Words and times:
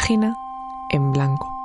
Página 0.00 0.38
en 0.88 1.12
blanco. 1.12 1.59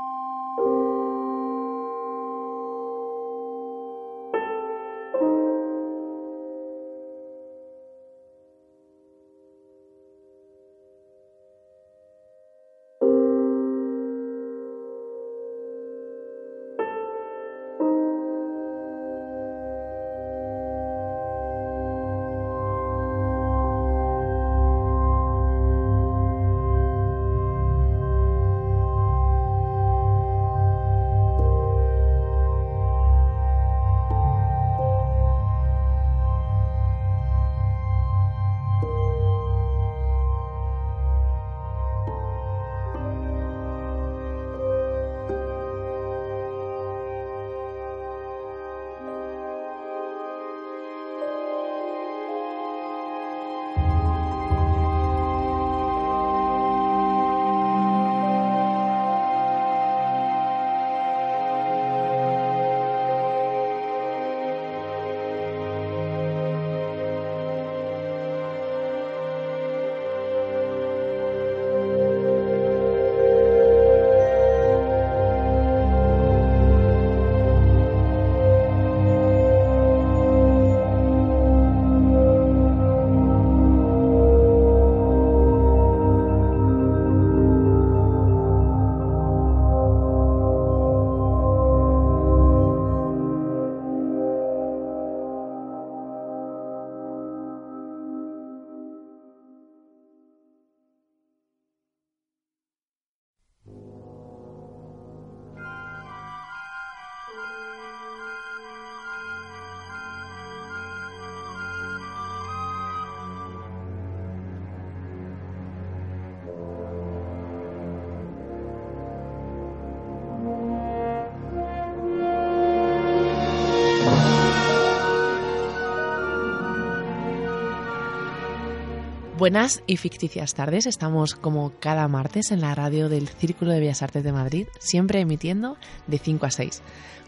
Buenas 129.45 129.83
y 129.85 129.97
ficticias 129.97 130.55
tardes. 130.55 130.87
Estamos 130.87 131.35
como 131.35 131.71
cada 131.79 132.07
martes 132.07 132.49
en 132.49 132.61
la 132.61 132.73
radio 132.73 133.09
del 133.09 133.27
Círculo 133.27 133.71
de 133.71 133.79
Bellas 133.79 134.01
Artes 134.01 134.23
de 134.23 134.31
Madrid, 134.31 134.65
siempre 134.79 135.19
emitiendo 135.19 135.77
de 136.07 136.17
5 136.17 136.47
a 136.47 136.49
6. 136.49 136.81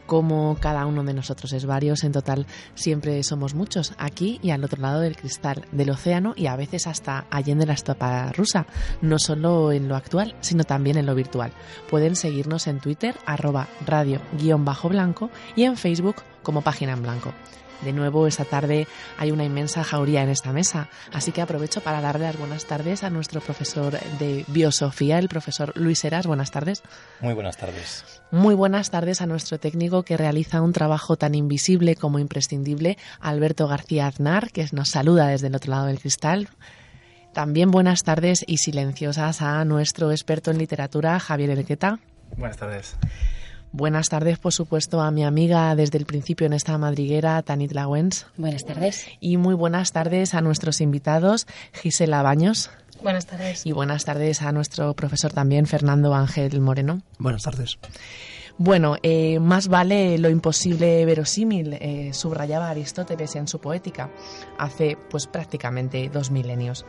Como 0.07 0.57
cada 0.59 0.87
uno 0.87 1.03
de 1.03 1.13
nosotros 1.13 1.53
es 1.53 1.67
varios, 1.67 2.03
en 2.03 2.13
total 2.13 2.47
siempre 2.73 3.21
somos 3.21 3.53
muchos, 3.53 3.93
aquí 3.99 4.39
y 4.41 4.49
al 4.49 4.63
otro 4.63 4.81
lado 4.81 5.01
del 5.01 5.15
cristal, 5.15 5.67
del 5.71 5.91
océano 5.91 6.33
y 6.35 6.47
a 6.47 6.55
veces 6.55 6.87
hasta 6.87 7.27
allende 7.29 7.67
la 7.67 7.73
estopa 7.73 8.31
rusa, 8.31 8.65
no 9.03 9.19
solo 9.19 9.71
en 9.71 9.87
lo 9.87 9.95
actual, 9.95 10.35
sino 10.39 10.63
también 10.63 10.97
en 10.97 11.05
lo 11.05 11.13
virtual. 11.13 11.51
Pueden 11.87 12.15
seguirnos 12.15 12.65
en 12.65 12.79
Twitter, 12.79 13.13
arroba 13.27 13.67
radio-blanco 13.85 15.29
y 15.55 15.65
en 15.65 15.77
Facebook 15.77 16.23
como 16.41 16.63
página 16.63 16.93
en 16.93 17.03
blanco. 17.03 17.31
De 17.81 17.93
nuevo, 17.93 18.25
esta 18.27 18.43
tarde 18.43 18.87
hay 19.17 19.31
una 19.31 19.43
inmensa 19.43 19.83
jauría 19.83 20.23
en 20.23 20.29
esta 20.29 20.51
mesa, 20.51 20.89
así 21.13 21.31
que 21.31 21.41
aprovecho 21.41 21.81
para 21.81 22.01
darle 22.01 22.25
las 22.25 22.37
buenas 22.37 22.65
tardes 22.65 23.03
a 23.03 23.09
nuestro 23.09 23.39
profesor 23.39 23.99
de 24.19 24.45
biosofía, 24.47 25.19
el 25.19 25.29
profesor 25.29 25.73
Luis 25.75 26.03
Heras. 26.03 26.25
Buenas 26.25 26.51
tardes. 26.51 26.81
Muy 27.21 27.33
buenas 27.33 27.57
tardes. 27.57 28.03
Muy 28.31 28.55
buenas 28.55 28.89
tardes 28.89 29.21
a 29.21 29.27
nuestro 29.27 29.59
técnico 29.59 30.03
que 30.03 30.17
realiza 30.17 30.61
un 30.61 30.73
trabajo 30.73 31.17
tan 31.17 31.35
invisible 31.35 31.95
como 31.95 32.19
imprescindible, 32.19 32.97
Alberto 33.19 33.67
García 33.67 34.07
Aznar, 34.07 34.51
que 34.51 34.67
nos 34.71 34.89
saluda 34.89 35.27
desde 35.27 35.47
el 35.47 35.55
otro 35.55 35.71
lado 35.71 35.85
del 35.85 35.99
cristal. 35.99 36.49
También 37.33 37.69
buenas 37.69 38.03
tardes 38.03 38.43
y 38.47 38.57
silenciosas 38.57 39.43
a 39.43 39.63
nuestro 39.63 40.11
experto 40.11 40.49
en 40.49 40.57
literatura, 40.57 41.19
Javier 41.19 41.51
Elqueta. 41.51 41.99
Buenas 42.35 42.57
tardes. 42.57 42.97
Buenas 43.71 44.09
tardes, 44.09 44.39
por 44.39 44.53
supuesto, 44.53 45.01
a 45.01 45.11
mi 45.11 45.23
amiga 45.23 45.75
desde 45.75 45.97
el 45.97 46.05
principio 46.05 46.47
en 46.47 46.53
esta 46.53 46.77
madriguera, 46.77 47.41
Tanit 47.43 47.73
Lawens. 47.73 48.25
Buenas 48.37 48.65
tardes. 48.65 49.05
Y 49.19 49.37
muy 49.37 49.53
buenas 49.55 49.91
tardes 49.91 50.33
a 50.33 50.41
nuestros 50.41 50.81
invitados, 50.81 51.47
Gisela 51.73 52.21
Baños. 52.23 52.71
Buenas 53.03 53.25
tardes. 53.25 53.65
Y 53.65 53.73
buenas 53.73 54.05
tardes 54.05 54.41
a 54.41 54.51
nuestro 54.51 54.93
profesor 54.95 55.31
también, 55.31 55.67
Fernando 55.67 56.13
Ángel 56.15 56.59
Moreno. 56.61 57.01
Buenas 57.19 57.43
tardes. 57.43 57.77
Bueno, 58.57 58.95
eh, 59.03 59.39
más 59.39 59.67
vale 59.67 60.17
lo 60.17 60.29
imposible 60.29 61.05
verosímil, 61.05 61.73
eh, 61.73 62.09
subrayaba 62.13 62.69
Aristóteles 62.69 63.35
en 63.35 63.47
su 63.47 63.59
poética, 63.59 64.09
hace 64.57 64.97
pues 65.11 65.27
prácticamente 65.27 66.09
dos 66.11 66.31
milenios. 66.31 66.83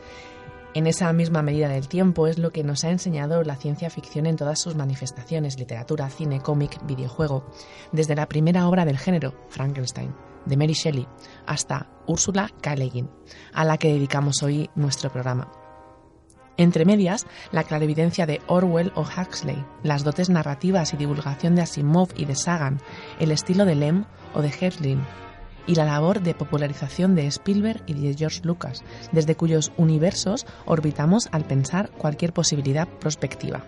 En 0.75 0.85
esa 0.85 1.11
misma 1.13 1.41
medida 1.41 1.67
del 1.67 1.87
tiempo 1.87 2.27
es 2.27 2.37
lo 2.37 2.51
que 2.51 2.63
nos 2.63 2.83
ha 2.83 2.91
enseñado 2.91 3.43
la 3.43 3.55
ciencia 3.55 3.89
ficción 3.89 4.27
en 4.27 4.35
todas 4.35 4.61
sus 4.61 4.75
manifestaciones, 4.75 5.57
literatura, 5.57 6.09
cine, 6.11 6.41
cómic, 6.41 6.77
videojuego, 6.85 7.43
desde 7.91 8.15
la 8.15 8.27
primera 8.27 8.67
obra 8.67 8.85
del 8.85 8.99
género, 8.99 9.33
Frankenstein, 9.49 10.13
de 10.45 10.57
Mary 10.57 10.73
Shelley, 10.73 11.07
hasta 11.47 11.89
Úrsula 12.05 12.51
K. 12.61 12.75
Le 12.75 12.89
Guin, 12.89 13.09
a 13.51 13.65
la 13.65 13.77
que 13.77 13.91
dedicamos 13.91 14.43
hoy 14.43 14.69
nuestro 14.75 15.11
programa. 15.11 15.51
Entre 16.57 16.85
medias, 16.85 17.25
la 17.51 17.63
clarividencia 17.63 18.27
de 18.27 18.41
Orwell 18.45 18.91
o 18.93 19.01
Huxley, 19.01 19.65
las 19.81 20.03
dotes 20.03 20.29
narrativas 20.29 20.93
y 20.93 20.97
divulgación 20.97 21.55
de 21.55 21.63
Asimov 21.63 22.09
y 22.15 22.25
de 22.25 22.35
Sagan, 22.35 22.79
el 23.19 23.31
estilo 23.31 23.65
de 23.65 23.73
Lem 23.73 24.05
o 24.35 24.41
de 24.43 24.53
Herlin, 24.61 25.01
y 25.69 25.75
la 25.75 25.85
labor 25.85 26.21
de 26.21 26.33
popularización 26.33 27.13
de 27.13 27.27
Spielberg 27.27 27.83
y 27.85 27.93
de 27.93 28.15
George 28.15 28.41
Lucas, 28.43 28.83
desde 29.11 29.35
cuyos 29.35 29.71
universos 29.77 30.47
orbitamos 30.65 31.29
al 31.31 31.45
pensar 31.45 31.91
cualquier 31.91 32.33
posibilidad 32.33 32.87
prospectiva. 32.87 33.63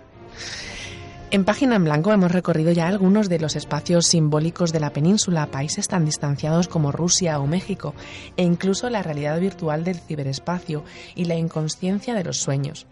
En 1.29 1.45
Página 1.45 1.75
en 1.75 1.83
Blanco 1.83 2.11
hemos 2.11 2.31
recorrido 2.31 2.71
ya 2.71 2.87
algunos 2.87 3.29
de 3.29 3.39
los 3.39 3.55
espacios 3.55 4.07
simbólicos 4.07 4.73
de 4.73 4.79
la 4.79 4.91
península, 4.91 5.45
países 5.45 5.87
tan 5.87 6.03
distanciados 6.03 6.67
como 6.67 6.91
Rusia 6.91 7.39
o 7.39 7.45
México, 7.45 7.93
e 8.35 8.43
incluso 8.43 8.89
la 8.89 9.03
realidad 9.03 9.39
virtual 9.39 9.83
del 9.83 9.99
ciberespacio 9.99 10.83
y 11.15 11.25
la 11.25 11.35
inconsciencia 11.35 12.15
de 12.15 12.23
los 12.23 12.37
sueños. 12.37 12.87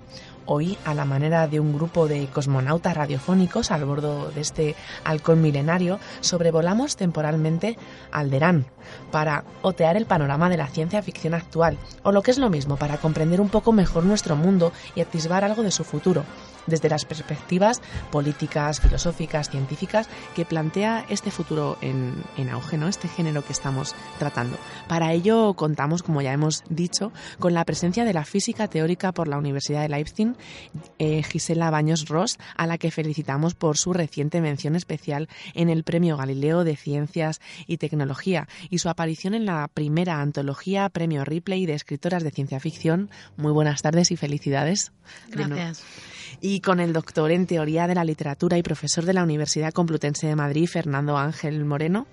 Hoy, 0.51 0.79
a 0.83 0.95
la 0.95 1.05
manera 1.05 1.47
de 1.47 1.59
un 1.59 1.73
grupo 1.73 2.07
de 2.07 2.25
cosmonautas 2.25 2.97
radiofónicos 2.97 3.69
al 3.69 3.85
bordo 3.85 4.31
de 4.31 4.41
este 4.41 4.75
halcón 5.03 5.43
milenario, 5.43 5.99
sobrevolamos 6.21 6.95
temporalmente 6.95 7.77
Alderán 8.11 8.65
para 9.11 9.43
otear 9.61 9.95
el 9.95 10.07
panorama 10.07 10.49
de 10.49 10.57
la 10.57 10.65
ciencia 10.65 11.03
ficción 11.03 11.35
actual, 11.35 11.77
o 12.01 12.11
lo 12.11 12.23
que 12.23 12.31
es 12.31 12.39
lo 12.39 12.49
mismo, 12.49 12.77
para 12.77 12.97
comprender 12.97 13.41
un 13.41 13.49
poco 13.49 13.73
mejor 13.73 14.05
nuestro 14.05 14.35
mundo 14.35 14.71
y 14.95 15.01
atisbar 15.01 15.43
algo 15.43 15.61
de 15.61 15.69
su 15.69 15.83
futuro, 15.83 16.23
desde 16.69 16.89
las 16.89 17.05
perspectivas 17.05 17.81
políticas, 18.11 18.79
filosóficas, 18.79 19.49
científicas 19.49 20.09
que 20.35 20.45
plantea 20.45 21.05
este 21.09 21.31
futuro 21.31 21.77
en, 21.81 22.23
auge, 22.49 22.77
¿no? 22.77 22.87
este 22.87 23.07
género 23.07 23.43
que 23.45 23.53
estamos 23.53 23.95
tratando. 24.17 24.57
Para 24.87 25.13
ello 25.13 25.53
contamos, 25.53 26.03
como 26.03 26.21
ya 26.21 26.33
hemos 26.33 26.63
dicho, 26.69 27.11
con 27.39 27.53
la 27.53 27.65
presencia 27.65 28.05
de 28.05 28.13
la 28.13 28.25
física 28.25 28.67
teórica 28.67 29.11
por 29.11 29.27
la 29.27 29.37
Universidad 29.37 29.81
de 29.81 29.89
Leipzig, 29.89 30.33
eh, 30.97 31.23
Gisela 31.23 31.69
Baños 31.69 32.07
Ross, 32.07 32.37
a 32.55 32.67
la 32.67 32.77
que 32.77 32.91
felicitamos 32.91 33.55
por 33.55 33.77
su 33.77 33.93
reciente 33.93 34.41
mención 34.41 34.75
especial 34.75 35.29
en 35.53 35.69
el 35.69 35.83
Premio 35.83 36.17
Galileo 36.17 36.63
de 36.63 36.75
Ciencias 36.75 37.39
y 37.67 37.77
Tecnología 37.77 38.47
y 38.69 38.79
su 38.79 38.89
aparición 38.89 39.33
en 39.33 39.45
la 39.45 39.67
primera 39.67 40.21
antología 40.21 40.89
Premio 40.89 41.25
Ripley 41.25 41.65
de 41.65 41.73
escritoras 41.73 42.23
de 42.23 42.31
ciencia 42.31 42.59
ficción. 42.59 43.09
Muy 43.37 43.51
buenas 43.51 43.81
tardes 43.81 44.11
y 44.11 44.17
felicidades. 44.17 44.91
Gracias 45.29 45.83
y 46.41 46.58
con 46.61 46.79
el 46.79 46.93
doctor 46.93 47.31
en 47.31 47.47
Teoría 47.47 47.87
de 47.87 47.95
la 47.95 48.03
Literatura 48.03 48.57
y 48.57 48.63
profesor 48.63 49.05
de 49.05 49.13
la 49.13 49.23
Universidad 49.23 49.73
Complutense 49.73 50.27
de 50.27 50.35
Madrid, 50.35 50.67
Fernando 50.67 51.17
Ángel 51.17 51.63
Moreno. 51.65 52.07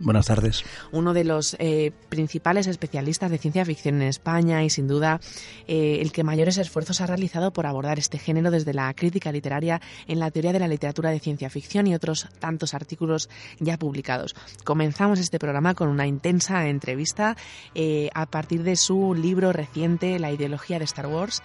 Buenas 0.00 0.26
tardes. 0.26 0.64
Uno 0.92 1.12
de 1.12 1.24
los 1.24 1.56
eh, 1.58 1.92
principales 2.08 2.66
especialistas 2.66 3.30
de 3.30 3.36
ciencia 3.36 3.66
ficción 3.66 3.96
en 3.96 4.08
España 4.08 4.64
y 4.64 4.70
sin 4.70 4.88
duda 4.88 5.20
eh, 5.68 5.98
el 6.00 6.10
que 6.10 6.24
mayores 6.24 6.56
esfuerzos 6.56 7.02
ha 7.02 7.06
realizado 7.06 7.52
por 7.52 7.66
abordar 7.66 7.98
este 7.98 8.18
género 8.18 8.50
desde 8.50 8.72
la 8.72 8.92
crítica 8.94 9.30
literaria 9.30 9.82
en 10.08 10.18
la 10.18 10.30
teoría 10.30 10.54
de 10.54 10.58
la 10.58 10.68
literatura 10.68 11.10
de 11.10 11.20
ciencia 11.20 11.50
ficción 11.50 11.86
y 11.86 11.94
otros 11.94 12.28
tantos 12.38 12.72
artículos 12.72 13.28
ya 13.58 13.76
publicados. 13.76 14.34
Comenzamos 14.64 15.18
este 15.20 15.38
programa 15.38 15.74
con 15.74 15.88
una 15.88 16.06
intensa 16.06 16.66
entrevista 16.66 17.36
eh, 17.74 18.08
a 18.14 18.24
partir 18.24 18.62
de 18.62 18.76
su 18.76 19.14
libro 19.14 19.52
reciente 19.52 20.18
La 20.18 20.32
ideología 20.32 20.78
de 20.78 20.86
Star 20.86 21.08
Wars, 21.08 21.42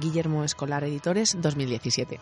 Guillermo 0.00 0.44
Escolar 0.44 0.84
Editores 0.84 1.36
2017. 1.40 2.18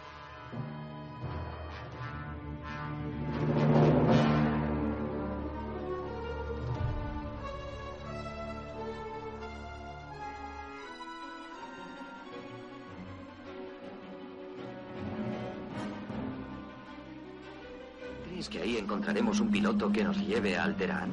Que 18.52 18.60
ahí 18.60 18.76
encontraremos 18.76 19.40
un 19.40 19.50
piloto 19.50 19.90
que 19.90 20.04
nos 20.04 20.18
lleve 20.18 20.58
a 20.58 20.64
Alterán? 20.64 21.10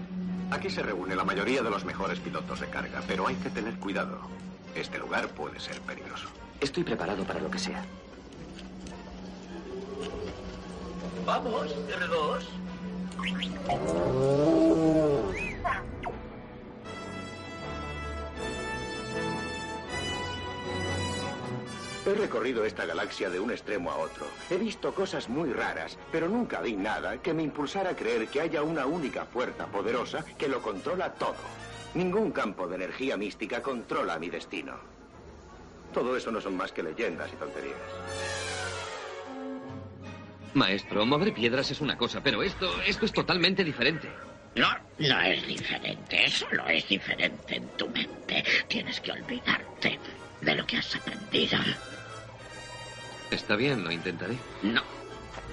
Aquí 0.52 0.70
se 0.70 0.84
reúne 0.84 1.16
la 1.16 1.24
mayoría 1.24 1.64
de 1.64 1.70
los 1.70 1.86
mejores 1.86 2.20
pilotos 2.20 2.60
de 2.60 2.68
carga, 2.68 3.02
pero 3.08 3.28
hay 3.28 3.36
que 3.36 3.50
tener 3.50 3.76
cuidado. 3.76 4.20
Este 4.76 4.98
lugar 4.98 5.30
puede 5.30 5.58
ser 5.60 5.80
peligroso. 5.82 6.28
Estoy 6.60 6.84
preparado 6.84 7.24
para 7.24 7.40
lo 7.40 7.50
que 7.50 7.60
sea. 7.60 7.82
Vamos, 11.26 11.74
R2. 11.88 12.44
He 22.10 22.16
recorrido 22.16 22.66
esta 22.66 22.88
galaxia 22.88 23.30
de 23.30 23.40
un 23.40 23.52
extremo 23.52 23.92
a 23.92 23.98
otro. 23.98 24.26
He 24.50 24.58
visto 24.58 24.96
cosas 24.96 25.30
muy 25.30 25.54
raras, 25.54 25.96
pero 26.12 26.28
nunca 26.28 26.60
vi 26.60 26.74
nada 26.74 27.22
que 27.22 27.36
me 27.36 27.44
impulsara 27.44 27.92
a 27.92 27.96
creer 27.96 28.28
que 28.30 28.42
haya 28.42 28.64
una 28.64 28.88
única 28.88 29.26
fuerza 29.26 29.68
poderosa 29.68 30.26
que 30.36 30.48
lo 30.48 30.60
controla 30.60 31.14
todo. 31.14 31.36
Ningún 31.94 32.32
campo 32.32 32.68
de 32.68 32.78
energía 32.78 33.16
mística 33.16 33.62
controla 33.62 34.18
mi 34.18 34.28
destino. 34.28 34.74
Todo 35.94 36.18
eso 36.18 36.32
no 36.32 36.42
son 36.42 36.58
más 36.58 36.72
que 36.72 36.82
leyendas 36.82 37.32
y 37.32 37.36
tonterías. 37.36 37.78
Maestro, 40.56 41.06
mover 41.06 41.32
piedras 41.32 41.70
es 41.70 41.80
una 41.80 41.96
cosa, 41.96 42.24
pero 42.24 42.42
esto, 42.42 42.72
esto 42.88 43.06
es 43.06 43.14
totalmente 43.14 43.64
diferente. 43.64 44.10
No, 44.56 44.70
no 44.98 45.22
es 45.22 45.46
diferente. 45.46 46.28
Solo 46.28 46.68
es 46.70 46.88
diferente 46.90 47.58
en 47.58 47.68
tu 47.78 47.88
mente. 47.90 48.44
Tienes 48.68 49.00
que 49.00 49.12
olvidarte 49.12 50.00
de 50.42 50.56
lo 50.56 50.66
que 50.66 50.78
has 50.78 50.96
aprendido. 50.96 51.60
Está 53.32 53.56
bien, 53.56 53.84
lo 53.84 53.92
intentaré. 53.92 54.38
No, 54.64 54.82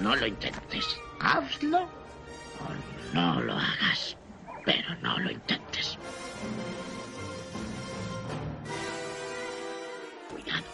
no 0.00 0.17
lo 0.17 0.26
intentes. 0.26 0.96
Hazlo 1.20 1.82
o 1.82 3.14
no 3.14 3.40
lo 3.40 3.52
hagas. 3.52 4.17
Pero 4.64 4.94
no 5.02 5.19
lo 5.19 5.31
intentes. 5.31 5.99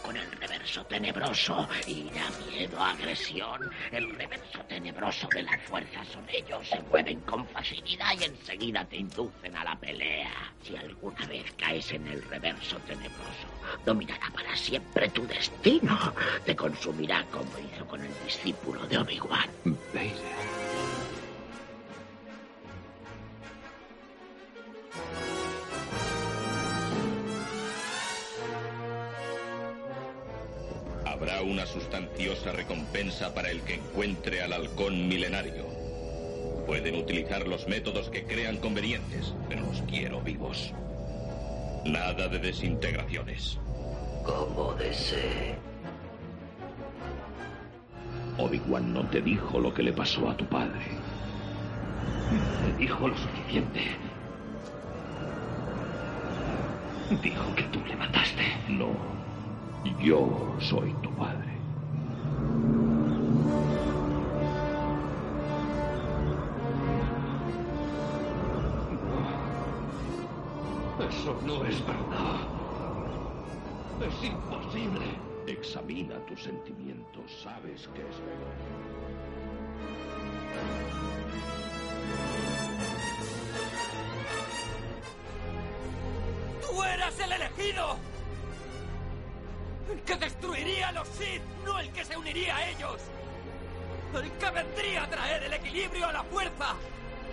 Con 0.03 0.17
el 0.17 0.31
reverso 0.33 0.85
tenebroso. 0.85 1.69
Ira, 1.87 2.31
miedo, 2.49 2.83
agresión. 2.83 3.71
El 3.91 4.11
reverso 4.11 4.61
tenebroso 4.69 5.29
de 5.35 5.43
la 5.43 5.59
fuerza 5.59 6.05
son 6.05 6.25
ellos. 6.29 6.69
Se 6.69 6.81
mueven 6.83 7.21
con 7.21 7.47
facilidad 7.49 8.13
y 8.21 8.25
enseguida 8.25 8.85
te 8.85 8.97
inducen 8.97 9.57
a 9.57 9.65
la 9.65 9.77
pelea. 9.77 10.53
Si 10.63 10.77
alguna 10.77 11.27
vez 11.27 11.53
caes 11.57 11.93
en 11.93 12.07
el 12.07 12.23
reverso 12.25 12.77
tenebroso, 12.87 13.49
dominará 13.85 14.31
para 14.35 14.57
siempre 14.57 15.09
tu 15.09 15.27
destino. 15.27 16.15
Te 16.45 16.55
consumirá 16.55 17.25
como 17.31 17.51
hizo 17.59 17.87
con 17.87 18.01
el 18.03 18.13
discípulo 18.25 18.87
de 18.87 18.99
Obi-Wan. 18.99 19.51
Sustanciosa 32.43 32.53
recompensa 32.53 33.35
para 33.35 33.51
el 33.51 33.61
que 33.63 33.75
encuentre 33.75 34.43
al 34.43 34.53
halcón 34.53 35.09
milenario. 35.09 35.65
Pueden 36.67 36.97
utilizar 36.97 37.47
los 37.47 37.69
métodos 37.69 38.09
que 38.11 38.25
crean 38.25 38.57
convenientes, 38.57 39.35
pero 39.49 39.63
los 39.63 39.83
quiero 39.83 40.21
vivos. 40.21 40.73
Nada 41.85 42.29
de 42.29 42.39
desintegraciones. 42.39 43.59
Como 44.25 44.75
desee. 44.75 45.57
Obi-Wan 48.39 48.93
no 48.93 49.03
te 49.09 49.21
dijo 49.21 49.61
lo 49.61 49.73
que 49.73 49.83
le 49.83 49.93
pasó 49.93 50.31
a 50.31 50.37
tu 50.37 50.47
padre. 50.47 50.81
Me 52.67 52.77
dijo 52.79 53.09
lo 53.09 53.17
suficiente. 53.17 53.81
Dijo 57.23 57.55
que 57.55 57.63
tú 57.65 57.81
le 57.87 57.97
mataste. 57.97 58.43
No. 58.69 58.91
Yo 60.01 60.57
soy 60.61 60.93
tu 61.03 61.11
padre. 61.15 61.62
Es 71.73 71.87
verdad. 71.87 72.41
Es 74.07 74.25
imposible. 74.25 75.07
Examina 75.47 76.19
tus 76.27 76.43
sentimientos. 76.43 77.25
Sabes 77.43 77.89
que 77.95 78.03
es 78.03 78.19
verdad. 78.27 78.57
¡Tú 86.61 86.83
eras 86.83 87.21
el 87.21 87.33
elegido! 87.33 87.97
El 89.91 90.01
que 90.03 90.17
destruiría 90.17 90.89
a 90.89 90.93
los 90.93 91.09
Sith, 91.09 91.43
no 91.65 91.79
el 91.79 91.91
que 91.93 92.05
se 92.05 92.17
uniría 92.17 92.57
a 92.57 92.71
ellos. 92.71 93.01
El 94.15 94.31
que 94.33 94.51
vendría 94.51 95.05
a 95.05 95.11
traer 95.11 95.43
el 95.45 95.53
equilibrio 95.55 96.07
a 96.07 96.13
la 96.13 96.23
fuerza, 96.25 96.75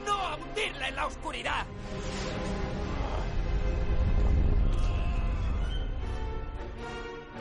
no 0.06 0.14
a 0.14 0.36
hundirla 0.36 0.88
en 0.88 0.96
la 0.96 1.08
oscuridad. 1.08 1.66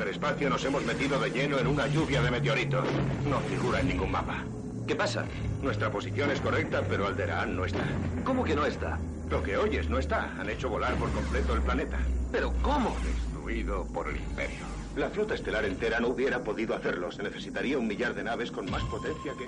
hiperespacio 0.00 0.48
nos 0.48 0.64
hemos 0.64 0.82
metido 0.86 1.20
de 1.20 1.30
lleno 1.30 1.58
en 1.58 1.66
una 1.66 1.86
lluvia 1.86 2.22
de 2.22 2.30
meteoritos. 2.30 2.88
No 3.28 3.38
figura 3.40 3.80
en 3.80 3.88
ningún 3.88 4.10
mapa. 4.10 4.42
¿Qué 4.86 4.96
pasa? 4.96 5.26
Nuestra 5.60 5.90
posición 5.90 6.30
es 6.30 6.40
correcta, 6.40 6.82
pero 6.88 7.06
Alderaan 7.06 7.54
no 7.54 7.66
está. 7.66 7.84
¿Cómo 8.24 8.42
que 8.42 8.56
no 8.56 8.64
está? 8.64 8.98
Lo 9.28 9.42
que 9.42 9.58
oyes 9.58 9.90
no 9.90 9.98
está. 9.98 10.32
Han 10.40 10.48
hecho 10.48 10.70
volar 10.70 10.94
por 10.94 11.12
completo 11.12 11.52
el 11.52 11.60
planeta. 11.60 11.98
¿Pero 12.32 12.50
cómo? 12.62 12.96
Destruido 13.04 13.84
por 13.92 14.08
el 14.08 14.16
Imperio. 14.16 14.64
La 14.96 15.10
flota 15.10 15.34
estelar 15.34 15.66
entera 15.66 16.00
no 16.00 16.08
hubiera 16.08 16.42
podido 16.42 16.74
hacerlo. 16.74 17.12
Se 17.12 17.22
necesitaría 17.22 17.76
un 17.76 17.86
millar 17.86 18.14
de 18.14 18.24
naves 18.24 18.50
con 18.50 18.70
más 18.70 18.82
potencia 18.84 19.34
que... 19.38 19.46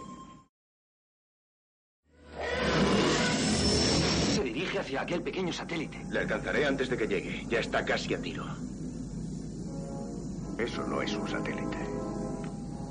Se 4.34 4.44
dirige 4.44 4.80
hacia 4.80 5.00
aquel 5.00 5.22
pequeño 5.22 5.52
satélite. 5.52 6.04
Le 6.10 6.18
alcanzaré 6.20 6.66
antes 6.66 6.90
de 6.90 6.98
que 6.98 7.08
llegue. 7.08 7.46
Ya 7.48 7.60
está 7.60 7.86
casi 7.86 8.12
a 8.12 8.20
tiro. 8.20 8.44
Eso 10.64 10.86
no 10.86 11.02
es 11.02 11.12
un 11.14 11.28
satélite. 11.28 11.78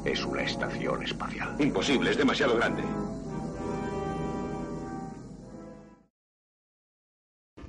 Es 0.06 0.24
una 0.26 0.42
estación 0.44 1.04
espacial. 1.04 1.56
Imposible, 1.60 2.12
es 2.12 2.18
demasiado 2.18 2.56
grande. 2.58 2.84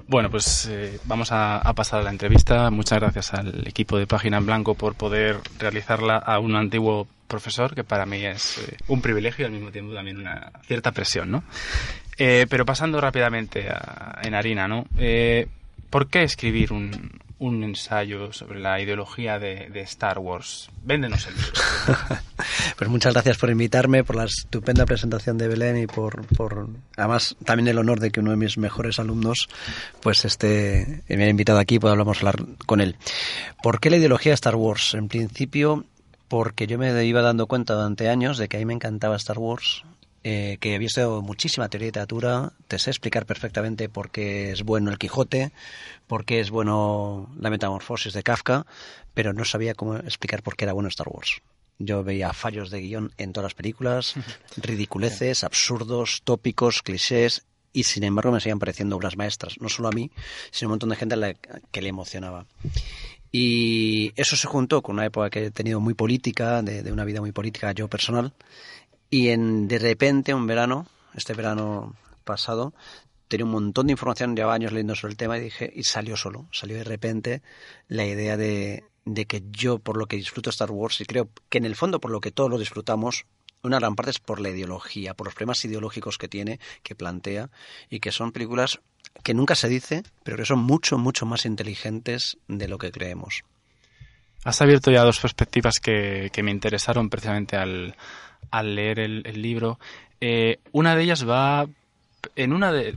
Bueno, 0.06 0.30
pues 0.30 0.66
eh, 0.70 0.98
vamos 1.04 1.32
a, 1.32 1.58
a 1.58 1.72
pasar 1.74 2.00
a 2.00 2.02
la 2.02 2.10
entrevista. 2.10 2.70
Muchas 2.70 3.00
gracias 3.00 3.32
al 3.34 3.66
equipo 3.66 3.96
de 3.98 4.06
Página 4.06 4.38
en 4.38 4.46
Blanco 4.46 4.74
por 4.74 4.94
poder 4.94 5.38
realizarla 5.58 6.16
a 6.16 6.38
un 6.38 6.54
antiguo 6.56 7.06
profesor, 7.28 7.74
que 7.74 7.84
para 7.84 8.04
mí 8.04 8.24
es 8.24 8.58
eh, 8.58 8.76
un 8.88 9.00
privilegio 9.00 9.44
y 9.44 9.46
al 9.46 9.52
mismo 9.52 9.70
tiempo 9.70 9.94
también 9.94 10.18
una 10.18 10.52
cierta 10.66 10.92
presión, 10.92 11.30
¿no? 11.30 11.44
Eh, 12.18 12.46
pero 12.50 12.66
pasando 12.66 13.00
rápidamente 13.00 13.70
a- 13.70 14.18
en 14.22 14.34
harina, 14.34 14.68
¿no? 14.68 14.84
Eh, 14.98 15.46
¿Por 15.88 16.08
qué 16.08 16.22
escribir 16.24 16.72
un, 16.72 17.20
un 17.42 17.64
ensayo 17.64 18.32
sobre 18.32 18.60
la 18.60 18.80
ideología 18.80 19.38
de, 19.38 19.68
Star 19.80 20.18
Wars? 20.20 20.70
Véndenos 20.84 21.26
el 21.26 21.34
libro. 21.34 22.22
Pues 22.76 22.90
muchas 22.90 23.12
gracias 23.12 23.38
por 23.38 23.50
invitarme, 23.50 24.02
por 24.02 24.16
la 24.16 24.24
estupenda 24.24 24.84
presentación 24.84 25.38
de 25.38 25.46
Belén 25.46 25.78
y 25.78 25.86
por, 25.86 26.26
por 26.34 26.68
además 26.96 27.36
también 27.44 27.68
el 27.68 27.78
honor 27.78 28.00
de 28.00 28.10
que 28.10 28.18
uno 28.18 28.32
de 28.32 28.36
mis 28.36 28.58
mejores 28.58 28.98
alumnos 28.98 29.48
pues 30.00 30.24
esté 30.24 31.02
me 31.08 31.16
haya 31.16 31.28
invitado 31.28 31.60
aquí 31.60 31.76
y 31.76 31.78
podamos 31.78 32.18
hablar 32.18 32.42
con 32.66 32.80
él. 32.80 32.96
¿Por 33.62 33.78
qué 33.78 33.90
la 33.90 33.98
ideología 33.98 34.30
de 34.30 34.34
Star 34.34 34.56
Wars? 34.56 34.94
En 34.94 35.08
principio 35.08 35.84
porque 36.26 36.66
yo 36.66 36.78
me 36.78 37.04
iba 37.04 37.22
dando 37.22 37.46
cuenta 37.46 37.74
durante 37.74 38.08
años 38.08 38.38
de 38.38 38.48
que 38.48 38.56
a 38.56 38.60
mí 38.60 38.64
me 38.64 38.74
encantaba 38.74 39.14
Star 39.16 39.38
Wars, 39.38 39.84
eh, 40.24 40.58
que 40.60 40.68
había 40.68 40.78
visto 40.78 41.20
muchísima 41.20 41.68
teoría 41.68 41.86
de 41.86 41.88
literatura, 41.88 42.52
te 42.68 42.78
sé 42.78 42.90
explicar 42.90 43.26
perfectamente 43.26 43.88
por 43.88 44.10
qué 44.10 44.52
es 44.52 44.62
bueno 44.62 44.90
el 44.90 44.98
Quijote, 44.98 45.52
por 46.06 46.24
qué 46.24 46.38
es 46.38 46.50
bueno 46.50 47.28
la 47.40 47.50
metamorfosis 47.50 48.12
de 48.12 48.22
Kafka, 48.22 48.64
pero 49.14 49.32
no 49.32 49.44
sabía 49.44 49.74
cómo 49.74 49.96
explicar 49.96 50.42
por 50.42 50.56
qué 50.56 50.64
era 50.64 50.74
bueno 50.74 50.88
Star 50.88 51.08
Wars. 51.08 51.42
Yo 51.78 52.04
veía 52.04 52.32
fallos 52.32 52.70
de 52.70 52.80
guion 52.82 53.12
en 53.18 53.32
todas 53.32 53.46
las 53.46 53.54
películas, 53.54 54.14
ridiculeces, 54.56 55.42
absurdos, 55.42 56.22
tópicos, 56.22 56.82
clichés, 56.82 57.44
y 57.72 57.84
sin 57.84 58.04
embargo 58.04 58.30
me 58.30 58.40
seguían 58.40 58.58
pareciendo 58.60 58.96
obras 58.96 59.16
maestras, 59.16 59.60
no 59.60 59.68
solo 59.68 59.88
a 59.88 59.92
mí, 59.92 60.12
sino 60.52 60.66
a 60.66 60.68
un 60.68 60.72
montón 60.74 60.90
de 60.90 60.96
gente 60.96 61.14
a 61.14 61.18
la 61.18 61.34
que 61.34 61.82
le 61.82 61.88
emocionaba. 61.88 62.46
Y 63.32 64.12
eso 64.14 64.36
se 64.36 64.46
juntó 64.46 64.82
con 64.82 64.96
una 64.96 65.06
época 65.06 65.30
que 65.30 65.46
he 65.46 65.50
tenido 65.50 65.80
muy 65.80 65.94
política, 65.94 66.62
de, 66.62 66.82
de 66.82 66.92
una 66.92 67.04
vida 67.04 67.20
muy 67.20 67.32
política 67.32 67.72
yo 67.72 67.88
personal, 67.88 68.34
y 69.12 69.28
en, 69.28 69.68
de 69.68 69.78
repente 69.78 70.32
un 70.32 70.46
verano, 70.46 70.86
este 71.14 71.34
verano 71.34 71.94
pasado, 72.24 72.72
tenía 73.28 73.44
un 73.44 73.52
montón 73.52 73.86
de 73.86 73.92
información, 73.92 74.34
llevaba 74.34 74.54
años 74.54 74.72
leyendo 74.72 74.94
sobre 74.94 75.12
el 75.12 75.16
tema 75.18 75.36
y 75.36 75.42
dije, 75.42 75.70
y 75.76 75.84
salió 75.84 76.16
solo, 76.16 76.48
salió 76.50 76.78
de 76.78 76.84
repente 76.84 77.42
la 77.88 78.06
idea 78.06 78.38
de, 78.38 78.84
de 79.04 79.26
que 79.26 79.42
yo 79.50 79.78
por 79.78 79.98
lo 79.98 80.06
que 80.06 80.16
disfruto 80.16 80.48
Star 80.48 80.70
Wars 80.70 80.98
y 81.02 81.04
creo 81.04 81.28
que 81.50 81.58
en 81.58 81.66
el 81.66 81.76
fondo 81.76 82.00
por 82.00 82.10
lo 82.10 82.22
que 82.22 82.32
todos 82.32 82.48
lo 82.48 82.58
disfrutamos, 82.58 83.26
una 83.62 83.78
gran 83.78 83.96
parte 83.96 84.12
es 84.12 84.18
por 84.18 84.40
la 84.40 84.48
ideología, 84.48 85.12
por 85.12 85.26
los 85.26 85.34
problemas 85.34 85.62
ideológicos 85.66 86.16
que 86.16 86.28
tiene, 86.28 86.58
que 86.82 86.94
plantea, 86.94 87.50
y 87.90 88.00
que 88.00 88.12
son 88.12 88.32
películas 88.32 88.80
que 89.22 89.34
nunca 89.34 89.56
se 89.56 89.68
dice, 89.68 90.04
pero 90.24 90.38
que 90.38 90.46
son 90.46 90.60
mucho, 90.60 90.96
mucho 90.96 91.26
más 91.26 91.44
inteligentes 91.44 92.38
de 92.48 92.66
lo 92.66 92.78
que 92.78 92.90
creemos. 92.90 93.44
Has 94.44 94.60
abierto 94.60 94.90
ya 94.90 95.02
dos 95.02 95.20
perspectivas 95.20 95.78
que, 95.80 96.30
que 96.32 96.42
me 96.42 96.50
interesaron 96.50 97.08
precisamente 97.08 97.56
al, 97.56 97.94
al 98.50 98.74
leer 98.74 99.00
el, 99.00 99.42
libro. 99.42 99.78
Eh, 100.20 100.58
una 100.72 100.96
de 100.96 101.02
ellas 101.02 101.28
va 101.28 101.66
en 102.36 102.52
una 102.52 102.72
de 102.72 102.96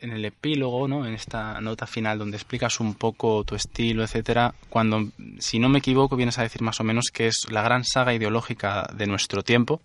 en 0.00 0.12
el 0.12 0.24
epílogo, 0.24 0.86
¿no? 0.86 1.06
En 1.06 1.14
esta 1.14 1.60
nota 1.60 1.86
final 1.86 2.18
donde 2.18 2.36
explicas 2.36 2.80
un 2.80 2.94
poco 2.94 3.44
tu 3.44 3.54
estilo, 3.54 4.04
etcétera, 4.04 4.54
cuando 4.68 5.08
si 5.38 5.58
no 5.58 5.68
me 5.68 5.78
equivoco 5.78 6.16
vienes 6.16 6.38
a 6.38 6.42
decir 6.42 6.62
más 6.62 6.80
o 6.80 6.84
menos 6.84 7.06
que 7.12 7.26
es 7.26 7.46
la 7.50 7.62
gran 7.62 7.82
saga 7.84 8.14
ideológica 8.14 8.88
de 8.94 9.06
nuestro 9.06 9.42
tiempo. 9.42 9.80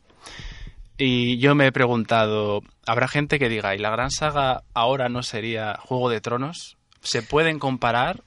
Y 0.97 1.37
yo 1.39 1.55
me 1.55 1.65
he 1.65 1.71
preguntado, 1.71 2.61
¿habrá 2.85 3.07
gente 3.07 3.39
que 3.39 3.49
diga, 3.49 3.73
¿y 3.73 3.79
la 3.79 3.89
gran 3.89 4.11
saga 4.11 4.63
ahora 4.73 5.09
no 5.09 5.23
sería 5.23 5.77
Juego 5.79 6.09
de 6.09 6.21
Tronos? 6.21 6.77
¿Se 7.01 7.23
pueden 7.23 7.57
comparar? 7.57 8.21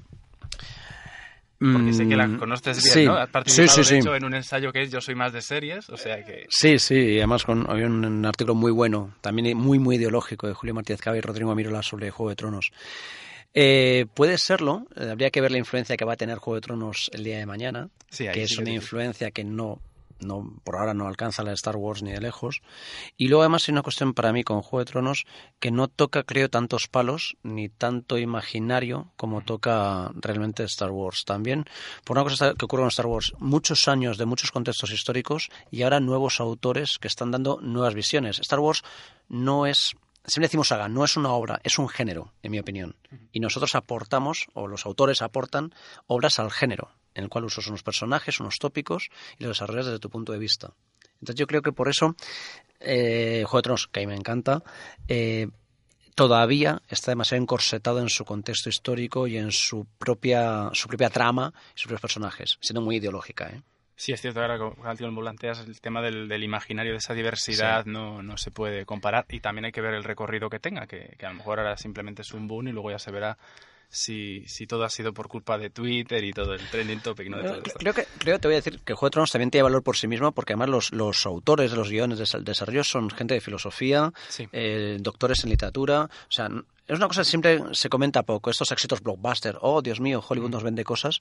Porque 1.73 1.92
sé 1.92 2.06
que 2.06 2.16
la 2.16 2.28
conoces 2.37 2.83
bien, 2.83 2.94
sí. 2.94 3.04
¿no? 3.06 3.16
Has 3.16 3.30
participado, 3.30 3.85
sí, 3.85 3.94
de 3.94 4.00
hecho, 4.00 4.14
en 4.14 4.25
un 4.25 4.35
ensayo 4.35 4.73
que 4.73 4.83
es 4.83 4.90
Yo 4.90 5.00
soy 5.00 5.14
más 5.14 5.33
de 5.33 5.40
series, 5.40 5.88
o 5.88 5.97
sea 5.97 6.25
que... 6.25 6.47
Sí, 6.49 6.78
sí, 6.78 6.94
y 6.94 7.18
además 7.18 7.44
con, 7.44 7.68
había 7.71 7.87
un, 7.87 8.04
un 8.04 8.26
artículo 8.26 8.54
muy 8.54 8.73
bueno, 8.73 9.14
también 9.21 9.56
muy, 9.56 9.78
muy 9.78 9.97
ideológico, 9.97 10.47
de 10.47 10.54
Julio 10.54 10.75
Martínez 10.75 11.00
Cava 11.00 11.16
y 11.16 11.21
Rodrigo 11.21 11.50
Amirola 11.50 11.83
sobre 11.83 12.11
Juego 12.11 12.30
de 12.30 12.37
Tronos. 12.37 12.71
Eh, 13.54 14.06
puede 14.12 14.37
serlo, 14.37 14.87
eh, 14.97 15.09
habría 15.11 15.30
que 15.30 15.40
ver 15.40 15.52
la 15.52 15.59
influencia 15.59 15.97
que 15.97 16.04
va 16.04 16.14
a 16.14 16.16
tener 16.16 16.38
Juego 16.38 16.56
de 16.56 16.61
Tronos 16.61 17.09
el 17.12 17.23
día 17.23 17.38
de 17.38 17.47
mañana, 17.47 17.88
que 18.11 18.42
es 18.42 18.59
una 18.59 18.71
influencia 18.71 19.30
que 19.30 19.44
no, 19.44 19.80
no, 20.25 20.54
por 20.64 20.76
ahora 20.76 20.95
no 20.95 21.07
alcanza 21.07 21.43
la 21.43 21.50
de 21.50 21.54
Star 21.54 21.76
Wars 21.76 22.02
ni 22.02 22.12
de 22.12 22.21
lejos. 22.21 22.62
Y 23.16 23.28
luego 23.28 23.43
además 23.43 23.69
hay 23.69 23.73
una 23.73 23.83
cuestión 23.83 24.14
para 24.14 24.33
mí 24.33 24.45
con 24.45 24.62
Juego 24.62 24.85
de 24.85 24.90
Tronos 24.90 25.25
que 25.61 25.71
no 25.71 25.88
toca, 25.88 26.23
creo, 26.23 26.49
tantos 26.49 26.88
palos 26.88 27.37
ni 27.43 27.69
tanto 27.69 28.19
imaginario 28.19 29.12
como 29.16 29.43
toca 29.43 30.11
realmente 30.14 30.64
Star 30.64 30.90
Wars. 30.90 31.25
También, 31.25 31.64
por 32.04 32.16
una 32.16 32.25
cosa 32.25 32.54
que 32.54 32.64
ocurre 32.64 32.83
con 32.83 32.88
Star 32.88 33.07
Wars, 33.07 33.33
muchos 33.38 33.88
años 33.88 34.19
de 34.19 34.26
muchos 34.26 34.50
contextos 34.50 34.90
históricos 34.90 35.50
y 35.71 35.83
ahora 35.83 36.00
nuevos 36.00 36.40
autores 36.40 36.99
que 36.99 37.09
están 37.09 37.31
dando 37.31 37.61
nuevas 37.61 37.95
visiones. 37.95 38.38
Star 38.40 38.61
Wars 38.61 38.83
no 39.28 39.66
es 39.66 39.97
Siempre 40.26 40.47
decimos 40.49 40.69
saga, 40.69 40.88
no 40.88 41.04
es 41.04 41.16
una 41.16 41.33
obra, 41.33 41.61
es 41.64 41.78
un 41.78 41.88
género, 41.88 42.33
en 42.43 42.52
mi 42.52 42.59
opinión. 42.59 42.97
Y 43.31 43.40
nosotros 43.40 43.75
aportamos, 43.75 44.47
o 44.54 44.66
los 44.66 44.87
autores 44.87 45.21
aportan, 45.21 45.75
obras 46.07 46.38
al 46.38 46.50
género, 46.50 46.90
en 47.14 47.25
el 47.25 47.31
cual 47.31 47.45
usas 47.45 47.66
unos 47.66 47.83
personajes, 47.83 48.40
unos 48.40 48.59
tópicos, 48.59 49.11
y 49.38 49.45
los 49.45 49.57
desarrollas 49.57 49.87
desde 49.87 49.99
tu 49.99 50.09
punto 50.09 50.33
de 50.33 50.38
vista. 50.38 50.73
Entonces 51.14 51.37
yo 51.37 51.47
creo 51.47 51.61
que 51.61 51.73
por 51.73 51.88
eso, 51.88 52.16
eh, 52.81 53.45
Juego 53.47 53.59
de 53.59 53.62
Tronos, 53.62 53.87
que 53.88 54.00
a 54.00 54.02
mí 54.02 54.07
me 54.07 54.16
encanta, 54.16 54.62
eh, 55.09 55.49
todavía 56.14 56.81
está 56.88 57.11
demasiado 57.11 57.43
encorsetado 57.43 58.00
en 58.00 58.09
su 58.09 58.25
contexto 58.25 58.71
histórico 58.71 59.26
y 59.26 59.37
en 59.37 59.52
su 59.52 59.87
propia, 59.99 60.71
su 60.73 60.88
propia 60.88 61.11
trama 61.11 61.52
y 61.75 61.78
sus 61.78 61.88
propios 61.88 62.00
personajes, 62.00 62.59
siendo 62.61 62.81
muy 62.81 62.97
ideológica. 62.97 63.50
¿eh? 63.50 63.62
Sí, 63.97 64.13
es 64.13 64.21
cierto, 64.21 64.41
ahora 64.41 64.59
como 64.59 65.21
planteas 65.21 65.61
el 65.61 65.81
tema 65.81 66.03
del, 66.03 66.29
del 66.29 66.43
imaginario, 66.43 66.93
de 66.93 66.99
esa 66.99 67.15
diversidad, 67.15 67.85
Sí. 67.85 67.91
no, 67.91 68.23
no 68.23 68.37
se 68.37 68.51
puede 68.51 68.85
comparar 68.85 69.25
y 69.29 69.41
también 69.41 69.67
hay 69.67 69.73
que 69.73 69.81
ver 69.81 69.95
el 69.95 70.03
recorrido 70.05 70.51
que 70.51 70.59
tenga, 70.59 70.87
que, 70.87 71.15
que 71.19 71.27
a 71.27 71.31
lo 71.31 71.37
mejor 71.37 71.61
ahora 71.61 71.77
simplemente 71.77 72.23
es 72.23 72.33
un 72.33 72.49
boom 72.49 72.69
y 72.69 72.73
luego 72.73 72.91
ya 72.91 72.99
se 72.99 73.11
verá 73.13 73.39
si, 73.89 74.43
si 74.49 74.67
todo 74.67 74.83
ha 74.83 74.91
sido 74.91 75.13
por 75.15 75.29
culpa 75.29 75.57
de 75.57 75.71
Twitter 75.71 76.25
y 76.25 76.33
todo 76.33 76.55
el 76.55 76.69
trending 76.69 77.01
topic, 77.01 77.29
¿no? 77.29 77.37
De 77.37 77.45
todo 77.45 77.57
esto. 77.59 77.79
Creo 77.79 77.95
que, 77.95 78.07
creo, 78.19 78.41
te 78.41 78.49
voy 78.49 78.55
a 78.55 78.59
decir 78.59 78.81
que 78.81 78.95
Juego 78.95 79.07
de 79.07 79.11
Tronos 79.13 79.31
también 79.31 79.51
tiene 79.53 79.63
valor 79.63 79.85
por 79.85 79.97
sí 79.97 80.09
mismo, 80.09 80.33
porque 80.33 80.55
además 80.55 80.71
los, 80.71 80.93
los 80.93 81.25
autores 81.27 81.71
de 81.71 81.77
los 81.77 81.89
guiones 81.91 82.19
de 82.19 82.41
desarrollo 82.41 82.83
son 82.83 83.09
gente 83.11 83.35
de 83.35 83.41
filosofía, 83.41 84.13
Sí. 84.29 84.49
eh, 84.51 84.97
doctores 85.01 85.45
en 85.45 85.51
literatura. 85.51 86.07
O 86.07 86.31
sea, 86.33 86.49
es 86.87 86.99
una 86.99 87.09
cosa 87.09 87.23
que 87.23 87.26
siempre 87.26 87.61
se 87.73 87.88
comenta 87.88 88.23
poco, 88.23 88.50
estos 88.50 88.71
éxitos 88.71 89.00
blockbuster. 89.00 89.59
Oh, 89.62 89.81
Dios 89.81 90.00
mío, 90.00 90.23
Hollywood 90.26 90.50
nos 90.50 90.62
vende 90.62 90.85
cosas. 90.85 91.21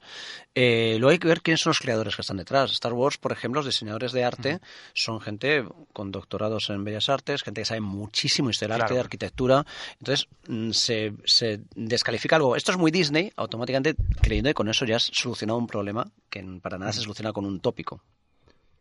Eh, 0.54 0.96
luego 0.98 1.12
hay 1.12 1.18
que 1.18 1.28
ver 1.28 1.40
quiénes 1.40 1.60
son 1.62 1.70
los 1.70 1.78
creadores 1.78 2.16
que 2.16 2.22
están 2.22 2.36
detrás. 2.36 2.70
Star 2.72 2.92
Wars, 2.92 3.16
por 3.16 3.32
ejemplo, 3.32 3.60
los 3.60 3.66
diseñadores 3.66 4.12
de 4.12 4.24
arte 4.24 4.60
son 4.92 5.20
gente 5.20 5.64
con 5.92 6.12
doctorados 6.12 6.68
en 6.70 6.84
Bellas 6.84 7.08
Artes, 7.08 7.42
gente 7.42 7.62
que 7.62 7.64
sabe 7.64 7.80
muchísimo 7.80 8.50
historia 8.50 8.74
del 8.74 8.82
arte, 8.82 8.94
de 8.94 9.00
arquitectura. 9.00 9.64
Entonces, 9.98 10.28
mm, 10.48 10.70
se, 10.72 11.14
se 11.24 11.60
descalifica 11.74 12.36
algo. 12.36 12.56
Esto 12.56 12.72
es 12.72 12.78
muy 12.78 12.90
Disney, 12.90 13.32
automáticamente 13.36 13.94
creyendo 14.20 14.50
que 14.50 14.54
con 14.54 14.68
eso 14.68 14.84
ya 14.84 14.96
has 14.96 15.10
solucionado 15.12 15.58
un 15.58 15.66
problema 15.66 16.10
que 16.28 16.44
para 16.60 16.78
nada 16.78 16.92
se 16.92 17.00
soluciona 17.00 17.32
con 17.32 17.46
un 17.46 17.60
tópico. 17.60 18.02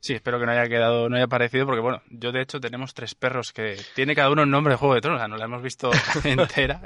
Sí, 0.05 0.13
espero 0.13 0.37
que 0.37 0.45
no 0.45 0.51
haya 0.51 0.67
quedado, 0.67 1.07
no 1.07 1.15
haya 1.15 1.27
parecido, 1.27 1.65
porque 1.65 1.79
bueno, 1.79 2.01
yo 2.09 2.33
de 2.33 2.41
hecho 2.41 2.59
tenemos 2.59 2.93
tres 2.93 3.15
perros 3.15 3.53
que 3.53 3.77
tiene 3.95 4.13
cada 4.15 4.29
uno 4.31 4.41
un 4.43 4.51
nombre 4.51 4.73
de 4.73 4.77
Juego 4.77 4.95
de 4.95 4.99
Tronos, 4.99 5.15
o 5.15 5.21
sea, 5.21 5.29
no 5.29 5.37
la 5.37 5.45
hemos 5.45 5.61
visto 5.61 5.91
entera 6.25 6.81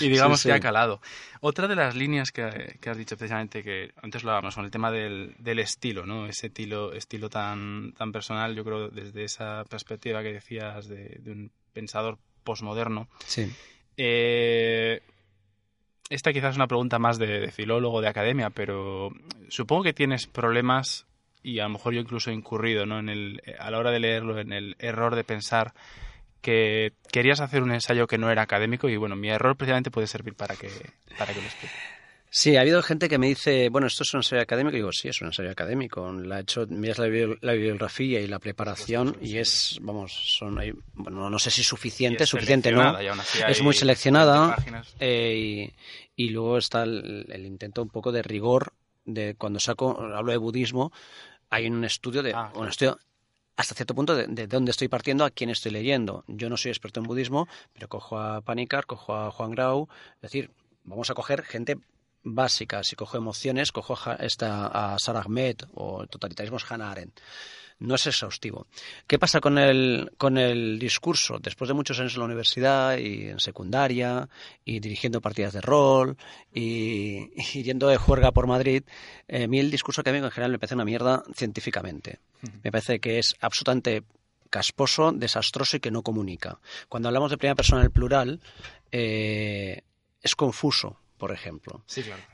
y 0.00 0.08
digamos 0.08 0.38
Sí, 0.38 0.44
sí. 0.44 0.48
que 0.50 0.54
ha 0.54 0.60
calado. 0.60 1.00
Otra 1.40 1.66
de 1.66 1.74
las 1.74 1.96
líneas 1.96 2.30
que, 2.30 2.78
que 2.80 2.90
has 2.90 2.96
dicho 2.96 3.16
precisamente, 3.16 3.64
que 3.64 3.90
antes 4.00 4.22
lo 4.22 4.30
hablábamos, 4.30 4.54
con 4.54 4.64
el 4.64 4.70
tema 4.70 4.92
del, 4.92 5.34
del 5.40 5.58
estilo, 5.58 6.06
¿no? 6.06 6.26
Ese 6.26 6.46
estilo, 6.46 6.92
estilo 6.92 7.28
tan, 7.28 7.92
tan 7.94 8.12
personal, 8.12 8.54
yo 8.54 8.64
creo 8.64 8.88
desde 8.88 9.24
esa 9.24 9.64
perspectiva 9.64 10.22
que 10.22 10.34
decías 10.34 10.86
de, 10.86 11.16
de 11.22 11.32
un 11.32 11.50
pensador 11.72 12.18
posmoderno, 12.44 13.08
Sí. 13.26 13.52
eh, 13.96 15.00
esta 16.08 16.32
quizás 16.32 16.50
es 16.52 16.56
una 16.56 16.68
pregunta 16.68 17.00
más 17.00 17.18
de, 17.18 17.40
de 17.40 17.50
filólogo, 17.50 18.00
de 18.00 18.06
academia, 18.06 18.50
pero 18.50 19.10
supongo 19.48 19.82
que 19.82 19.92
tienes 19.92 20.28
problemas 20.28 21.06
y 21.44 21.60
a 21.60 21.64
lo 21.64 21.68
mejor 21.68 21.94
yo 21.94 22.00
incluso 22.00 22.30
he 22.30 22.34
incurrido 22.34 22.86
¿no? 22.86 22.98
en 22.98 23.08
el, 23.08 23.42
a 23.60 23.70
la 23.70 23.78
hora 23.78 23.92
de 23.92 24.00
leerlo 24.00 24.40
en 24.40 24.52
el 24.52 24.74
error 24.80 25.14
de 25.14 25.22
pensar 25.22 25.74
que 26.40 26.92
querías 27.12 27.40
hacer 27.40 27.62
un 27.62 27.72
ensayo 27.72 28.06
que 28.06 28.18
no 28.18 28.30
era 28.30 28.42
académico 28.42 28.88
y 28.88 28.96
bueno, 28.96 29.14
mi 29.14 29.28
error 29.28 29.56
precisamente 29.56 29.90
puede 29.90 30.06
servir 30.06 30.34
para 30.34 30.56
que, 30.56 30.70
para 31.16 31.32
que 31.32 31.40
lo 31.40 31.46
explique. 31.46 31.74
Sí, 32.36 32.56
ha 32.56 32.62
habido 32.62 32.82
gente 32.82 33.08
que 33.08 33.16
me 33.16 33.28
dice, 33.28 33.68
bueno, 33.68 33.86
esto 33.86 34.02
es 34.02 34.12
un 34.12 34.18
ensayo 34.18 34.42
académico. 34.42 34.74
Y 34.74 34.80
digo, 34.80 34.90
sí, 34.90 35.06
es 35.06 35.20
un 35.20 35.28
ensayo 35.28 35.52
académico. 35.52 36.12
La 36.12 36.38
he 36.38 36.42
hecho, 36.42 36.66
miras 36.66 36.98
la, 36.98 37.06
la 37.06 37.52
bibliografía 37.52 38.20
y 38.20 38.26
la 38.26 38.40
preparación 38.40 39.16
y 39.20 39.38
es, 39.38 39.78
vamos, 39.80 40.12
son, 40.12 40.58
hay, 40.58 40.72
bueno, 40.94 41.30
no 41.30 41.38
sé 41.38 41.52
si 41.52 41.62
suficiente, 41.62 42.26
suficiente, 42.26 42.72
¿no? 42.72 42.98
Es 43.46 43.62
muy 43.62 43.72
seleccionada 43.72 44.56
eh, 44.98 45.70
y, 46.16 46.24
y, 46.24 46.30
luego 46.30 46.58
está 46.58 46.82
el, 46.82 47.26
el, 47.30 47.46
intento 47.46 47.82
un 47.82 47.90
poco 47.90 48.10
de 48.10 48.24
rigor 48.24 48.72
de 49.04 49.36
cuando 49.36 49.60
saco, 49.60 50.00
hablo 50.00 50.32
de 50.32 50.38
budismo, 50.38 50.92
hay 51.50 51.66
un 51.66 51.84
estudio 51.84 52.22
de, 52.22 52.32
ah, 52.34 52.52
un 52.54 52.68
estudio 52.68 52.98
hasta 53.56 53.74
cierto 53.74 53.94
punto 53.94 54.16
de, 54.16 54.26
de, 54.26 54.46
dónde 54.46 54.70
estoy 54.70 54.88
partiendo, 54.88 55.24
a 55.24 55.30
quién 55.30 55.50
estoy 55.50 55.70
leyendo. 55.70 56.24
Yo 56.26 56.48
no 56.50 56.56
soy 56.56 56.70
experto 56.70 57.00
en 57.00 57.06
budismo, 57.06 57.48
pero 57.72 57.88
cojo 57.88 58.18
a 58.18 58.40
Panikar, 58.40 58.86
cojo 58.86 59.14
a 59.14 59.30
Juan 59.30 59.52
Grau, 59.52 59.88
es 60.16 60.22
decir, 60.22 60.50
vamos 60.84 61.10
a 61.10 61.14
coger 61.14 61.42
gente 61.42 61.78
básica. 62.24 62.82
Si 62.82 62.96
cojo 62.96 63.16
emociones, 63.16 63.70
cojo 63.70 63.96
a, 64.06 64.14
esta, 64.14 64.66
a 64.66 64.98
Sarah 64.98 65.20
Ahmed 65.20 65.56
o 65.74 66.06
totalitarismos 66.06 66.70
Hannah 66.70 66.90
Arendt 66.90 67.20
no 67.78 67.94
es 67.94 68.06
exhaustivo. 68.06 68.66
¿Qué 69.06 69.18
pasa 69.18 69.40
con 69.40 69.58
el, 69.58 70.12
con 70.16 70.38
el 70.38 70.78
discurso? 70.78 71.38
Después 71.38 71.68
de 71.68 71.74
muchos 71.74 71.98
años 72.00 72.14
en 72.14 72.20
la 72.20 72.26
universidad 72.26 72.96
y 72.98 73.28
en 73.28 73.40
secundaria 73.40 74.28
y 74.64 74.80
dirigiendo 74.80 75.20
partidas 75.20 75.52
de 75.52 75.60
rol 75.60 76.16
y, 76.52 77.30
y 77.36 77.62
yendo 77.62 77.88
de 77.88 77.96
juerga 77.96 78.32
por 78.32 78.46
Madrid, 78.46 78.84
eh, 79.28 79.44
a 79.44 79.48
mí 79.48 79.58
el 79.58 79.70
discurso 79.70 80.00
académico 80.00 80.26
en 80.26 80.32
general 80.32 80.52
me 80.52 80.58
parece 80.58 80.74
una 80.74 80.84
mierda 80.84 81.22
científicamente. 81.34 82.20
Me 82.62 82.70
parece 82.70 83.00
que 83.00 83.18
es 83.18 83.34
absolutamente 83.40 84.04
casposo, 84.50 85.12
desastroso 85.12 85.78
y 85.78 85.80
que 85.80 85.90
no 85.90 86.02
comunica. 86.02 86.60
Cuando 86.88 87.08
hablamos 87.08 87.30
de 87.30 87.38
primera 87.38 87.54
persona 87.54 87.80
en 87.80 87.86
el 87.86 87.90
plural, 87.90 88.40
eh, 88.92 89.80
es 90.22 90.36
confuso 90.36 90.98
por 91.24 91.32
ejemplo. 91.32 91.82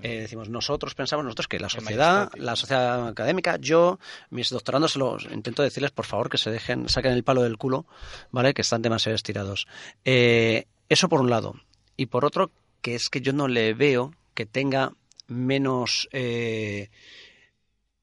Eh, 0.03 0.23
decimos, 0.23 0.49
nosotros 0.49 0.97
pensamos, 0.97 1.25
nosotros 1.25 1.47
que 1.47 1.61
la 1.61 1.69
sociedad, 1.69 2.29
la 2.35 2.57
sociedad 2.57 3.07
académica, 3.07 3.57
yo, 3.57 4.01
mis 4.31 4.51
doctorandos, 4.51 4.97
los 4.97 5.27
intento 5.31 5.63
decirles, 5.63 5.93
por 5.93 6.07
favor, 6.07 6.29
que 6.29 6.39
se 6.39 6.51
dejen, 6.51 6.89
saquen 6.89 7.13
el 7.13 7.23
palo 7.23 7.45
del 7.45 7.57
culo, 7.57 7.87
¿vale? 8.33 8.53
Que 8.53 8.63
están 8.63 8.83
demasiado 8.83 9.15
estirados. 9.15 9.69
Eh, 10.05 10.67
eso 10.89 11.09
por 11.09 11.21
un 11.21 11.31
lado. 11.31 11.55
Y 11.97 12.07
por 12.07 12.25
otro, 12.25 12.51
que 12.83 12.97
es 12.97 13.11
que 13.11 13.21
yo 13.21 13.33
no 13.33 13.47
le 13.47 13.75
veo 13.75 14.13
que 14.35 14.45
tenga 14.45 14.93
menos... 15.29 16.09
Eh, 16.11 16.91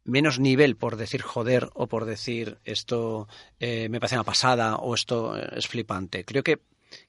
menos 0.06 0.40
nivel 0.40 0.78
por 0.78 0.96
decir 0.96 1.22
joder 1.22 1.70
o 1.74 1.88
por 1.88 2.06
decir 2.06 2.60
esto 2.64 3.28
me 3.60 4.00
parece 4.00 4.16
una 4.16 4.24
pasada 4.24 4.78
o 4.78 4.96
esto 4.96 5.36
es 5.36 5.68
flipante. 5.68 6.24
Creo 6.24 6.44
que, 6.44 6.62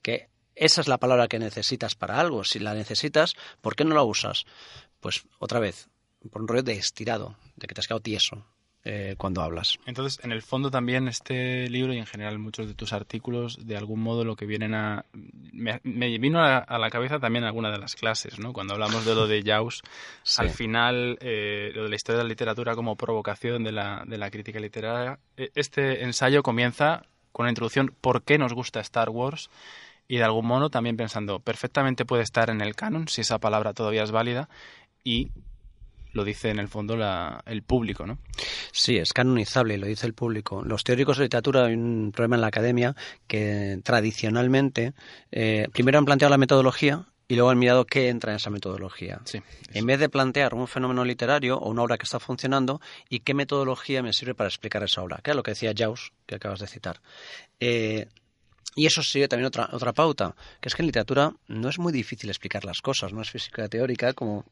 que 0.03 0.31
esa 0.59 0.81
es 0.81 0.89
la 0.89 0.99
palabra 0.99 1.29
que 1.29 1.39
necesitas 1.39 1.95
para 1.95 2.21
algo. 2.21 2.45
Si 2.45 2.59
la 2.59 2.75
necesitas, 2.75 3.35
¿por 3.61 3.77
qué 3.77 3.85
no 3.85 3.95
la 3.95 4.03
usas? 4.03 4.45
Pues 5.01 5.25
otra 5.39 5.61
vez, 5.61 5.89
por 6.31 6.43
un 6.43 6.49
rollo 6.49 6.63
de 6.63 6.73
estirado, 6.73 7.37
de 7.57 7.67
que 7.67 7.75
te 7.75 7.81
has 7.81 7.87
quedado 7.87 8.01
tieso. 8.01 8.45
Eh, 8.85 9.17
cuando 9.19 9.43
hablas. 9.43 9.77
Entonces, 9.87 10.19
en 10.25 10.33
el 10.33 10.41
fondo 10.41 10.71
también 10.71 11.09
este 11.09 11.69
libro 11.69 11.93
y 11.93 11.99
en 11.99 12.07
general 12.07 12.39
muchos 12.39 12.69
de 12.69 12.75
tus 12.75 12.93
artículos, 12.93 13.67
de 13.67 13.77
algún 13.77 14.01
modo 14.01 14.25
lo 14.25 14.37
que 14.37 14.47
vienen 14.47 14.73
a... 14.73 15.05
Me, 15.13 15.81
vino 16.19 16.41
a, 16.41 16.79
la 16.79 16.89
cabeza 16.89 17.19
también 17.19 17.45
alguna 17.45 17.71
de 17.71 17.79
las 17.79 17.97
clases, 17.97 18.39
¿no? 18.39 18.53
Cuando 18.53 18.75
hablamos 18.75 19.05
de 19.05 19.15
lo 19.15 19.27
de 19.27 19.43
Jaus, 19.47 19.83
al 20.39 20.51
final, 20.51 21.19
eh, 21.21 21.73
lo 21.75 21.83
de 21.83 21.89
la 21.91 21.97
historia 21.97 22.19
de 22.19 22.25
la 22.25 22.29
literatura 22.29 22.77
como 22.77 22.97
provocación 22.97 23.65
de 23.65 23.73
la, 23.73 24.05
de 24.07 24.17
la 24.17 24.31
crítica 24.31 24.61
literaria, 24.61 25.19
e, 25.37 25.51
este 25.55 26.05
ensayo 26.05 26.43
comienza 26.43 27.03
con 27.33 27.45
la 27.45 27.51
introducción 27.51 27.95
¿Por 28.01 28.23
qué 28.23 28.39
nos 28.39 28.55
gusta 28.55 28.81
Star 28.81 29.11
Wars? 29.11 29.51
Y 30.09 30.17
de 30.17 30.25
algún 30.25 30.47
modo 30.47 30.71
también 30.71 30.97
pensando, 30.97 31.39
perfectamente 31.39 32.07
puede 32.07 32.23
estar 32.23 32.51
en 32.51 32.63
el 32.63 32.75
canon, 32.75 33.07
si 33.09 33.21
esa 33.21 33.39
palabra 33.39 33.75
todavía 33.75 34.03
es 34.03 34.11
válida, 34.11 34.49
y 35.05 35.31
lo 36.13 36.25
dice 36.25 36.51
en 36.51 36.59
el 36.59 36.69
fondo 36.69 36.97
la, 36.97 37.43
el 37.47 37.63
público, 37.63 38.07
¿no? 38.07 38.19
Sí, 38.73 38.97
es 38.97 39.13
canonizable, 39.13 39.77
lo 39.79 39.87
dice 39.87 40.07
el 40.07 40.15
público. 40.15 40.65
Los 40.65 40.83
teóricos 40.83 41.19
de 41.19 41.25
literatura, 41.25 41.67
hay 41.67 41.75
un 41.75 42.11
problema 42.13 42.37
en 42.37 42.41
la 42.41 42.49
academia 42.49 42.97
que 43.27 43.81
tradicionalmente 43.85 44.95
eh, 45.31 45.69
primero 45.73 45.99
han 45.99 46.07
planteado 46.07 46.31
la 46.31 46.39
metodología 46.39 47.07
y 47.29 47.35
luego 47.35 47.51
han 47.51 47.59
mirado 47.59 47.85
qué 47.85 48.09
entra 48.09 48.33
en 48.33 48.37
esa 48.37 48.49
metodología. 48.49 49.21
Sí, 49.25 49.43
en 49.75 49.87
vez 49.87 50.01
de 50.01 50.09
plantear 50.09 50.55
un 50.55 50.67
fenómeno 50.67 51.05
literario 51.05 51.59
o 51.59 51.69
una 51.69 51.83
obra 51.83 51.99
que 51.99 52.05
está 52.05 52.19
funcionando 52.19 52.81
y 53.11 53.21
qué 53.21 53.35
metodología 53.35 54.03
me 54.03 54.15
sirve 54.15 54.35
para 54.35 54.49
explicar 54.49 54.83
esa 54.83 55.03
obra, 55.03 55.21
que 55.23 55.31
es 55.31 55.37
lo 55.37 55.43
que 55.43 55.51
decía 55.51 55.75
Jaus, 55.77 56.13
que 56.27 56.37
acabas 56.37 56.61
de 56.61 56.67
citar. 56.67 57.03
Eh, 57.61 58.09
y 58.79 58.87
eso 58.87 59.03
sigue 59.03 59.27
también 59.27 59.49
otra, 59.49 59.69
otra 59.73 59.93
pauta, 59.93 60.37
que 60.61 60.69
es 60.69 60.75
que 60.77 60.83
en 60.83 60.87
literatura 60.87 61.33
no 61.49 61.69
es 61.69 61.81
muy 61.81 61.93
difícil 61.93 62.31
explicar 62.31 62.65
las 62.65 62.81
cosas, 62.81 63.13
no 63.13 63.21
es 63.21 63.29
física 63.29 63.69
teórica 63.69 64.13
como 64.13 64.45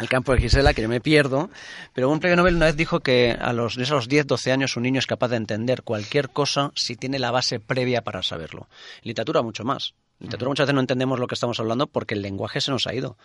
el 0.00 0.08
campo 0.08 0.32
de 0.32 0.40
Gisela, 0.40 0.74
que 0.74 0.82
yo 0.82 0.88
me 0.88 1.00
pierdo, 1.00 1.50
pero 1.94 2.10
un 2.10 2.18
premio 2.18 2.36
Nobel 2.36 2.56
una 2.56 2.66
vez 2.66 2.76
dijo 2.76 2.98
que 2.98 3.30
a 3.30 3.52
los, 3.52 3.78
a 3.78 3.94
los 3.94 4.08
10, 4.08 4.26
12 4.26 4.50
años 4.50 4.76
un 4.76 4.82
niño 4.82 4.98
es 4.98 5.06
capaz 5.06 5.28
de 5.28 5.36
entender 5.36 5.82
cualquier 5.84 6.30
cosa 6.30 6.72
si 6.74 6.96
tiene 6.96 7.20
la 7.20 7.30
base 7.30 7.60
previa 7.60 8.02
para 8.02 8.24
saberlo. 8.24 8.68
En 9.02 9.08
literatura 9.08 9.42
mucho 9.42 9.62
más. 9.62 9.94
En 10.18 10.26
literatura 10.26 10.48
muchas 10.48 10.66
veces 10.66 10.74
no 10.74 10.80
entendemos 10.80 11.20
lo 11.20 11.28
que 11.28 11.34
estamos 11.36 11.60
hablando 11.60 11.86
porque 11.86 12.14
el 12.14 12.22
lenguaje 12.22 12.60
se 12.60 12.72
nos 12.72 12.88
ha 12.88 12.94
ido. 12.94 13.16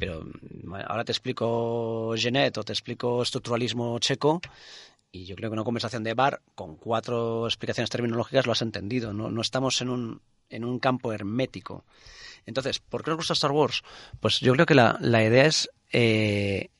Pero 0.00 0.26
ahora 0.88 1.04
te 1.04 1.12
explico 1.12 2.14
Genet 2.16 2.58
o 2.58 2.64
te 2.64 2.72
explico 2.72 3.22
estructuralismo 3.22 3.96
checo 4.00 4.40
y 5.12 5.26
yo 5.26 5.36
creo 5.36 5.50
que 5.50 5.54
una 5.54 5.64
conversación 5.64 6.02
de 6.02 6.14
bar 6.14 6.40
con 6.54 6.76
cuatro 6.76 7.46
explicaciones 7.46 7.90
terminológicas 7.90 8.46
lo 8.46 8.52
has 8.52 8.62
entendido. 8.62 9.12
No, 9.12 9.30
no 9.30 9.42
estamos 9.42 9.80
en 9.82 9.90
un, 9.90 10.22
en 10.48 10.64
un 10.64 10.78
campo 10.78 11.12
hermético. 11.12 11.84
Entonces, 12.46 12.78
¿por 12.78 13.04
qué 13.04 13.10
nos 13.10 13.18
gusta 13.18 13.34
Star 13.34 13.52
Wars? 13.52 13.82
Pues 14.20 14.40
yo 14.40 14.54
creo 14.54 14.64
que 14.64 14.74
la, 14.74 14.96
la 15.00 15.22
idea 15.22 15.44
es 15.44 15.68
eh, 15.92 16.70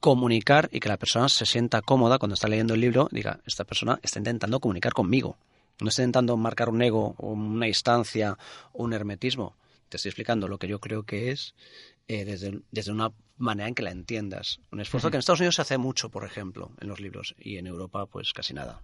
comunicar 0.00 0.68
y 0.72 0.80
que 0.80 0.88
la 0.88 0.96
persona 0.96 1.28
se 1.28 1.46
sienta 1.46 1.80
cómoda 1.80 2.18
cuando 2.18 2.34
está 2.34 2.48
leyendo 2.48 2.74
el 2.74 2.80
libro, 2.80 3.08
diga, 3.12 3.40
esta 3.46 3.64
persona 3.64 4.00
está 4.02 4.18
intentando 4.18 4.58
comunicar 4.58 4.92
conmigo. 4.92 5.38
No 5.80 5.88
está 5.88 6.02
intentando 6.02 6.36
marcar 6.36 6.68
un 6.68 6.82
ego, 6.82 7.14
una 7.18 7.68
instancia 7.68 8.36
un 8.72 8.94
hermetismo. 8.94 9.56
Te 9.88 9.96
estoy 9.96 10.08
explicando 10.08 10.48
lo 10.48 10.58
que 10.58 10.66
yo 10.66 10.80
creo 10.80 11.04
que 11.04 11.30
es 11.30 11.54
eh, 12.08 12.24
desde, 12.24 12.60
desde 12.72 12.90
una 12.90 13.12
manera 13.38 13.68
en 13.68 13.74
que 13.74 13.82
la 13.82 13.90
entiendas. 13.90 14.60
Un 14.70 14.80
esfuerzo 14.80 15.10
que 15.10 15.16
en 15.16 15.20
Estados 15.20 15.40
Unidos 15.40 15.56
se 15.56 15.62
hace 15.62 15.78
mucho, 15.78 16.10
por 16.10 16.24
ejemplo, 16.24 16.70
en 16.80 16.88
los 16.88 17.00
libros, 17.00 17.34
y 17.38 17.58
en 17.58 17.66
Europa, 17.66 18.06
pues 18.06 18.32
casi 18.32 18.54
nada. 18.54 18.80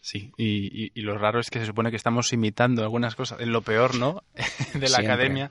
Sí, 0.00 0.32
y, 0.36 0.90
y, 0.98 1.02
lo 1.02 1.16
raro 1.16 1.38
es 1.38 1.48
que 1.48 1.60
se 1.60 1.66
supone 1.66 1.90
que 1.90 1.96
estamos 1.96 2.32
imitando 2.32 2.82
algunas 2.82 3.14
cosas, 3.14 3.40
en 3.40 3.52
lo 3.52 3.62
peor, 3.62 3.94
¿no? 3.94 4.24
de 4.74 4.88
la 4.88 4.98
academia. 4.98 5.50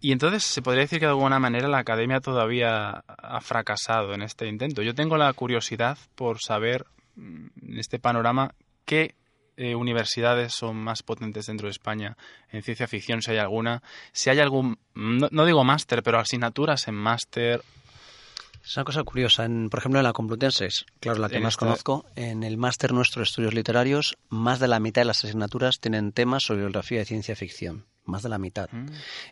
Y 0.00 0.12
entonces 0.12 0.44
se 0.44 0.62
podría 0.62 0.82
decir 0.82 1.00
que 1.00 1.06
de 1.06 1.10
alguna 1.10 1.38
manera 1.38 1.68
la 1.68 1.78
academia 1.78 2.20
todavía 2.20 3.04
ha 3.06 3.40
fracasado 3.40 4.14
en 4.14 4.22
este 4.22 4.46
intento. 4.46 4.82
Yo 4.82 4.94
tengo 4.94 5.16
la 5.16 5.32
curiosidad 5.32 5.98
por 6.14 6.40
saber, 6.40 6.86
mm, 7.16 7.46
en 7.62 7.78
este 7.78 7.98
panorama, 7.98 8.54
qué 8.84 9.14
eh, 9.58 9.74
universidades 9.74 10.54
son 10.54 10.76
más 10.76 11.02
potentes 11.02 11.46
dentro 11.46 11.66
de 11.66 11.72
España 11.72 12.16
en 12.50 12.62
ciencia 12.62 12.86
ficción, 12.86 13.22
si 13.22 13.32
hay 13.32 13.38
alguna. 13.38 13.82
Si 14.12 14.30
hay 14.30 14.38
algún, 14.38 14.78
no, 14.94 15.44
digo 15.44 15.64
máster, 15.64 16.02
pero 16.02 16.18
asignaturas 16.18 16.86
en 16.86 16.94
máster 16.94 17.62
es 18.64 18.76
una 18.76 18.84
cosa 18.84 19.02
curiosa. 19.02 19.44
En, 19.44 19.68
por 19.68 19.80
ejemplo, 19.80 19.98
en 19.98 20.04
la 20.04 20.12
Complutense, 20.12 20.68
claro, 21.00 21.18
la 21.18 21.28
que 21.28 21.40
más 21.40 21.56
conozco, 21.56 22.04
en 22.16 22.44
el 22.44 22.56
máster 22.56 22.92
nuestro 22.92 23.20
de 23.20 23.24
estudios 23.24 23.52
literarios, 23.52 24.16
más 24.28 24.60
de 24.60 24.68
la 24.68 24.78
mitad 24.78 25.02
de 25.02 25.06
las 25.06 25.24
asignaturas 25.24 25.80
tienen 25.80 26.12
temas 26.12 26.44
sobre 26.44 26.60
biografía 26.60 26.98
de 27.00 27.04
ciencia 27.04 27.34
ficción 27.34 27.84
más 28.08 28.22
de 28.22 28.28
la 28.28 28.38
mitad. 28.38 28.68
Mm. 28.70 28.86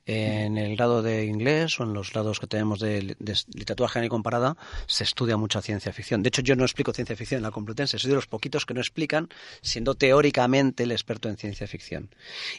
En 0.07 0.59
el 0.59 0.77
grado 0.77 1.03
de 1.03 1.25
inglés 1.25 1.79
o 1.81 1.85
en 1.85 1.95
los 1.95 2.13
grados 2.13 2.41
que 2.41 2.47
tenemos 2.47 2.81
de, 2.81 3.17
literatura 3.55 3.89
general 3.89 4.07
y 4.07 4.11
comparada 4.11 4.57
se 4.87 5.05
estudia 5.05 5.37
mucha 5.37 5.63
ciencia 5.63 5.93
ficción. 5.93 6.23
De 6.23 6.29
hecho, 6.29 6.43
yo 6.43 6.57
no 6.57 6.65
explico 6.65 6.93
ciencia 6.93 7.17
ficción 7.17 7.39
en 7.39 7.43
la 7.43 7.51
Complutense, 7.51 7.99
soy 7.99 8.11
de 8.11 8.17
los 8.17 8.27
poquitos 8.27 8.67
que 8.67 8.75
no 8.75 8.81
explican, 8.81 9.29
siendo 9.63 9.95
teóricamente 9.95 10.85
el 10.85 10.93
experto 10.93 11.29
en 11.29 11.37
ciencia 11.37 11.67
ficción. 11.67 12.11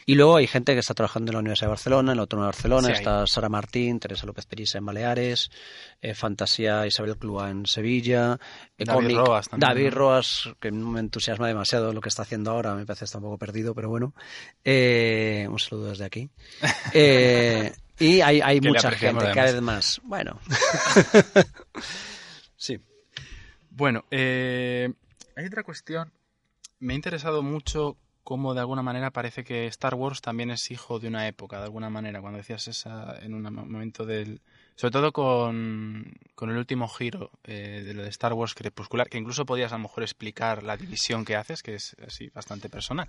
Y 0.06 0.14
luego 0.14 0.36
hay 0.36 0.46
gente 0.46 0.74
que 0.74 0.80
está 0.80 0.94
trabajando 0.94 1.30
en 1.30 1.34
la 1.34 1.40
Universidad 1.40 1.66
de 1.66 1.70
Barcelona, 1.70 2.12
en 2.12 2.16
la 2.16 2.22
Autónoma 2.22 2.46
de 2.46 2.52
Barcelona, 2.52 2.92
está 2.92 3.26
Sara 3.26 3.48
Martín, 3.48 4.00
Teresa 4.00 4.26
López 4.26 4.46
Perisa 4.46 4.78
en 4.78 4.86
Baleares, 4.86 5.50
eh, 6.00 6.14
Fantasía 6.14 6.86
Isabel 6.86 7.16
Clua 7.16 7.50
en 7.50 7.66
Sevilla, 7.66 8.38
eh, 8.76 8.84
David 8.84 9.16
Roas 9.16 9.48
David 9.56 9.92
Roas, 9.92 10.50
que 10.60 10.70
no 10.70 10.90
me 10.90 11.00
entusiasma 11.00 11.48
demasiado 11.48 11.92
lo 11.92 12.00
que 12.00 12.08
está 12.08 12.22
haciendo 12.22 12.50
ahora, 12.50 12.74
me 12.74 12.86
parece 12.86 13.00
que 13.00 13.04
está 13.06 13.18
un 13.18 13.24
poco 13.24 13.38
perdido, 13.38 13.74
pero 13.74 13.88
bueno. 13.88 14.14
Eh, 14.64 15.46
un 15.50 15.58
saludo 15.58 15.90
desde 15.90 16.04
aquí. 16.08 16.30
Eh, 16.92 17.72
y 17.98 18.20
hay, 18.20 18.40
hay 18.40 18.60
mucha 18.60 18.90
gente, 18.90 19.24
cada 19.32 19.52
vez 19.52 19.62
más. 19.62 20.00
Bueno. 20.04 20.38
sí. 22.56 22.78
Bueno, 23.70 24.04
eh, 24.10 24.92
hay 25.36 25.46
otra 25.46 25.62
cuestión. 25.62 26.12
Me 26.80 26.92
ha 26.92 26.96
interesado 26.96 27.42
mucho 27.42 27.96
cómo 28.28 28.52
de 28.52 28.60
alguna 28.60 28.82
manera 28.82 29.10
parece 29.10 29.42
que 29.42 29.66
Star 29.68 29.94
Wars 29.94 30.20
también 30.20 30.50
es 30.50 30.70
hijo 30.70 30.98
de 30.98 31.08
una 31.08 31.26
época, 31.26 31.58
de 31.58 31.64
alguna 31.64 31.88
manera. 31.88 32.20
Cuando 32.20 32.36
decías 32.36 32.68
esa 32.68 33.18
en 33.22 33.32
un 33.32 33.42
momento 33.42 34.04
del 34.04 34.42
Sobre 34.76 34.92
todo 34.92 35.12
con, 35.12 36.12
con 36.34 36.50
el 36.50 36.58
último 36.58 36.88
giro 36.88 37.30
eh, 37.44 37.82
de 37.86 37.94
lo 37.94 38.02
de 38.02 38.10
Star 38.10 38.34
Wars 38.34 38.54
Crepuscular, 38.54 39.08
que 39.08 39.16
incluso 39.16 39.46
podías 39.46 39.72
a 39.72 39.76
lo 39.76 39.84
mejor 39.84 40.02
explicar 40.02 40.62
la 40.62 40.76
división 40.76 41.24
que 41.24 41.36
haces, 41.36 41.62
que 41.62 41.76
es 41.76 41.96
así 42.06 42.28
bastante 42.28 42.68
personal. 42.68 43.08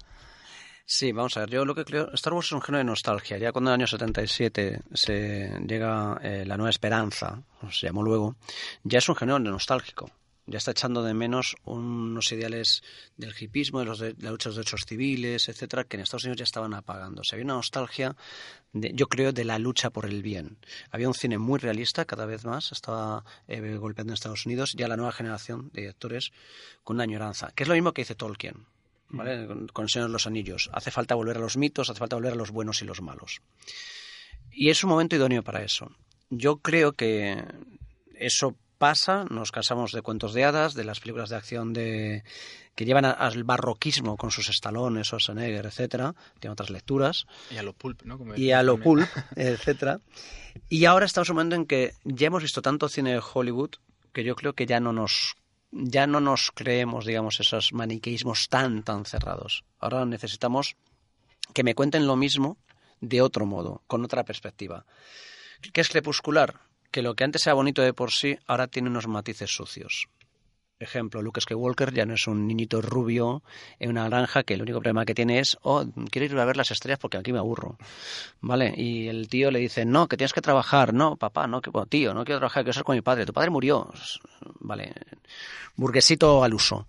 Sí, 0.86 1.12
vamos 1.12 1.38
a 1.38 1.42
ver, 1.42 1.50
yo 1.52 1.66
lo 1.66 1.76
que 1.76 1.86
creo, 1.86 2.12
Star 2.14 2.34
Wars 2.34 2.48
es 2.48 2.52
un 2.54 2.62
género 2.62 2.80
de 2.80 2.86
nostalgia. 2.86 3.38
Ya 3.38 3.52
cuando 3.52 3.70
en 3.70 3.76
el 3.76 3.82
año 3.82 3.88
77 3.88 4.82
se 4.94 5.60
llega 5.68 6.20
eh, 6.24 6.44
la 6.46 6.58
nueva 6.58 6.72
esperanza, 6.72 7.44
se 7.72 7.88
llamó 7.88 8.02
luego, 8.04 8.36
ya 8.84 8.98
es 8.98 9.08
un 9.08 9.16
género 9.16 9.40
de 9.40 9.50
nostálgico. 9.50 10.10
Ya 10.50 10.58
está 10.58 10.72
echando 10.72 11.04
de 11.04 11.14
menos 11.14 11.56
unos 11.64 12.32
ideales 12.32 12.82
del 13.18 13.36
hipismo, 13.40 13.82
de, 13.82 13.86
los 13.86 14.00
de, 14.00 14.16
la 14.18 14.32
lucha 14.32 14.50
de 14.50 14.56
los 14.56 14.66
derechos 14.66 14.82
civiles, 14.88 15.48
etcétera, 15.48 15.84
que 15.84 15.98
en 15.98 16.02
Estados 16.02 16.24
Unidos 16.24 16.40
ya 16.40 16.44
estaban 16.44 16.74
apagando. 16.74 17.22
Había 17.32 17.46
una 17.46 17.54
nostalgia, 17.54 18.16
de, 18.74 18.92
yo 18.96 19.06
creo, 19.06 19.32
de 19.32 19.46
la 19.46 19.60
lucha 19.60 19.92
por 19.92 20.08
el 20.08 20.24
bien. 20.24 20.58
Había 20.90 21.08
un 21.08 21.14
cine 21.14 21.38
muy 21.38 21.60
realista, 21.60 22.06
cada 22.06 22.26
vez 22.26 22.46
más, 22.46 22.72
estaba 22.72 23.24
eh, 23.48 23.76
golpeando 23.76 24.12
en 24.12 24.16
Estados 24.16 24.48
Unidos, 24.48 24.74
ya 24.76 24.88
la 24.88 24.98
nueva 24.98 25.12
generación 25.12 25.70
de 25.72 25.82
directores 25.82 26.32
con 26.84 26.96
una 26.96 27.04
añoranza, 27.04 27.52
que 27.54 27.62
es 27.62 27.70
lo 27.70 27.76
mismo 27.76 27.94
que 27.94 28.02
dice 28.02 28.16
Tolkien. 28.16 28.66
¿Vale? 29.10 29.48
Con, 29.48 29.68
con 29.68 29.84
el 29.84 29.90
Señor 29.90 30.10
de 30.10 30.14
los 30.14 30.28
Anillos. 30.28 30.70
Hace 30.74 30.92
falta 30.92 31.16
volver 31.16 31.38
a 31.38 31.42
los 31.42 31.58
mitos, 31.58 31.90
hace 31.90 32.00
falta 32.00 32.16
volver 32.16 32.34
a 32.34 32.38
los 32.38 32.52
buenos 32.52 32.82
y 32.82 32.86
los 32.86 33.02
malos. 33.02 33.42
Y 34.52 34.70
es 34.70 34.84
un 34.84 34.90
momento 34.90 35.16
idóneo 35.16 35.44
para 35.44 35.64
eso. 35.64 35.92
Yo 36.30 36.58
creo 36.58 36.94
que 36.94 37.44
eso 38.16 38.56
pasa, 38.78 39.26
nos 39.30 39.52
casamos 39.52 39.92
de 39.92 40.02
cuentos 40.02 40.34
de 40.34 40.46
hadas, 40.46 40.74
de 40.74 40.84
las 40.84 41.00
películas 41.00 41.30
de 41.30 41.36
acción 41.36 41.74
de 41.74 42.24
que 42.76 42.86
llevan 42.86 43.06
a, 43.06 43.12
al 43.12 43.44
barroquismo 43.44 44.16
con 44.16 44.32
sus 44.32 44.50
estalones, 44.50 45.08
Schwarzenegger, 45.08 45.66
etcétera, 45.66 46.16
tiene 46.40 46.54
otras 46.54 46.70
lecturas. 46.70 47.28
Y 47.52 47.58
a 47.58 47.64
lo 47.64 47.74
pulp, 47.74 48.04
¿no? 48.04 48.18
Como 48.18 48.36
y 48.36 48.52
a 48.52 48.64
lo 48.64 48.80
pulp, 48.80 49.08
etcétera. 49.36 50.00
Y 50.70 50.86
ahora 50.86 51.06
estamos 51.06 51.28
en 51.28 51.34
un 51.34 51.36
momento 51.36 51.56
en 51.58 51.66
que 51.66 51.94
ya 52.06 52.28
hemos 52.28 52.42
visto 52.42 52.62
tanto 52.62 52.88
cine 52.88 53.12
de 53.12 53.22
Hollywood 53.22 53.72
que 54.14 54.24
yo 54.24 54.36
creo 54.36 54.54
que 54.54 54.66
ya 54.66 54.80
no 54.80 54.94
nos 54.94 55.36
ya 55.72 56.08
no 56.08 56.20
nos 56.20 56.52
creemos, 56.54 57.06
digamos, 57.06 57.40
esos 57.40 57.74
maniqueísmos 57.74 58.50
tan, 58.50 58.84
tan 58.84 59.06
cerrados. 59.06 59.64
Ahora 59.80 60.06
necesitamos 60.06 60.76
que 61.54 61.64
me 61.64 61.76
cuenten 61.76 62.08
lo 62.08 62.16
mismo 62.16 62.58
de 63.02 63.22
otro 63.22 63.46
modo, 63.46 63.84
con 63.88 64.04
otra 64.04 64.24
perspectiva. 64.24 64.86
¿Qué 65.74 65.82
es 65.82 65.90
crepuscular? 65.90 66.62
Que 66.92 67.02
lo 67.02 67.16
que 67.16 67.24
antes 67.24 67.46
era 67.46 67.54
bonito 67.54 67.82
de 67.82 67.94
por 67.94 68.12
sí, 68.12 68.38
ahora 68.48 68.68
tiene 68.68 68.90
unos 68.90 69.08
matices 69.08 69.52
sucios. 69.52 70.08
Ejemplo, 70.82 71.22
Luke 71.22 71.42
Skywalker 71.42 71.94
ya 71.94 72.06
no 72.06 72.14
es 72.14 72.26
un 72.26 72.48
niñito 72.48 72.82
rubio 72.82 73.44
en 73.80 73.90
una 73.90 74.08
granja 74.08 74.44
que 74.44 74.54
el 74.54 74.62
único 74.62 74.80
problema 74.80 75.04
que 75.04 75.14
tiene 75.14 75.40
es, 75.40 75.58
oh, 75.62 75.84
quiero 76.10 76.26
ir 76.26 76.40
a 76.40 76.46
ver 76.46 76.56
las 76.56 76.72
estrellas 76.72 76.98
porque 77.00 77.18
aquí 77.18 77.34
me 77.34 77.40
aburro. 77.40 77.78
¿Vale? 78.40 78.74
Y 78.78 79.10
el 79.10 79.28
tío 79.28 79.52
le 79.52 79.60
dice, 79.60 79.84
no, 79.84 80.08
que 80.08 80.16
tienes 80.16 80.32
que 80.32 80.40
trabajar. 80.40 80.94
No, 80.94 81.18
papá, 81.18 81.48
no, 81.48 81.60
que, 81.60 81.70
tío, 81.90 82.14
no 82.14 82.24
quiero 82.24 82.40
trabajar, 82.40 82.64
quiero 82.64 82.74
ser 82.74 82.86
con 82.86 82.96
mi 82.96 83.02
padre. 83.02 83.26
Tu 83.26 83.34
padre 83.34 83.50
murió. 83.50 83.92
Vale. 84.62 84.94
Burguesito 85.76 86.46
al 86.46 86.54
uso. 86.54 86.88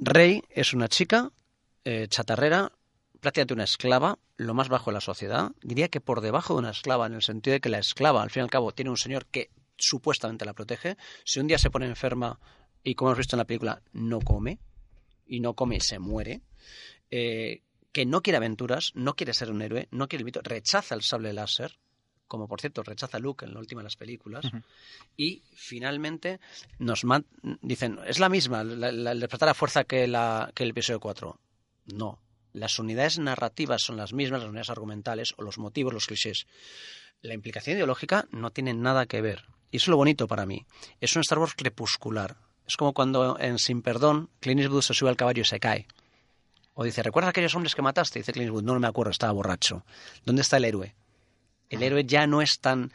Rey 0.00 0.42
es 0.48 0.72
una 0.72 0.88
chica 0.88 1.30
eh, 1.84 2.06
chatarrera, 2.08 2.72
prácticamente 3.20 3.52
una 3.52 3.64
esclava, 3.64 4.18
lo 4.38 4.54
más 4.54 4.70
bajo 4.70 4.90
de 4.90 4.94
la 4.94 5.00
sociedad. 5.02 5.50
Diría 5.60 5.88
que 5.88 6.00
por 6.00 6.22
debajo 6.22 6.54
de 6.54 6.60
una 6.60 6.70
esclava, 6.70 7.04
en 7.04 7.12
el 7.12 7.22
sentido 7.22 7.52
de 7.52 7.60
que 7.60 7.68
la 7.68 7.78
esclava, 7.78 8.22
al 8.22 8.30
fin 8.30 8.40
y 8.40 8.44
al 8.44 8.50
cabo, 8.50 8.72
tiene 8.72 8.90
un 8.90 8.96
señor 8.96 9.26
que 9.26 9.50
supuestamente 9.76 10.46
la 10.46 10.54
protege. 10.54 10.96
Si 11.24 11.40
un 11.40 11.46
día 11.46 11.58
se 11.58 11.70
pone 11.70 11.84
enferma 11.84 12.38
y 12.82 12.94
como 12.94 13.10
hemos 13.10 13.18
visto 13.18 13.36
en 13.36 13.38
la 13.38 13.46
película, 13.46 13.82
no 13.92 14.20
come, 14.20 14.58
y 15.26 15.40
no 15.40 15.54
come, 15.54 15.80
se 15.80 15.98
muere, 15.98 16.42
eh, 17.10 17.62
que 17.92 18.06
no 18.06 18.22
quiere 18.22 18.36
aventuras, 18.38 18.92
no 18.94 19.14
quiere 19.14 19.34
ser 19.34 19.50
un 19.50 19.62
héroe, 19.62 19.88
no 19.90 20.08
quiere 20.08 20.22
el 20.22 20.26
mito, 20.26 20.40
rechaza 20.42 20.94
el 20.94 21.02
sable 21.02 21.32
láser, 21.32 21.78
como 22.26 22.46
por 22.46 22.60
cierto 22.60 22.82
rechaza 22.82 23.18
Luke 23.18 23.44
en 23.44 23.54
la 23.54 23.60
última 23.60 23.80
de 23.80 23.84
las 23.84 23.96
películas, 23.96 24.44
uh 24.44 24.48
-huh. 24.48 24.62
y 25.16 25.42
finalmente 25.54 26.40
nos 26.78 27.02
dicen, 27.62 27.98
es 28.06 28.18
la 28.18 28.28
misma, 28.28 28.64
la, 28.64 28.92
la, 28.92 29.12
el 29.12 29.20
despertar 29.20 29.48
la 29.48 29.54
fuerza 29.54 29.84
que, 29.84 30.06
la, 30.06 30.52
que 30.54 30.64
el 30.64 30.70
episodio 30.70 31.00
4. 31.00 31.40
No, 31.86 32.20
las 32.52 32.78
unidades 32.78 33.18
narrativas 33.18 33.82
son 33.82 33.96
las 33.96 34.12
mismas, 34.12 34.40
las 34.40 34.48
unidades 34.48 34.70
argumentales 34.70 35.34
o 35.36 35.42
los 35.42 35.58
motivos, 35.58 35.92
los 35.92 36.06
clichés. 36.06 36.46
La 37.22 37.34
implicación 37.34 37.76
ideológica 37.76 38.28
no 38.30 38.50
tiene 38.50 38.74
nada 38.74 39.06
que 39.06 39.20
ver. 39.20 39.44
Y 39.70 39.78
eso 39.78 39.84
es 39.84 39.88
lo 39.88 39.96
bonito 39.96 40.28
para 40.28 40.46
mí. 40.46 40.66
Es 41.00 41.14
un 41.16 41.20
Star 41.20 41.38
Wars 41.38 41.54
crepuscular. 41.56 42.36
Es 42.68 42.76
como 42.76 42.92
cuando 42.92 43.38
en 43.40 43.58
Sin 43.58 43.80
Perdón 43.80 44.28
Clint 44.40 44.60
Eastwood 44.60 44.82
se 44.82 44.92
sube 44.92 45.08
al 45.08 45.16
caballo 45.16 45.40
y 45.40 45.46
se 45.46 45.58
cae. 45.58 45.88
O 46.74 46.84
dice, 46.84 47.02
¿recuerdas 47.02 47.30
aquellos 47.30 47.54
hombres 47.54 47.74
que 47.74 47.80
mataste? 47.80 48.18
Dice 48.18 48.32
Clint 48.32 48.48
Eastwood, 48.48 48.62
no, 48.62 48.74
no 48.74 48.80
me 48.80 48.86
acuerdo, 48.86 49.10
estaba 49.10 49.32
borracho. 49.32 49.84
¿Dónde 50.26 50.42
está 50.42 50.58
el 50.58 50.66
héroe? 50.66 50.94
El 51.70 51.82
héroe 51.82 52.04
ya 52.04 52.26
no 52.26 52.42
es 52.42 52.60
tan, 52.60 52.92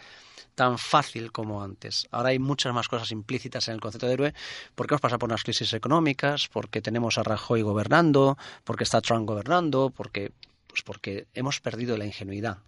tan 0.53 0.77
fácil 0.77 1.31
como 1.31 1.63
antes. 1.63 2.07
Ahora 2.11 2.29
hay 2.29 2.39
muchas 2.39 2.71
más 2.71 2.87
cosas 2.87 3.11
implícitas 3.11 3.67
en 3.67 3.73
el 3.73 3.81
concepto 3.81 4.05
de 4.05 4.13
héroe 4.13 4.33
porque 4.75 4.93
hemos 4.93 5.01
pasado 5.01 5.19
por 5.19 5.29
unas 5.29 5.43
crisis 5.43 5.73
económicas, 5.73 6.47
porque 6.47 6.81
tenemos 6.81 7.17
a 7.17 7.23
Rajoy 7.23 7.63
gobernando, 7.63 8.37
porque 8.63 8.83
está 8.83 9.01
Trump 9.01 9.27
gobernando, 9.27 9.89
porque, 9.89 10.31
pues 10.67 10.83
porque 10.83 11.25
hemos 11.33 11.59
perdido 11.59 11.97
la 11.97 12.05
ingenuidad. 12.05 12.59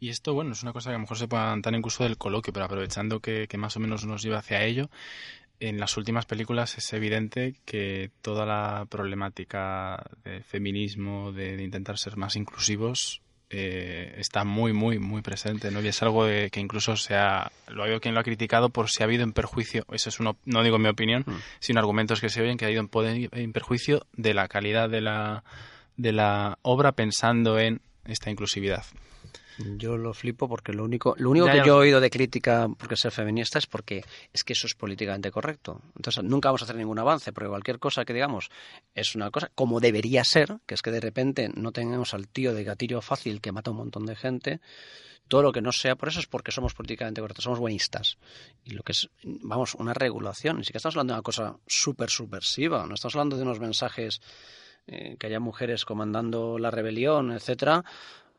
Y 0.00 0.10
esto, 0.10 0.34
bueno, 0.34 0.52
es 0.52 0.62
una 0.62 0.72
cosa 0.72 0.90
que 0.90 0.94
a 0.94 0.98
lo 0.98 1.02
mejor 1.02 1.16
se 1.16 1.28
puede 1.28 1.42
dar 1.44 1.74
incluso 1.74 2.02
del 2.02 2.18
coloquio, 2.18 2.52
pero 2.52 2.66
aprovechando 2.66 3.20
que, 3.20 3.46
que 3.48 3.56
más 3.56 3.76
o 3.76 3.80
menos 3.80 4.04
nos 4.04 4.22
lleva 4.22 4.38
hacia 4.38 4.64
ello, 4.64 4.90
en 5.60 5.78
las 5.78 5.96
últimas 5.96 6.26
películas 6.26 6.76
es 6.78 6.92
evidente 6.92 7.54
que 7.64 8.10
toda 8.22 8.44
la 8.46 8.86
problemática 8.88 10.04
de 10.24 10.42
feminismo, 10.42 11.32
de, 11.32 11.56
de 11.56 11.62
intentar 11.62 11.98
ser 11.98 12.16
más 12.16 12.36
inclusivos, 12.36 13.22
eh, 13.56 14.14
está 14.18 14.42
muy, 14.44 14.72
muy, 14.72 14.98
muy 14.98 15.22
presente, 15.22 15.70
¿no? 15.70 15.80
Y 15.80 15.86
es 15.86 16.02
algo 16.02 16.24
de, 16.24 16.50
que 16.50 16.58
incluso 16.58 16.96
se 16.96 17.14
ha, 17.14 17.52
lo 17.68 17.82
ha 17.82 17.84
habido 17.84 18.00
quien 18.00 18.14
lo 18.14 18.20
ha 18.20 18.24
criticado 18.24 18.70
por 18.70 18.88
si 18.88 19.02
ha 19.02 19.06
habido 19.06 19.22
en 19.22 19.32
perjuicio, 19.32 19.84
eso 19.92 20.08
es 20.08 20.18
uno, 20.18 20.36
no 20.44 20.64
digo 20.64 20.78
mi 20.78 20.88
opinión, 20.88 21.24
mm. 21.24 21.36
sino 21.60 21.78
argumentos 21.78 22.20
que 22.20 22.30
se 22.30 22.42
oyen 22.42 22.56
que 22.56 22.64
ha 22.64 22.68
habido 22.68 22.80
en, 22.80 22.88
poder, 22.88 23.28
en 23.32 23.52
perjuicio 23.52 24.06
de 24.14 24.34
la 24.34 24.48
calidad 24.48 24.90
de 24.90 25.02
la, 25.02 25.44
de 25.96 26.12
la 26.12 26.58
obra 26.62 26.92
pensando 26.92 27.58
en 27.60 27.80
esta 28.06 28.30
inclusividad. 28.30 28.84
Yo 29.58 29.96
lo 29.96 30.12
flipo 30.14 30.48
porque 30.48 30.72
lo 30.72 30.84
único, 30.84 31.14
lo 31.18 31.30
único 31.30 31.46
ya, 31.46 31.52
que 31.52 31.66
yo 31.66 31.76
he 31.76 31.86
oído 31.86 32.00
de 32.00 32.10
crítica 32.10 32.68
porque 32.76 32.96
ser 32.96 33.12
feminista 33.12 33.58
es 33.58 33.66
porque 33.66 34.04
es 34.32 34.42
que 34.42 34.52
eso 34.52 34.66
es 34.66 34.74
políticamente 34.74 35.30
correcto. 35.30 35.80
Entonces 35.96 36.24
nunca 36.24 36.48
vamos 36.48 36.62
a 36.62 36.64
hacer 36.64 36.76
ningún 36.76 36.98
avance, 36.98 37.32
porque 37.32 37.48
cualquier 37.48 37.78
cosa 37.78 38.04
que 38.04 38.12
digamos 38.12 38.50
es 38.94 39.14
una 39.14 39.30
cosa 39.30 39.50
como 39.54 39.80
debería 39.80 40.24
ser, 40.24 40.58
que 40.66 40.74
es 40.74 40.82
que 40.82 40.90
de 40.90 41.00
repente 41.00 41.50
no 41.54 41.72
tengamos 41.72 42.14
al 42.14 42.28
tío 42.28 42.52
de 42.52 42.64
gatillo 42.64 43.00
fácil 43.00 43.40
que 43.40 43.52
mata 43.52 43.70
a 43.70 43.72
un 43.72 43.78
montón 43.78 44.06
de 44.06 44.16
gente. 44.16 44.60
Todo 45.26 45.42
lo 45.42 45.52
que 45.52 45.62
no 45.62 45.72
sea 45.72 45.96
por 45.96 46.08
eso 46.08 46.20
es 46.20 46.26
porque 46.26 46.52
somos 46.52 46.74
políticamente 46.74 47.20
correctos, 47.20 47.44
somos 47.44 47.58
buenistas. 47.58 48.18
Y 48.64 48.72
lo 48.72 48.82
que 48.82 48.92
es, 48.92 49.08
vamos, 49.22 49.74
una 49.74 49.94
regulación. 49.94 50.58
Ni 50.58 50.64
siquiera 50.64 50.78
estamos 50.78 50.96
hablando 50.96 51.14
de 51.14 51.18
una 51.18 51.22
cosa 51.22 51.56
súper 51.66 52.10
subversiva, 52.10 52.86
no 52.86 52.94
estamos 52.94 53.14
hablando 53.14 53.36
de 53.36 53.42
unos 53.42 53.58
mensajes 53.58 54.20
eh, 54.86 55.16
que 55.18 55.28
haya 55.28 55.40
mujeres 55.40 55.86
comandando 55.86 56.58
la 56.58 56.70
rebelión, 56.70 57.32
etcétera 57.32 57.84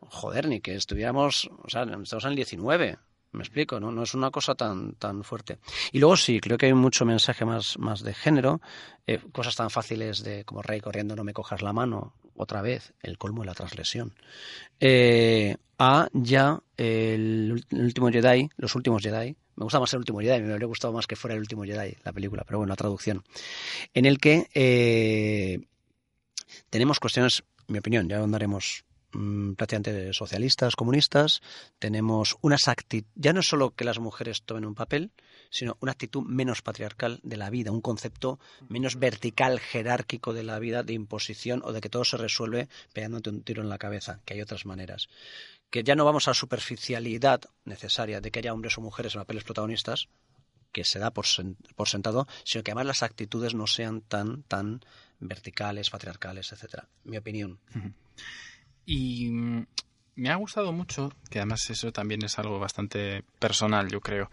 joder, 0.01 0.47
ni 0.47 0.61
que 0.61 0.75
estuviéramos, 0.75 1.49
o 1.63 1.69
sea, 1.69 1.83
estamos 1.83 2.23
en 2.25 2.29
el 2.31 2.35
19, 2.35 2.97
me 3.35 3.43
explico, 3.43 3.79
¿no? 3.79 3.91
No 3.91 4.03
es 4.03 4.13
una 4.13 4.31
cosa 4.31 4.55
tan, 4.55 4.93
tan 4.93 5.23
fuerte. 5.23 5.59
Y 5.91 5.99
luego 5.99 6.17
sí, 6.17 6.39
creo 6.39 6.57
que 6.57 6.67
hay 6.67 6.73
mucho 6.73 7.05
mensaje 7.05 7.45
más, 7.45 7.77
más 7.77 8.01
de 8.01 8.13
género, 8.13 8.61
eh, 9.07 9.19
cosas 9.31 9.55
tan 9.55 9.69
fáciles 9.69 10.23
de 10.23 10.45
como 10.45 10.61
rey 10.61 10.79
corriendo, 10.79 11.15
no 11.15 11.23
me 11.23 11.33
cojas 11.33 11.61
la 11.61 11.73
mano, 11.73 12.13
otra 12.35 12.61
vez, 12.61 12.93
el 13.01 13.17
colmo 13.17 13.41
de 13.41 13.47
la 13.47 13.53
translesión. 13.53 14.13
Eh, 14.79 15.57
a 15.77 16.07
ya 16.13 16.61
el, 16.77 17.63
el, 17.69 17.83
último 17.83 18.09
Jedi, 18.09 18.49
los 18.57 18.75
últimos 18.75 19.01
Jedi, 19.01 19.35
me 19.55 19.63
gusta 19.63 19.79
más 19.79 19.93
el 19.93 19.99
último 19.99 20.19
Jedi, 20.19 20.41
me 20.41 20.53
habría 20.53 20.67
gustado 20.67 20.93
más 20.93 21.07
que 21.07 21.15
fuera 21.15 21.35
el 21.35 21.41
último 21.41 21.63
Jedi, 21.63 21.95
la 22.03 22.13
película, 22.13 22.43
pero 22.45 22.59
bueno, 22.59 22.71
la 22.71 22.75
traducción, 22.75 23.23
en 23.93 24.05
el 24.05 24.19
que 24.19 24.47
eh, 24.53 25.59
tenemos 26.69 26.99
cuestiones, 26.99 27.43
mi 27.67 27.79
opinión, 27.79 28.07
ya 28.07 28.21
andaremos 28.21 28.85
prácticamente 29.55 30.13
socialistas, 30.13 30.75
comunistas, 30.75 31.41
tenemos 31.79 32.35
unas 32.41 32.67
actitudes, 32.67 33.11
ya 33.15 33.33
no 33.33 33.39
es 33.39 33.47
solo 33.47 33.71
que 33.71 33.85
las 33.85 33.99
mujeres 33.99 34.43
tomen 34.43 34.65
un 34.65 34.75
papel, 34.75 35.11
sino 35.49 35.77
una 35.79 35.93
actitud 35.93 36.23
menos 36.23 36.61
patriarcal 36.61 37.19
de 37.23 37.37
la 37.37 37.49
vida, 37.49 37.71
un 37.71 37.81
concepto 37.81 38.39
menos 38.67 38.97
vertical, 38.97 39.59
jerárquico 39.59 40.33
de 40.33 40.43
la 40.43 40.59
vida, 40.59 40.83
de 40.83 40.93
imposición 40.93 41.61
o 41.63 41.71
de 41.71 41.81
que 41.81 41.89
todo 41.89 42.03
se 42.03 42.17
resuelve 42.17 42.67
pegándote 42.93 43.29
un 43.29 43.43
tiro 43.43 43.61
en 43.61 43.69
la 43.69 43.77
cabeza, 43.77 44.19
que 44.25 44.33
hay 44.33 44.41
otras 44.41 44.65
maneras. 44.65 45.07
Que 45.69 45.83
ya 45.83 45.95
no 45.95 46.05
vamos 46.05 46.27
a 46.27 46.31
la 46.31 46.35
superficialidad 46.35 47.41
necesaria 47.63 48.21
de 48.21 48.31
que 48.31 48.39
haya 48.39 48.53
hombres 48.53 48.77
o 48.77 48.81
mujeres 48.81 49.15
en 49.15 49.21
papeles 49.21 49.43
protagonistas, 49.43 50.07
que 50.71 50.83
se 50.83 50.99
da 50.99 51.11
por, 51.11 51.25
por 51.75 51.87
sentado, 51.87 52.27
sino 52.43 52.63
que 52.63 52.71
además 52.71 52.87
las 52.87 53.03
actitudes 53.03 53.53
no 53.53 53.65
sean 53.65 54.01
tan, 54.01 54.43
tan 54.43 54.81
verticales, 55.19 55.89
patriarcales, 55.89 56.51
etcétera. 56.51 56.89
Mi 57.05 57.17
opinión. 57.17 57.59
Uh 57.73 57.79
-huh. 57.79 57.93
Y 58.85 59.29
me 60.15 60.29
ha 60.29 60.35
gustado 60.35 60.71
mucho, 60.71 61.11
que 61.29 61.39
además 61.39 61.69
eso 61.69 61.91
también 61.91 62.23
es 62.23 62.39
algo 62.39 62.59
bastante 62.59 63.23
personal, 63.39 63.89
yo 63.89 64.01
creo. 64.01 64.29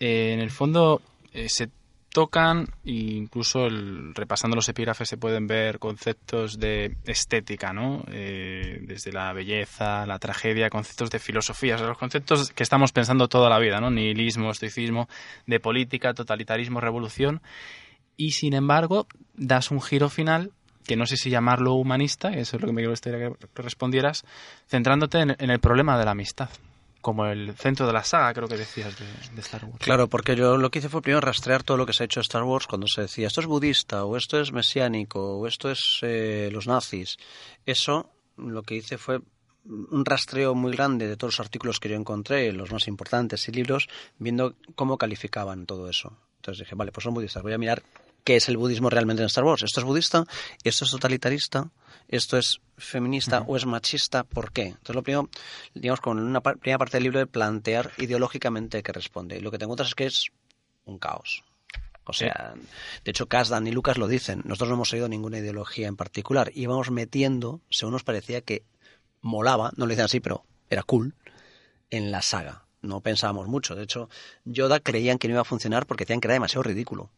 Eh, 0.00 0.32
en 0.32 0.40
el 0.40 0.50
fondo, 0.50 1.02
eh, 1.32 1.48
se 1.48 1.70
tocan 2.16 2.68
e 2.82 2.92
incluso 2.92 3.66
el, 3.66 4.14
repasando 4.14 4.56
los 4.56 4.66
epígrafes 4.70 5.06
se 5.06 5.18
pueden 5.18 5.46
ver 5.46 5.78
conceptos 5.78 6.58
de 6.58 6.96
estética, 7.04 7.74
¿no? 7.74 8.06
Eh, 8.10 8.78
desde 8.88 9.12
la 9.12 9.34
belleza, 9.34 10.06
la 10.06 10.18
tragedia, 10.18 10.70
conceptos 10.70 11.10
de 11.10 11.18
filosofía, 11.18 11.76
los 11.76 11.98
conceptos 11.98 12.52
que 12.52 12.62
estamos 12.62 12.92
pensando 12.92 13.28
toda 13.28 13.50
la 13.50 13.58
vida, 13.58 13.82
¿no? 13.82 13.90
Nihilismo, 13.90 14.50
estoicismo, 14.50 15.10
de 15.46 15.60
política, 15.60 16.14
totalitarismo, 16.14 16.80
revolución. 16.80 17.42
Y 18.16 18.30
sin 18.30 18.54
embargo, 18.54 19.06
das 19.34 19.70
un 19.70 19.82
giro 19.82 20.08
final 20.08 20.52
que 20.86 20.96
no 20.96 21.06
sé 21.06 21.16
si 21.16 21.30
llamarlo 21.30 21.74
humanista, 21.74 22.30
eso 22.30 22.56
es 22.56 22.62
lo 22.62 22.68
que 22.68 22.74
me 22.74 22.86
gustaría 22.86 23.30
que 23.30 23.62
respondieras, 23.62 24.24
centrándote 24.68 25.20
en 25.20 25.50
el 25.50 25.60
problema 25.60 25.98
de 25.98 26.04
la 26.04 26.12
amistad 26.12 26.48
como 27.06 27.24
el 27.26 27.54
centro 27.54 27.86
de 27.86 27.92
la 27.92 28.02
saga, 28.02 28.34
creo 28.34 28.48
que 28.48 28.56
decías, 28.56 28.92
de, 28.98 29.40
Star 29.40 29.64
Wars. 29.64 29.78
Claro, 29.78 30.08
porque 30.08 30.34
yo 30.34 30.56
lo 30.56 30.72
que 30.72 30.80
hice 30.80 30.88
fue 30.88 31.02
primero 31.02 31.20
rastrear 31.20 31.62
todo 31.62 31.76
lo 31.76 31.86
que 31.86 31.92
se 31.92 32.02
ha 32.02 32.06
hecho 32.06 32.18
en 32.18 32.22
Star 32.22 32.42
Wars 32.42 32.66
cuando 32.66 32.88
se 32.88 33.02
decía 33.02 33.28
esto 33.28 33.40
es 33.40 33.46
budista, 33.46 34.04
o 34.04 34.16
esto 34.16 34.40
es 34.40 34.50
mesiánico, 34.50 35.38
o 35.38 35.46
esto 35.46 35.70
es 35.70 36.00
eh, 36.02 36.48
los 36.50 36.66
nazis. 36.66 37.16
Eso 37.64 38.10
lo 38.36 38.64
que 38.64 38.74
hice 38.74 38.98
fue 38.98 39.20
un 39.64 40.04
rastreo 40.04 40.56
muy 40.56 40.72
grande 40.72 41.06
de 41.06 41.16
todos 41.16 41.34
los 41.34 41.46
artículos 41.46 41.78
que 41.78 41.88
yo 41.88 41.94
encontré, 41.94 42.52
los 42.52 42.72
más 42.72 42.88
importantes 42.88 43.48
y 43.48 43.52
libros, 43.52 43.88
viendo 44.18 44.56
cómo 44.74 44.98
calificaban 44.98 45.64
todo 45.64 45.88
eso. 45.88 46.18
Entonces 46.38 46.64
dije, 46.64 46.74
vale, 46.74 46.90
pues 46.90 47.04
son 47.04 47.14
budistas, 47.14 47.44
voy 47.44 47.52
a 47.52 47.58
mirar 47.58 47.84
qué 48.26 48.34
es 48.34 48.48
el 48.48 48.56
budismo 48.56 48.90
realmente 48.90 49.22
en 49.22 49.28
Star 49.28 49.44
Wars. 49.44 49.62
¿Esto 49.62 49.78
es 49.78 49.86
budista? 49.86 50.26
¿Esto 50.64 50.84
es 50.84 50.90
totalitarista? 50.90 51.70
¿Esto 52.08 52.36
es 52.36 52.60
feminista 52.76 53.44
o 53.46 53.56
es 53.56 53.66
machista? 53.66 54.24
¿Por 54.24 54.50
qué? 54.50 54.66
Entonces 54.66 54.96
lo 54.96 55.04
primero, 55.04 55.30
digamos, 55.74 56.00
con 56.00 56.18
una 56.18 56.40
primera 56.40 56.76
parte 56.76 56.96
del 56.96 57.04
libro 57.04 57.20
de 57.20 57.28
plantear 57.28 57.92
ideológicamente 57.98 58.82
qué 58.82 58.92
responde. 58.92 59.36
Y 59.36 59.40
lo 59.40 59.52
que 59.52 59.58
te 59.58 59.64
encuentras 59.64 59.90
es 59.90 59.94
que 59.94 60.06
es 60.06 60.26
un 60.86 60.98
caos. 60.98 61.44
O 62.02 62.12
sea, 62.12 62.54
de 63.04 63.10
hecho, 63.10 63.28
Kasdan 63.28 63.68
y 63.68 63.70
Lucas 63.70 63.96
lo 63.96 64.08
dicen. 64.08 64.42
Nosotros 64.44 64.70
no 64.70 64.74
hemos 64.74 64.88
seguido 64.88 65.08
ninguna 65.08 65.38
ideología 65.38 65.86
en 65.86 65.96
particular. 65.96 66.50
Íbamos 66.52 66.90
metiendo, 66.90 67.60
según 67.70 67.92
nos 67.92 68.02
parecía 68.02 68.40
que 68.40 68.64
molaba, 69.20 69.70
no 69.76 69.86
lo 69.86 69.90
dicen 69.90 70.06
así, 70.06 70.18
pero 70.18 70.44
era 70.68 70.82
cool, 70.82 71.14
en 71.90 72.10
la 72.10 72.22
saga. 72.22 72.64
No 72.82 73.00
pensábamos 73.02 73.46
mucho. 73.46 73.76
De 73.76 73.84
hecho, 73.84 74.08
Yoda 74.44 74.80
creían 74.80 75.18
que 75.18 75.28
no 75.28 75.34
iba 75.34 75.42
a 75.42 75.44
funcionar 75.44 75.86
porque 75.86 76.04
decían 76.04 76.20
que 76.20 76.26
era 76.26 76.34
demasiado 76.34 76.64
ridículo. 76.64 77.10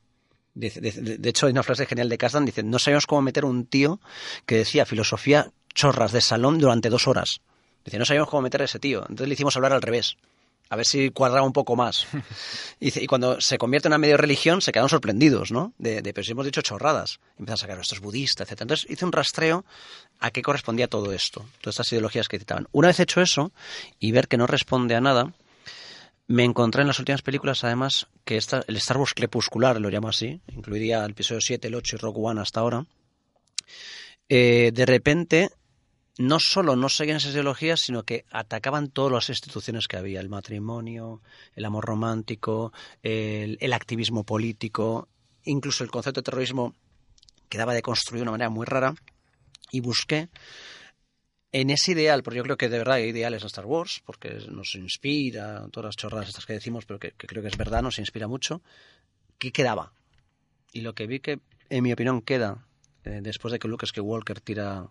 De, 0.59 1.29
hecho, 1.29 1.47
hay 1.47 1.53
una 1.53 1.63
frase 1.63 1.87
genial 1.87 2.09
de 2.09 2.19
Kasdan, 2.19 2.45
dice, 2.45 2.65
no 2.65 2.81
sabíamos 2.81 3.07
cómo 3.07 3.23
meter 3.23 3.45
un 3.45 3.65
tío 3.65 4.01
que 4.45 4.57
decía 4.57 4.85
filosofía 4.87 5.53
chorras 5.73 6.11
de 6.11 6.21
salón 6.21 6.59
durante 6.59 6.91
dos 6.91 7.07
horas. 7.07 7.41
Dice, 7.85 7.99
no 7.99 8.05
sabíamos 8.05 8.29
cómo 8.29 8.43
meter 8.43 8.63
a 8.63 8.65
ese 8.65 8.81
tío. 8.81 9.03
Entonces 9.03 9.29
le 9.29 9.35
hicimos 9.35 9.55
hablar 9.57 9.73
al 9.73 9.83
revés. 9.83 10.17
A 10.71 10.77
ver 10.77 10.85
si 10.85 11.11
cuadraba 11.11 11.47
un 11.47 11.53
poco 11.53 11.77
más. 11.77 12.07
Y, 12.81 13.07
cuando 13.07 13.41
se 13.41 13.59
convierte 13.59 13.89
en 13.89 13.93
una 13.93 13.99
medio 13.99 14.17
religión, 14.17 14.61
se 14.61 14.71
quedan 14.71 14.89
sorprendidos, 14.89 15.51
¿no? 15.51 15.73
De, 15.79 16.03
pero 16.03 16.23
si 16.25 16.33
hemos 16.33 16.45
dicho 16.45 16.63
chorradas. 16.63 17.21
Empiezan 17.39 17.55
a 17.55 17.57
sacar, 17.57 17.81
esto 17.81 17.95
es 17.95 18.01
budista, 18.01 18.45
etc. 18.45 18.63
Entonces 18.63 18.91
hice 18.91 19.05
un 19.05 19.13
rastreo 19.13 19.65
a 20.21 20.31
qué 20.31 20.43
correspondía 20.43 20.89
todo 20.89 21.13
esto, 21.13 21.47
todas 21.61 21.75
estas 21.75 21.93
ideologías 21.93 22.29
que 22.29 22.39
citaban. 22.39 22.69
Una 22.73 22.89
vez 22.89 23.01
hecho 23.01 23.21
eso, 23.21 23.53
y 23.99 24.13
ver 24.13 24.29
que 24.29 24.37
no 24.37 24.47
responde 24.47 24.95
a 24.95 25.01
nada, 25.01 25.33
me 26.29 26.45
encontré 26.45 26.83
en 26.83 26.89
las 26.89 26.99
últimas 26.99 27.23
películas, 27.23 27.65
además, 27.65 28.07
que 28.25 28.35
el 28.37 28.77
Star 28.77 28.99
Wars 28.99 29.15
crepuscular, 29.15 29.81
lo 29.81 29.89
llamo 29.89 30.09
así, 30.09 30.41
incluiría 30.55 31.05
el 31.05 31.13
episodio 31.13 31.41
7, 31.41 31.67
el 31.67 31.75
8 31.75 31.97
y 31.97 31.99
Rogue 31.99 32.21
One 32.23 32.41
hasta 32.43 32.61
ahora, 32.61 32.87
eh, 34.29 34.71
de 34.75 34.87
repente 34.87 35.51
no 36.19 36.39
solo 36.39 36.77
no 36.77 36.91
seguían 36.91 37.17
esas 37.17 37.33
ideologías, 37.33 37.81
sino 37.81 38.03
que 38.03 38.27
atacaban 38.31 38.91
todas 38.91 39.13
las 39.13 39.29
instituciones 39.31 39.89
que 39.89 39.97
había, 39.97 40.21
el 40.21 40.29
matrimonio, 40.29 41.23
el 41.55 41.65
amor 41.65 41.87
romántico, 41.87 42.73
el, 43.03 43.57
el 43.61 43.73
activismo 43.73 44.25
político, 44.25 45.09
incluso 45.45 45.83
el 45.83 45.91
concepto 45.91 46.21
de 46.21 46.27
terrorismo 46.27 46.75
quedaba 47.49 47.73
de 47.73 47.81
construir 47.81 48.19
de 48.19 48.23
una 48.25 48.33
manera 48.33 48.51
muy 48.51 48.67
rara, 48.67 48.95
y 49.71 49.81
busqué 49.81 50.29
en 51.53 51.71
ese 51.71 51.93
ideal, 51.93 52.23
porque 52.23 52.39
yo 52.39 52.43
creo 52.43 52.57
que 52.57 52.69
de 52.69 52.79
verdad 52.79 52.97
hay 52.97 53.09
ideales 53.09 53.43
en 53.43 53.47
Star 53.47 53.67
Wars, 53.67 54.03
porque 54.05 54.39
nos 54.51 54.75
inspira, 54.75 55.67
todas 55.71 55.89
las 55.89 55.97
chorradas 55.97 56.29
estas 56.29 56.47
que 56.47 56.53
decimos, 56.53 56.85
pero 56.85 56.99
que, 56.99 57.13
creo 57.13 57.43
que 57.43 57.49
es 57.49 57.57
verdad, 57.57 57.83
nos 57.83 57.99
inspira 57.99 58.29
mucho, 58.29 58.63
¿qué 59.39 59.51
quedaba? 59.53 59.93
Y 60.73 60.83
lo 60.83 60.95
que 60.95 61.07
vi 61.07 61.21
que, 61.21 61.41
en 61.71 61.83
mi 61.83 61.93
opinión, 61.93 62.21
queda, 62.21 62.67
eh, 63.05 63.21
después 63.23 63.53
de 63.53 63.59
que 63.59 63.69
Luke 63.69 63.87
Skywalker 63.87 64.41
tira 64.41 64.91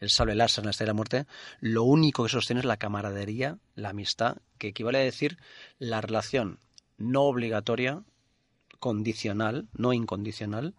el 0.00 0.10
sable 0.10 0.34
láser 0.34 0.62
en 0.62 0.66
la 0.66 0.70
Estrella 0.72 0.88
de 0.88 0.92
la 0.92 0.96
Muerte, 0.96 1.26
lo 1.60 1.84
único 1.84 2.24
que 2.24 2.28
sostiene 2.28 2.60
es 2.60 2.66
la 2.66 2.76
camaradería, 2.76 3.58
la 3.74 3.90
amistad, 3.90 4.38
que 4.58 4.68
equivale 4.68 4.98
a 4.98 5.02
decir 5.02 5.38
la 5.78 6.00
relación 6.00 6.58
no 6.98 7.22
obligatoria, 7.22 8.02
condicional, 8.78 9.68
no 9.72 9.92
incondicional, 9.92 10.74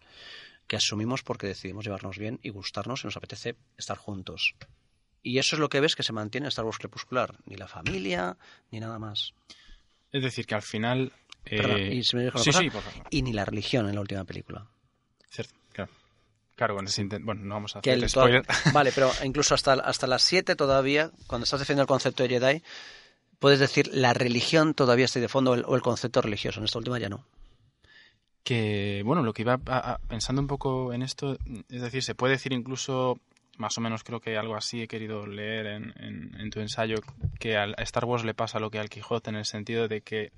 que 0.68 0.76
asumimos 0.76 1.22
porque 1.22 1.48
decidimos 1.48 1.84
llevarnos 1.84 2.18
bien 2.18 2.38
y 2.42 2.50
gustarnos 2.50 3.02
y 3.02 3.06
nos 3.08 3.16
apetece 3.16 3.56
estar 3.76 3.96
juntos. 3.96 4.54
Y 5.26 5.40
eso 5.40 5.56
es 5.56 5.60
lo 5.60 5.68
que 5.68 5.80
ves 5.80 5.96
que 5.96 6.04
se 6.04 6.12
mantiene 6.12 6.46
en 6.46 6.48
Star 6.50 6.64
Wars 6.64 6.78
Crepuscular. 6.78 7.34
Ni 7.46 7.56
la 7.56 7.66
familia, 7.66 8.36
ni 8.70 8.78
nada 8.78 9.00
más. 9.00 9.34
Es 10.12 10.22
decir, 10.22 10.46
que 10.46 10.54
al 10.54 10.62
final... 10.62 11.12
Eh, 11.46 11.94
y, 11.94 12.04
sí, 12.04 12.16
sí, 12.52 12.70
por 12.70 12.82
favor. 12.82 13.06
y 13.10 13.22
ni 13.22 13.32
la 13.32 13.44
religión 13.44 13.88
en 13.88 13.96
la 13.96 14.02
última 14.02 14.22
película. 14.24 14.68
Cierto, 15.28 15.54
claro. 15.72 15.90
Claro, 16.54 16.74
bueno, 16.74 16.88
bueno, 17.22 17.40
no 17.42 17.54
vamos 17.54 17.74
a 17.74 17.80
hacer 17.80 18.08
spoiler. 18.08 18.46
Vale, 18.72 18.92
pero 18.92 19.10
incluso 19.24 19.56
hasta, 19.56 19.72
hasta 19.72 20.06
las 20.06 20.22
7 20.22 20.54
todavía, 20.54 21.10
cuando 21.26 21.42
estás 21.42 21.58
defendiendo 21.58 21.82
el 21.82 21.88
concepto 21.88 22.22
de 22.22 22.28
Jedi, 22.28 22.62
puedes 23.40 23.58
decir 23.58 23.90
la 23.92 24.14
religión 24.14 24.74
todavía 24.74 25.06
está 25.06 25.18
de 25.18 25.28
fondo 25.28 25.50
o 25.50 25.74
el, 25.74 25.82
concepto 25.82 26.22
religioso. 26.22 26.60
En 26.60 26.66
esta 26.66 26.78
última 26.78 27.00
ya 27.00 27.08
no. 27.08 27.24
Que, 28.44 29.02
bueno, 29.04 29.24
lo 29.24 29.32
que 29.32 29.42
iba 29.42 29.58
pensando 30.06 30.40
un 30.40 30.46
poco 30.46 30.92
en 30.92 31.02
esto, 31.02 31.36
es 31.68 31.82
decir, 31.82 32.04
se 32.04 32.14
puede 32.14 32.34
decir 32.34 32.52
incluso 32.52 33.18
más 33.56 33.76
o 33.78 33.80
menos 33.80 34.04
creo 34.04 34.20
que 34.20 34.36
algo 34.36 34.56
así 34.56 34.82
he 34.82 34.88
querido 34.88 35.26
leer 35.26 35.66
en, 35.66 35.92
en, 36.38 36.50
tu 36.50 36.60
ensayo, 36.60 36.96
que 37.38 37.56
a 37.56 37.66
Star 37.78 38.04
Wars 38.04 38.24
le 38.24 38.34
pasa 38.34 38.60
lo 38.60 38.70
que 38.70 38.78
al 38.78 38.88
Quijote 38.88 39.30
en 39.30 39.36
el 39.36 39.44
sentido 39.44 39.88
de 39.88 40.02
que 40.02 40.32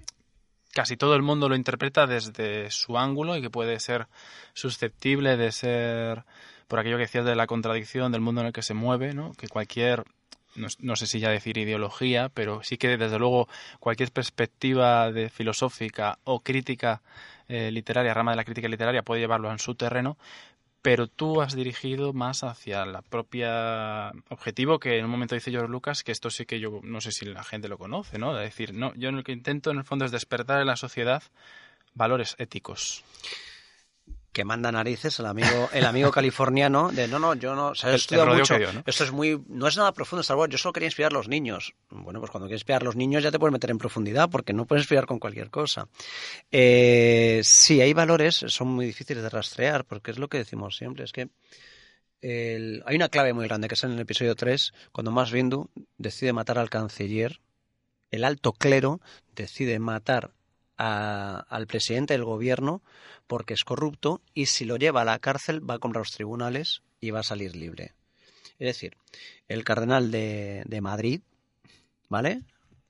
casi 0.72 0.96
todo 0.96 1.14
el 1.14 1.22
mundo 1.22 1.48
lo 1.48 1.56
interpreta 1.56 2.06
desde 2.06 2.70
su 2.70 2.98
ángulo 2.98 3.36
y 3.36 3.42
que 3.42 3.50
puede 3.50 3.80
ser 3.80 4.06
susceptible 4.54 5.36
de 5.36 5.52
ser, 5.52 6.24
por 6.68 6.78
aquello 6.78 6.96
que 6.96 7.02
decías 7.02 7.24
de 7.24 7.36
la 7.36 7.46
contradicción 7.46 8.12
del 8.12 8.20
mundo 8.20 8.42
en 8.42 8.48
el 8.48 8.52
que 8.52 8.62
se 8.62 8.74
mueve, 8.74 9.14
¿no? 9.14 9.32
que 9.32 9.48
cualquier, 9.48 10.04
no, 10.54 10.96
sé 10.96 11.06
si 11.06 11.20
ya 11.20 11.30
decir 11.30 11.58
ideología, 11.58 12.28
pero 12.28 12.62
sí 12.62 12.76
que 12.76 12.96
desde 12.96 13.18
luego 13.18 13.48
cualquier 13.80 14.10
perspectiva 14.12 15.10
de 15.10 15.30
filosófica 15.30 16.18
o 16.24 16.40
crítica 16.40 17.02
eh, 17.48 17.70
literaria, 17.70 18.14
rama 18.14 18.32
de 18.32 18.36
la 18.36 18.44
crítica 18.44 18.68
literaria, 18.68 19.02
puede 19.02 19.20
llevarlo 19.20 19.50
en 19.50 19.58
su 19.58 19.74
terreno, 19.74 20.18
pero 20.82 21.06
tú 21.06 21.40
has 21.42 21.54
dirigido 21.54 22.12
más 22.12 22.44
hacia 22.44 22.86
la 22.86 23.02
propia 23.02 24.12
objetivo 24.28 24.78
que 24.78 24.98
en 24.98 25.04
un 25.04 25.10
momento 25.10 25.34
dice 25.34 25.50
George 25.50 25.70
Lucas 25.70 26.02
que 26.02 26.12
esto 26.12 26.30
sí 26.30 26.46
que 26.46 26.60
yo 26.60 26.80
no 26.82 27.00
sé 27.00 27.12
si 27.12 27.26
la 27.26 27.44
gente 27.44 27.68
lo 27.68 27.78
conoce, 27.78 28.18
¿no? 28.18 28.38
Es 28.38 28.44
decir, 28.44 28.74
no, 28.74 28.94
yo 28.94 29.10
lo 29.10 29.24
que 29.24 29.32
intento 29.32 29.70
en 29.70 29.78
el 29.78 29.84
fondo 29.84 30.04
es 30.04 30.10
despertar 30.10 30.60
en 30.60 30.66
la 30.66 30.76
sociedad 30.76 31.22
valores 31.94 32.36
éticos 32.38 33.04
que 34.32 34.44
manda 34.44 34.70
narices 34.70 35.18
el 35.18 35.26
amigo 35.26 35.68
el 35.72 35.84
amigo 35.84 36.10
californiano 36.10 36.90
de 36.92 37.08
no 37.08 37.18
no 37.18 37.34
yo 37.34 37.54
no 37.54 37.68
o 37.68 37.74
sea, 37.74 37.92
mucho 37.92 38.56
esto 38.86 39.04
es 39.04 39.12
muy 39.12 39.42
no 39.48 39.66
es 39.66 39.76
nada 39.76 39.92
profundo 39.92 40.20
Star 40.20 40.36
Wars 40.36 40.50
yo 40.50 40.58
solo 40.58 40.72
quería 40.72 40.88
inspirar 40.88 41.12
a 41.12 41.14
los 41.14 41.28
niños. 41.28 41.74
Bueno 41.90 42.20
pues 42.20 42.30
cuando 42.30 42.46
quieres 42.46 42.60
inspirar 42.60 42.82
a 42.82 42.84
los 42.84 42.96
niños 42.96 43.22
ya 43.22 43.30
te 43.30 43.38
puedes 43.38 43.52
meter 43.52 43.70
en 43.70 43.78
profundidad 43.78 44.28
porque 44.30 44.52
no 44.52 44.66
puedes 44.66 44.82
inspirar 44.82 45.06
con 45.06 45.18
cualquier 45.18 45.50
cosa. 45.50 45.88
Eh, 46.50 47.40
sí 47.42 47.80
hay 47.80 47.92
valores 47.92 48.44
son 48.48 48.68
muy 48.68 48.86
difíciles 48.86 49.22
de 49.22 49.28
rastrear 49.28 49.84
porque 49.84 50.10
es 50.10 50.18
lo 50.18 50.28
que 50.28 50.38
decimos 50.38 50.76
siempre 50.76 51.04
es 51.04 51.12
que 51.12 51.28
hay 52.20 52.96
una 52.96 53.08
clave 53.08 53.32
muy 53.32 53.46
grande 53.46 53.68
que 53.68 53.74
es 53.74 53.84
en 53.84 53.92
el 53.92 54.00
episodio 54.00 54.34
3 54.34 54.72
cuando 54.92 55.12
Mas 55.12 55.32
Windu 55.32 55.70
decide 55.98 56.32
matar 56.32 56.58
al 56.58 56.68
canciller 56.68 57.40
el 58.10 58.24
alto 58.24 58.52
clero 58.52 59.00
decide 59.34 59.78
matar 59.78 60.32
al 60.78 61.66
presidente 61.66 62.14
del 62.14 62.24
gobierno 62.24 62.82
porque 63.26 63.54
es 63.54 63.64
corrupto 63.64 64.22
y 64.32 64.46
si 64.46 64.64
lo 64.64 64.76
lleva 64.76 65.02
a 65.02 65.04
la 65.04 65.18
cárcel 65.18 65.68
va 65.68 65.74
a 65.74 65.78
comprar 65.78 66.02
los 66.02 66.12
tribunales 66.12 66.82
y 67.00 67.10
va 67.10 67.20
a 67.20 67.24
salir 67.24 67.56
libre. 67.56 67.94
Es 68.58 68.68
decir, 68.68 68.96
el 69.48 69.64
cardenal 69.64 70.10
de, 70.10 70.62
de 70.66 70.80
Madrid, 70.80 71.20
¿vale? 72.08 72.42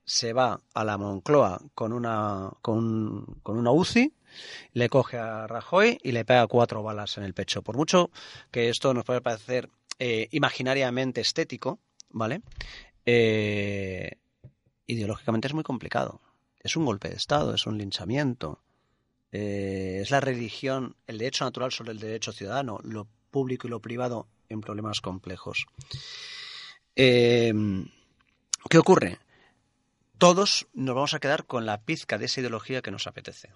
Se 0.05 0.33
va 0.33 0.59
a 0.73 0.83
la 0.83 0.97
Moncloa 0.97 1.61
con 1.75 1.93
una, 1.93 2.51
con, 2.61 3.25
con 3.43 3.57
una 3.57 3.71
UCI, 3.71 4.13
le 4.73 4.89
coge 4.89 5.17
a 5.17 5.47
Rajoy 5.47 5.99
y 6.03 6.11
le 6.11 6.25
pega 6.25 6.47
cuatro 6.47 6.81
balas 6.83 7.17
en 7.17 7.23
el 7.23 7.33
pecho. 7.33 7.61
Por 7.61 7.75
mucho 7.75 8.11
que 8.51 8.69
esto 8.69 8.93
nos 8.93 9.03
puede 9.03 9.21
parecer 9.21 9.69
eh, 9.99 10.27
imaginariamente 10.31 11.21
estético, 11.21 11.79
¿vale? 12.09 12.41
Eh, 13.05 14.11
ideológicamente 14.87 15.47
es 15.47 15.53
muy 15.53 15.63
complicado 15.63 16.21
es 16.59 16.75
un 16.75 16.85
golpe 16.85 17.09
de 17.09 17.15
Estado, 17.15 17.53
es 17.53 17.65
un 17.65 17.77
linchamiento. 17.77 18.61
Eh, 19.31 19.99
es 20.01 20.11
la 20.11 20.19
religión, 20.19 20.95
el 21.07 21.17
derecho 21.17 21.45
natural 21.45 21.71
sobre 21.71 21.91
el 21.91 21.99
derecho 21.99 22.31
ciudadano, 22.31 22.79
lo 22.83 23.07
público 23.31 23.67
y 23.67 23.69
lo 23.69 23.79
privado 23.79 24.27
en 24.49 24.61
problemas 24.61 25.01
complejos. 25.01 25.67
Eh, 26.95 27.53
¿Qué 28.69 28.77
ocurre? 28.77 29.19
Todos 30.17 30.67
nos 30.73 30.95
vamos 30.95 31.13
a 31.13 31.19
quedar 31.19 31.45
con 31.45 31.65
la 31.65 31.81
pizca 31.81 32.17
de 32.17 32.25
esa 32.25 32.41
ideología 32.41 32.81
que 32.81 32.91
nos 32.91 33.07
apetece. 33.07 33.49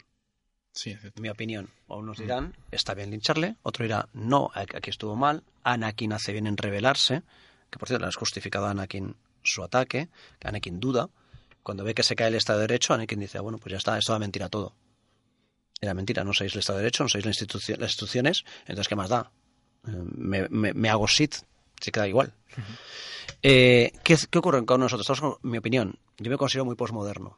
Sí, 0.71 0.95
mi 1.19 1.29
opinión. 1.29 1.69
O 1.87 1.97
unos 1.97 2.17
dirán, 2.17 2.55
está 2.71 2.93
bien 2.93 3.11
lincharle, 3.11 3.57
otro 3.61 3.83
dirá, 3.83 4.09
no, 4.13 4.49
aquí 4.53 4.89
estuvo 4.89 5.15
mal, 5.15 5.43
Anakin 5.63 6.13
hace 6.13 6.31
bien 6.31 6.47
en 6.47 6.57
rebelarse, 6.57 7.21
que 7.69 7.77
por 7.77 7.87
cierto 7.87 8.05
le 8.05 8.09
has 8.09 8.15
justificado 8.15 8.65
a 8.65 8.71
Anakin 8.71 9.15
su 9.43 9.63
ataque, 9.63 10.09
que 10.39 10.47
Anakin 10.47 10.79
duda, 10.79 11.09
cuando 11.63 11.83
ve 11.83 11.93
que 11.93 12.03
se 12.03 12.15
cae 12.15 12.27
el 12.27 12.35
Estado 12.35 12.59
de 12.59 12.67
Derecho, 12.67 12.93
Anakin 12.93 13.19
dice, 13.19 13.37
ah, 13.37 13.41
bueno, 13.41 13.57
pues 13.57 13.71
ya 13.71 13.77
está, 13.77 13.97
esto 13.97 14.13
va 14.13 14.19
mentira 14.19 14.49
todo. 14.49 14.75
Era 15.81 15.93
mentira, 15.93 16.23
no 16.23 16.33
sois 16.33 16.53
el 16.53 16.59
Estado 16.59 16.77
de 16.77 16.83
Derecho, 16.83 17.03
no 17.03 17.09
sois 17.09 17.25
la 17.25 17.31
institución, 17.31 17.79
las 17.79 17.91
instituciones, 17.91 18.45
entonces 18.61 18.87
¿qué 18.87 18.95
más 18.95 19.09
da? 19.09 19.31
Eh, 19.87 19.91
me, 20.15 20.47
me, 20.49 20.89
hago 20.89 21.07
Sith, 21.07 21.35
se 21.79 21.91
queda 21.91 22.07
igual. 22.07 22.33
Eh, 23.41 23.91
¿qué, 24.03 24.17
¿qué, 24.29 24.37
ocurre 24.37 24.63
con 24.65 24.79
nosotros? 24.79 25.09
Estamos 25.09 25.39
con 25.41 25.51
mi 25.51 25.57
opinión. 25.57 25.99
Yo 26.17 26.31
me 26.31 26.37
considero 26.37 26.63
muy 26.63 26.75
posmoderno. 26.75 27.37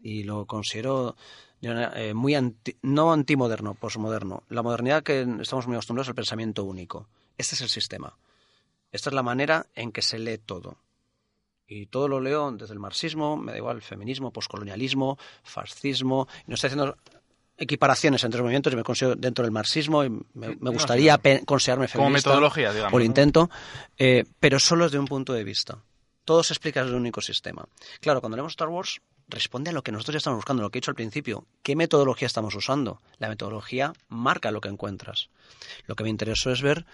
Y 0.00 0.22
lo 0.22 0.46
considero 0.46 1.16
eh, 1.60 2.14
muy 2.14 2.34
anti, 2.36 2.76
no 2.82 3.12
antimoderno, 3.12 3.74
posmoderno. 3.74 4.44
La 4.48 4.62
modernidad 4.62 5.02
que 5.02 5.26
estamos 5.40 5.66
muy 5.66 5.74
acostumbrados 5.74 6.06
es 6.06 6.10
el 6.10 6.14
pensamiento 6.14 6.64
único. 6.64 7.08
Este 7.36 7.56
es 7.56 7.60
el 7.62 7.68
sistema. 7.68 8.16
Esta 8.92 9.10
es 9.10 9.14
la 9.14 9.22
manera 9.22 9.66
en 9.74 9.90
que 9.90 10.02
se 10.02 10.18
lee 10.18 10.38
todo. 10.38 10.78
Y 11.68 11.86
todo 11.86 12.08
lo 12.08 12.20
leo 12.20 12.50
desde 12.52 12.72
el 12.72 12.80
marxismo, 12.80 13.36
me 13.36 13.52
da 13.52 13.58
igual, 13.58 13.82
feminismo, 13.82 14.32
poscolonialismo, 14.32 15.18
fascismo. 15.42 16.26
No 16.46 16.54
estoy 16.54 16.68
haciendo 16.68 16.96
equiparaciones 17.58 18.24
entre 18.24 18.38
los 18.38 18.44
movimientos, 18.44 18.72
yo 18.72 18.76
me 18.78 18.84
considero 18.84 19.16
dentro 19.16 19.44
del 19.44 19.52
marxismo 19.52 20.02
y 20.02 20.10
me, 20.34 20.54
gustaría 20.70 21.20
considerarme 21.44 21.88
feminista. 21.88 21.98
Como 21.98 22.10
metodología, 22.10 22.72
digamos. 22.72 22.92
Por 22.92 23.02
intento, 23.02 23.50
eh, 23.98 24.24
pero 24.40 24.58
solo 24.58 24.84
desde 24.84 24.98
un 24.98 25.06
punto 25.06 25.34
de 25.34 25.44
vista. 25.44 25.78
Todo 26.24 26.42
se 26.42 26.54
explica 26.54 26.82
desde 26.82 26.94
un 26.94 27.02
único 27.02 27.20
sistema. 27.20 27.66
Claro, 28.00 28.20
cuando 28.20 28.36
leemos 28.36 28.52
Star 28.52 28.68
Wars, 28.68 29.00
responde 29.28 29.70
a 29.70 29.72
lo 29.72 29.82
que 29.82 29.92
nosotros 29.92 30.14
ya 30.14 30.18
estamos 30.18 30.38
buscando, 30.38 30.62
lo 30.62 30.70
que 30.70 30.78
he 30.78 30.80
dicho 30.80 30.90
al 30.90 30.94
principio. 30.94 31.46
¿Qué 31.62 31.76
metodología 31.76 32.26
estamos 32.26 32.54
usando? 32.54 33.00
La 33.18 33.28
metodología 33.28 33.92
marca 34.08 34.50
lo 34.50 34.60
que 34.60 34.68
encuentras. 34.68 35.28
Lo 35.86 35.96
que 35.96 36.04
me 36.04 36.10
interesó 36.10 36.50
es 36.50 36.62
ver, 36.62 36.86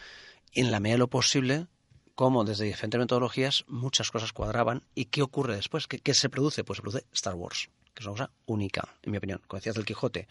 en 0.53 0.71
la 0.71 0.81
medida 0.81 0.95
de 0.95 0.99
lo 0.99 1.09
posible, 1.09 1.67
cómo 2.15 2.45
desde 2.45 2.65
diferentes 2.65 2.99
metodologías 2.99 3.65
muchas 3.69 4.11
cosas 4.11 4.33
cuadraban 4.33 4.83
y 4.95 5.07
qué 5.07 5.23
ocurre 5.23 5.57
después. 5.57 5.87
¿Qué, 5.87 6.15
se 6.15 6.29
produce? 6.29 6.65
Pues 6.65 6.79
se 6.79 6.83
produce 6.83 7.07
Star 7.13 7.35
Wars, 7.35 7.71
que 7.95 8.01
es 8.01 8.07
una 8.07 8.13
cosa 8.13 8.31
única, 8.47 8.89
en 9.03 9.13
mi 9.13 9.19
opinión. 9.19 9.41
Como 9.47 9.59
decías 9.59 9.75
del 9.75 9.85
Quijote, 9.85 10.29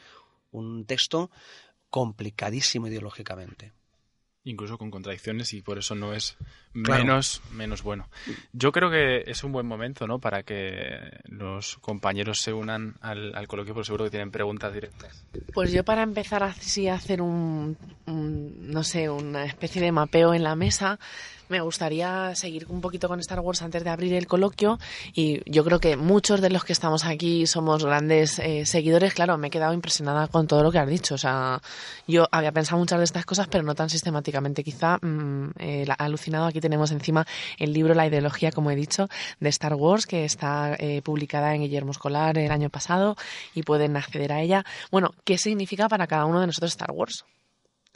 un 0.52 0.86
texto 0.86 1.30
complicadísimo 1.90 2.88
ideológicamente 2.88 3.74
incluso 4.46 4.78
con 4.78 4.92
contradicciones 4.92 5.54
y 5.54 5.62
por 5.62 5.78
eso 5.78 5.96
no 5.96 6.14
es 6.14 6.38
menos 6.74 7.42
menos 7.52 7.82
bueno. 7.82 8.10
Yo 8.52 8.72
creo 8.72 8.90
que 8.90 9.24
es 9.26 9.44
un 9.44 9.52
buen 9.52 9.66
momento, 9.66 10.08
¿no? 10.08 10.20
Para 10.20 10.44
que 10.44 11.20
los 11.26 11.78
compañeros 11.78 12.40
se 12.40 12.52
unan 12.52 12.96
al, 13.02 13.36
al 13.36 13.48
coloquio, 13.48 13.74
porque 13.74 13.86
seguro 13.86 14.06
que 14.06 14.12
tienen 14.12 14.32
preguntas 14.32 14.74
directas. 14.74 15.26
Pues 15.54 15.72
yo 15.72 15.84
para 15.84 16.04
empezar 16.04 16.44
así 16.44 16.88
a 16.88 16.96
hacer 16.96 17.22
un, 17.22 17.78
no 18.06 18.84
sé, 18.84 19.10
una 19.10 19.46
especie 19.46 19.82
de 19.82 19.92
mapeo 19.92 20.34
en 20.34 20.44
la 20.44 20.56
mesa, 20.56 21.00
me 21.54 21.62
gustaría 21.62 22.34
seguir 22.34 22.66
un 22.70 22.82
poquito 22.82 23.08
con 23.08 23.20
Star 23.20 23.40
Wars 23.40 23.62
antes 23.62 23.84
de 23.84 23.92
abrir 23.92 24.16
el 24.16 24.26
coloquio 24.26 24.80
y 25.14 25.40
yo 25.46 25.64
creo 25.64 25.80
que 25.80 25.98
muchos 25.98 26.42
de 26.42 26.50
los 26.50 26.64
que 26.64 26.74
estamos 26.74 27.06
aquí 27.06 27.46
somos 27.46 27.86
grandes 27.86 28.40
eh, 28.40 28.66
seguidores. 28.66 29.14
Claro, 29.14 29.38
me 29.38 29.50
he 29.50 29.52
quedado 29.52 29.72
impresionada 29.72 30.28
con 30.30 30.48
todo 30.48 30.64
lo 30.64 30.72
que 30.72 30.80
has 30.80 30.88
dicho. 30.90 31.14
O 31.14 31.18
sea, 31.20 31.62
yo 32.08 32.28
había 32.32 32.52
pensado 32.52 32.80
muchas 32.80 32.98
de 32.98 33.06
estas 33.06 33.28
cosas, 33.28 33.48
pero 33.50 33.64
no 33.64 33.76
tan 33.76 33.92
sistemáticamente. 33.92 34.64
Quizá 34.64 34.98
mm, 35.00 35.50
eh, 35.60 35.86
alucinado 36.00 36.48
aquí 36.48 36.60
tenemos 36.60 36.90
encima 36.90 37.28
el 37.60 37.72
libro 37.72 37.94
La 37.94 38.08
ideología, 38.08 38.52
como 38.52 38.72
he 38.72 38.76
dicho, 38.76 39.08
de 39.40 39.50
Star 39.50 39.76
Wars, 39.76 40.08
que 40.08 40.26
está 40.26 40.76
eh, 40.80 41.04
publicada 41.04 41.54
en 41.54 41.62
Guillermo 41.62 41.92
Escolar 41.92 42.36
el 42.40 42.52
año 42.52 42.72
pasado 42.72 43.16
y 43.54 43.62
pueden 43.62 43.96
acceder 43.96 44.34
a 44.34 44.42
ella. 44.42 44.66
Bueno, 44.90 45.14
¿qué 45.24 45.38
significa 45.38 45.88
para 45.88 46.08
cada 46.08 46.26
uno 46.26 46.40
de 46.40 46.48
nosotros 46.48 46.72
Star 46.72 46.90
Wars? 46.92 47.26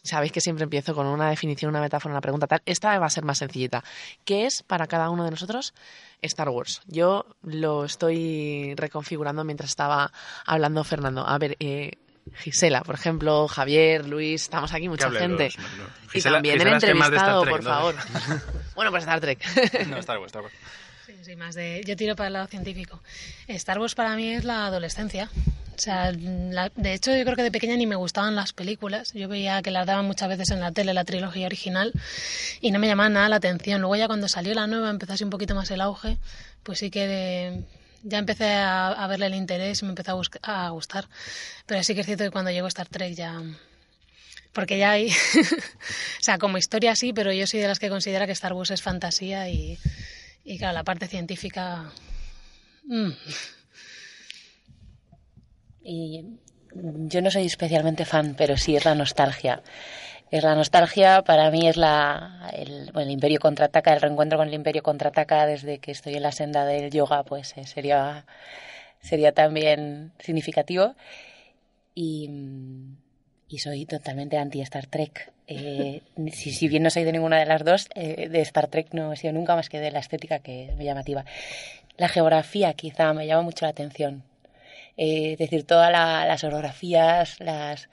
Sabéis 0.07 0.31
que 0.31 0.41
siempre 0.41 0.63
empiezo 0.63 0.95
con 0.95 1.05
una 1.05 1.29
definición, 1.29 1.69
una 1.69 1.81
metáfora, 1.81 2.13
una 2.13 2.21
pregunta 2.21 2.47
tal. 2.47 2.61
Esta 2.65 2.97
va 2.97 3.05
a 3.05 3.09
ser 3.09 3.23
más 3.23 3.37
sencillita. 3.37 3.83
¿Qué 4.25 4.45
es 4.45 4.63
para 4.63 4.87
cada 4.87 5.09
uno 5.09 5.23
de 5.25 5.31
nosotros 5.31 5.73
Star 6.21 6.49
Wars? 6.49 6.81
Yo 6.87 7.25
lo 7.43 7.85
estoy 7.85 8.73
reconfigurando 8.75 9.43
mientras 9.43 9.69
estaba 9.69 10.11
hablando 10.45 10.83
Fernando. 10.83 11.27
A 11.27 11.37
ver, 11.37 11.57
eh, 11.59 11.91
Gisela, 12.35 12.81
por 12.81 12.95
ejemplo, 12.95 13.47
Javier, 13.47 14.07
Luis, 14.07 14.43
estamos 14.43 14.73
aquí 14.73 14.89
mucha 14.89 15.11
gente. 15.11 15.49
y 16.13 16.21
también 16.21 16.61
el 16.61 16.67
entrevistado, 16.67 17.45
por 17.45 17.63
favor. 17.63 17.95
bueno, 18.75 18.91
pues 18.91 19.03
Star 19.03 19.19
Trek. 19.19 19.43
no, 19.87 19.97
Star 19.97 20.19
Wars, 20.19 20.29
Star 20.29 20.43
Wars. 20.43 20.53
Sí, 21.23 21.37
más 21.37 21.55
de, 21.55 21.83
yo 21.85 21.95
tiro 21.95 22.17
para 22.17 22.27
el 22.27 22.33
lado 22.33 22.47
científico. 22.47 23.01
Star 23.47 23.79
Wars 23.79 23.95
para 23.95 24.15
mí 24.17 24.29
es 24.29 24.43
la 24.43 24.65
adolescencia. 24.65 25.29
O 25.73 25.79
sea, 25.79 26.11
de 26.11 26.93
hecho 26.93 27.15
yo 27.15 27.23
creo 27.23 27.35
que 27.35 27.43
de 27.43 27.51
pequeña 27.51 27.77
ni 27.77 27.85
me 27.85 27.95
gustaban 27.95 28.35
las 28.35 28.51
películas. 28.51 29.13
Yo 29.13 29.29
veía 29.29 29.61
que 29.61 29.71
las 29.71 29.87
daban 29.87 30.05
muchas 30.05 30.27
veces 30.27 30.49
en 30.51 30.59
la 30.59 30.73
tele, 30.73 30.93
la 30.93 31.05
trilogía 31.05 31.45
original, 31.45 31.93
y 32.59 32.71
no 32.71 32.79
me 32.79 32.87
llamaba 32.87 33.07
nada 33.07 33.29
la 33.29 33.37
atención. 33.37 33.79
Luego 33.79 33.95
ya 33.95 34.07
cuando 34.07 34.27
salió 34.27 34.53
la 34.53 34.67
nueva, 34.67 34.89
empezó 34.89 35.13
así 35.13 35.23
un 35.23 35.29
poquito 35.29 35.55
más 35.55 35.71
el 35.71 35.79
auge, 35.79 36.17
pues 36.63 36.79
sí 36.79 36.89
que 36.89 37.63
ya 38.03 38.17
empecé 38.17 38.51
a, 38.55 39.05
verle 39.07 39.27
el 39.27 39.35
interés 39.35 39.81
y 39.81 39.85
me 39.85 39.91
empezó 39.91 40.21
a, 40.41 40.65
a, 40.65 40.69
gustar. 40.71 41.07
Pero 41.67 41.83
sí 41.83 41.93
que 41.95 42.01
es 42.01 42.05
cierto 42.05 42.25
que 42.25 42.31
cuando 42.31 42.51
llegó 42.51 42.67
Star 42.67 42.87
Trek 42.87 43.13
ya... 43.13 43.41
Porque 44.51 44.77
ya 44.77 44.91
hay... 44.91 45.09
o 46.19 46.21
sea, 46.21 46.37
como 46.37 46.57
historia 46.57 46.95
sí, 46.95 47.13
pero 47.13 47.31
yo 47.31 47.47
soy 47.47 47.61
de 47.61 47.67
las 47.67 47.79
que 47.79 47.89
considera 47.89 48.25
que 48.25 48.31
Star 48.31 48.53
Wars 48.53 48.71
es 48.71 48.81
fantasía 48.81 49.47
y, 49.49 49.77
y 50.47 50.57
claro, 50.57 50.73
la 50.75 50.83
parte 50.83 51.07
científica... 51.07 51.91
Mm. 52.85 53.11
Y 55.83 56.25
yo 56.73 57.21
no 57.21 57.31
soy 57.31 57.45
especialmente 57.45 58.05
fan, 58.05 58.33
pero 58.37 58.55
sí 58.55 58.77
es 58.77 58.85
la 58.85 58.95
nostalgia. 58.95 59.61
Es 60.31 60.43
la 60.43 60.55
nostalgia, 60.55 61.21
para 61.23 61.51
mí 61.51 61.67
es 61.67 61.75
la, 61.75 62.49
el, 62.53 62.91
Imperio 63.09 63.39
contraataca, 63.39 63.93
el 63.93 63.99
reencuentro 64.01 64.37
con 64.37 64.47
el 64.47 64.53
Imperio 64.53 64.83
contraataca 64.83 65.45
desde 65.45 65.79
que 65.79 65.91
estoy 65.91 66.15
en 66.15 66.23
la 66.23 66.31
senda 66.31 66.65
del 66.65 66.91
yoga, 66.91 67.23
pues 67.23 67.53
eh, 67.57 67.65
sería, 67.65 68.25
sería 69.01 69.33
también 69.33 70.13
significativo. 70.19 70.95
Y, 71.93 72.29
y 73.49 73.59
soy 73.59 73.85
totalmente 73.85 74.37
anti 74.37 74.61
Star 74.61 74.85
Trek. 74.85 75.33
Eh, 75.47 76.01
si, 76.31 76.67
bien 76.67 76.83
no 76.83 76.89
soy 76.89 77.03
de 77.03 77.13
ninguna 77.13 77.39
de 77.39 77.45
las 77.45 77.63
dos, 77.63 77.87
eh, 77.95 78.27
de 78.29 78.41
Star 78.41 78.67
Trek 78.67 78.93
no 78.93 79.13
he 79.13 79.15
sido 79.15 79.33
nunca 79.33 79.55
más 79.55 79.69
que 79.69 79.79
de 79.79 79.91
la 79.91 79.99
estética 79.99 80.39
que 80.39 80.65
es 80.65 80.75
muy 80.75 80.85
llamativa. 80.85 81.25
La 81.97 82.09
geografía 82.09 82.73
quizá 82.73 83.13
me 83.13 83.25
llama 83.25 83.43
mucho 83.43 83.65
la 83.65 83.71
atención 83.71 84.23
eh, 84.97 85.33
es 85.33 85.37
decir, 85.37 85.63
todas 85.63 85.91
las 85.91 86.43
orografías, 86.43 87.39
las, 87.39 87.87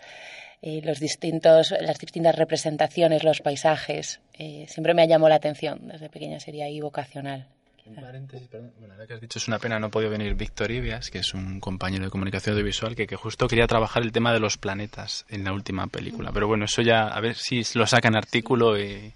eh, 0.62 0.80
los 0.82 0.98
distintos, 1.00 1.74
las 1.78 1.98
distintas 1.98 2.34
representaciones, 2.34 3.22
los 3.22 3.42
paisajes, 3.42 4.20
eh, 4.38 4.64
siempre 4.68 4.94
me 4.94 5.02
ha 5.02 5.06
llamado 5.06 5.28
la 5.28 5.36
atención. 5.36 5.88
Desde 5.88 6.08
pequeña 6.08 6.40
sería 6.40 6.64
ahí 6.64 6.80
vocacional. 6.80 7.46
Un 7.86 7.96
paréntesis, 7.96 8.48
perdón. 8.48 8.72
Bueno, 8.78 8.94
que 9.06 9.12
has 9.12 9.20
dicho 9.20 9.38
es 9.38 9.46
una 9.46 9.58
pena, 9.58 9.78
no 9.78 9.86
ha 9.86 9.90
podido 9.90 10.10
venir 10.10 10.34
Víctor 10.34 10.70
Ibias, 10.70 11.10
que 11.10 11.18
es 11.18 11.34
un 11.34 11.60
compañero 11.60 12.04
de 12.04 12.10
comunicación 12.10 12.54
audiovisual, 12.54 12.96
que, 12.96 13.06
justo 13.16 13.46
quería 13.46 13.66
trabajar 13.66 14.02
el 14.02 14.12
tema 14.12 14.32
de 14.32 14.40
los 14.40 14.56
planetas 14.56 15.26
en 15.28 15.44
la 15.44 15.52
última 15.52 15.86
película. 15.88 16.32
Pero 16.32 16.48
bueno, 16.48 16.64
eso 16.64 16.80
ya, 16.80 17.08
a 17.08 17.20
ver 17.20 17.34
si 17.34 17.62
lo 17.74 17.86
saca 17.86 18.08
en 18.08 18.16
artículo 18.16 18.78
y... 18.78 19.12